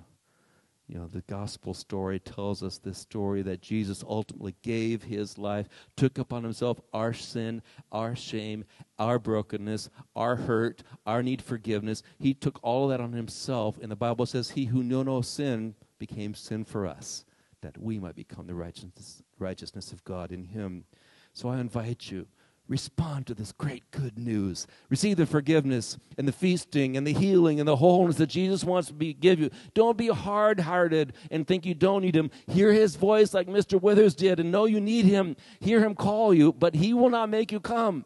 You 0.87 0.99
know, 0.99 1.07
the 1.07 1.23
gospel 1.23 1.75
story 1.75 2.21
tells 2.21 2.63
us 2.63 2.79
this 2.79 2.99
story 2.99 3.43
that 3.43 3.61
Jesus 3.61 4.05
ultimately 4.07 4.55
gave 4.63 5.03
his 5.03 5.37
life, 5.37 5.69
took 5.97 6.19
upon 6.19 6.45
himself 6.45 6.81
our 6.93 7.13
sin, 7.13 7.63
our 7.91 8.15
shame, 8.15 8.65
our 8.99 9.19
brokenness, 9.19 9.91
our 10.15 10.37
hurt, 10.37 10.83
our 11.07 11.23
need 11.23 11.43
forgiveness. 11.43 12.03
He 12.19 12.35
took 12.35 12.61
all 12.63 12.85
of 12.85 12.91
that 12.91 13.03
on 13.03 13.15
himself. 13.15 13.79
And 13.81 13.91
the 13.91 13.97
Bible 13.97 14.27
says, 14.27 14.51
He 14.51 14.67
who 14.67 14.83
knew 14.83 15.03
no 15.03 15.23
sin 15.23 15.75
became 15.99 16.35
sin 16.35 16.65
for 16.65 16.87
us 16.87 17.25
that 17.63 17.79
we 17.79 17.99
might 17.99 18.15
become 18.15 18.47
the 18.47 18.55
righteousness, 18.55 19.23
righteousness 19.39 19.93
of 19.93 20.05
God 20.05 20.31
in 20.31 20.45
him. 20.45 20.85
So 21.33 21.49
I 21.49 21.59
invite 21.59 22.11
you, 22.11 22.27
respond 22.69 23.27
to 23.27 23.35
this 23.35 23.53
great 23.53 23.91
good 23.91 24.19
news. 24.19 24.67
Receive 24.91 25.17
the 25.17 25.27
forgiveness 25.27 25.97
and 26.19 26.29
the 26.29 26.33
feasting 26.33 26.97
and 26.97 27.07
the 27.07 27.13
healing 27.13 27.59
and 27.59 27.69
the 27.69 27.77
wholeness 27.77 28.17
that 28.17 28.29
Jesus 28.29 28.65
wants 28.65 28.89
to 28.89 28.95
be, 28.95 29.15
give 29.15 29.41
you. 29.41 29.51
Don't 29.75 29.97
be 29.97 30.09
hard 30.09 30.61
hearted 30.61 31.15
and 31.31 31.47
think 31.47 31.65
you 31.65 31.75
don't 31.75 32.03
need 32.03 32.15
him. 32.15 32.31
Hear 32.47 32.73
his 32.73 32.97
voice 32.97 33.33
like 33.33 33.49
Mr. 33.49 33.81
Withers 33.81 34.15
did 34.15 34.39
and 34.39 34.53
know 34.53 34.67
you 34.67 34.81
need 34.81 35.07
him. 35.07 35.37
Hear 35.61 35.81
him 35.81 35.95
call 35.95 36.35
you, 36.35 36.53
but 36.53 36.75
he 36.75 36.93
will 36.93 37.11
not 37.11 37.31
make 37.31 37.51
you 37.51 37.61
come. 37.61 38.05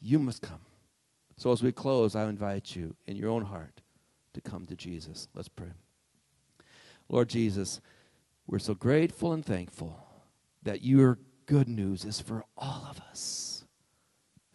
You 0.00 0.18
must 0.18 0.42
come. 0.42 0.60
So 1.36 1.50
as 1.50 1.62
we 1.62 1.72
close, 1.72 2.14
I 2.14 2.28
invite 2.28 2.76
you 2.76 2.94
in 3.06 3.16
your 3.16 3.30
own 3.30 3.44
heart 3.44 3.80
to 4.34 4.40
come 4.40 4.66
to 4.66 4.76
Jesus. 4.76 5.28
Let's 5.34 5.48
pray. 5.48 5.72
Lord 7.08 7.28
Jesus, 7.28 7.80
we're 8.46 8.58
so 8.58 8.74
grateful 8.74 9.32
and 9.32 9.44
thankful 9.44 9.98
that 10.62 10.82
your 10.82 11.18
good 11.46 11.68
news 11.68 12.04
is 12.04 12.20
for 12.20 12.44
all 12.56 12.86
of 12.90 13.00
us 13.10 13.54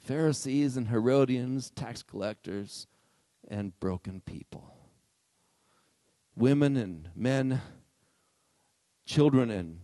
Pharisees 0.10 0.76
and 0.76 0.88
Herodians, 0.88 1.70
tax 1.70 2.02
collectors, 2.02 2.88
and 3.48 3.80
broken 3.80 4.22
people. 4.22 4.74
Women 6.36 6.76
and 6.76 7.10
men, 7.16 7.62
children 9.06 9.52
and 9.52 9.82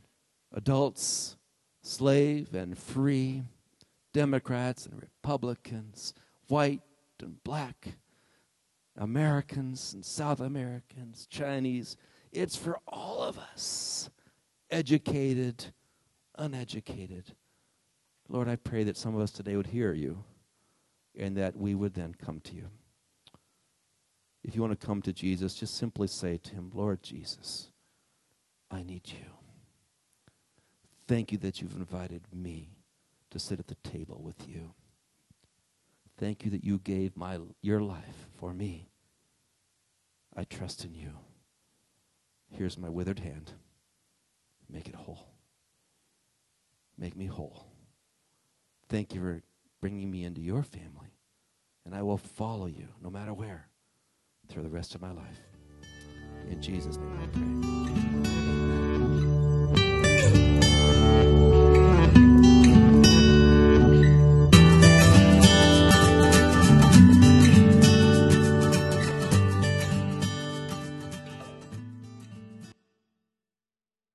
adults, 0.52 1.38
slave 1.84 2.56
and 2.56 2.76
free, 2.76 3.44
Democrats 4.14 4.88
and 4.88 5.00
Republicans, 5.00 6.16
white 6.48 6.82
and 7.22 7.44
black, 7.44 7.90
Americans 8.98 9.94
and 9.94 10.04
South 10.04 10.40
Americans, 10.40 11.28
Chinese 11.30 11.98
it's 12.36 12.56
for 12.56 12.80
all 12.88 13.22
of 13.22 13.38
us, 13.38 14.10
educated, 14.70 15.66
uneducated. 16.38 17.34
Lord, 18.28 18.50
I 18.50 18.58
pray 18.58 18.84
that 18.84 18.98
some 18.98 19.16
of 19.16 19.22
us 19.22 19.32
today 19.32 19.56
would 19.56 19.68
hear 19.68 19.94
you 19.94 20.24
and 21.18 21.38
that 21.38 21.56
we 21.56 21.76
would 21.76 21.94
then 21.94 22.14
come 22.14 22.42
to 22.42 22.56
you. 22.56 22.68
If 24.44 24.56
you 24.56 24.62
want 24.62 24.80
to 24.80 24.86
come 24.86 25.02
to 25.04 25.14
Jesus, 25.14 25.56
just 25.56 25.78
simply 25.78 26.08
say 26.08 26.38
to 26.38 26.52
him, 26.52 26.72
Lord 26.74 27.02
Jesus, 27.02 27.72
I 28.70 28.84
need 28.84 29.04
you. 29.06 29.26
Thank 31.08 31.32
you 31.32 31.38
that 31.40 31.62
you've 31.62 31.76
invited 31.76 32.24
me 32.34 32.72
to 33.32 33.40
sit 33.40 33.60
at 33.60 33.68
the 33.68 33.76
table 33.76 34.22
with 34.22 34.48
you. 34.48 34.74
Thank 36.18 36.46
you 36.46 36.52
that 36.52 36.64
you 36.64 36.80
gave 36.80 37.16
my, 37.16 37.40
your 37.62 37.82
life 37.82 38.28
for 38.38 38.54
me. 38.54 38.90
I 40.36 40.44
trust 40.44 40.84
in 40.84 40.94
you. 40.94 41.12
Here's 42.58 42.78
my 42.78 42.90
withered 42.90 43.20
hand. 43.20 43.52
Make 44.70 44.88
it 44.88 44.96
whole. 44.96 45.28
Make 46.98 47.16
me 47.16 47.26
whole. 47.26 47.68
Thank 48.88 49.14
you 49.14 49.20
for 49.20 49.42
bringing 49.82 50.10
me 50.10 50.24
into 50.24 50.40
your 50.40 50.64
family. 50.64 51.12
And 51.86 51.94
I 51.94 52.02
will 52.02 52.18
follow 52.18 52.68
you 52.68 52.88
no 53.04 53.10
matter 53.10 53.34
where 53.34 53.68
through 54.48 54.64
the 54.64 54.70
rest 54.70 54.96
of 54.96 55.02
my 55.02 55.12
life. 55.12 55.42
In 56.50 56.62
Jesus' 56.62 56.98
name 56.98 57.20
I 57.22 57.28
pray. 60.32 60.55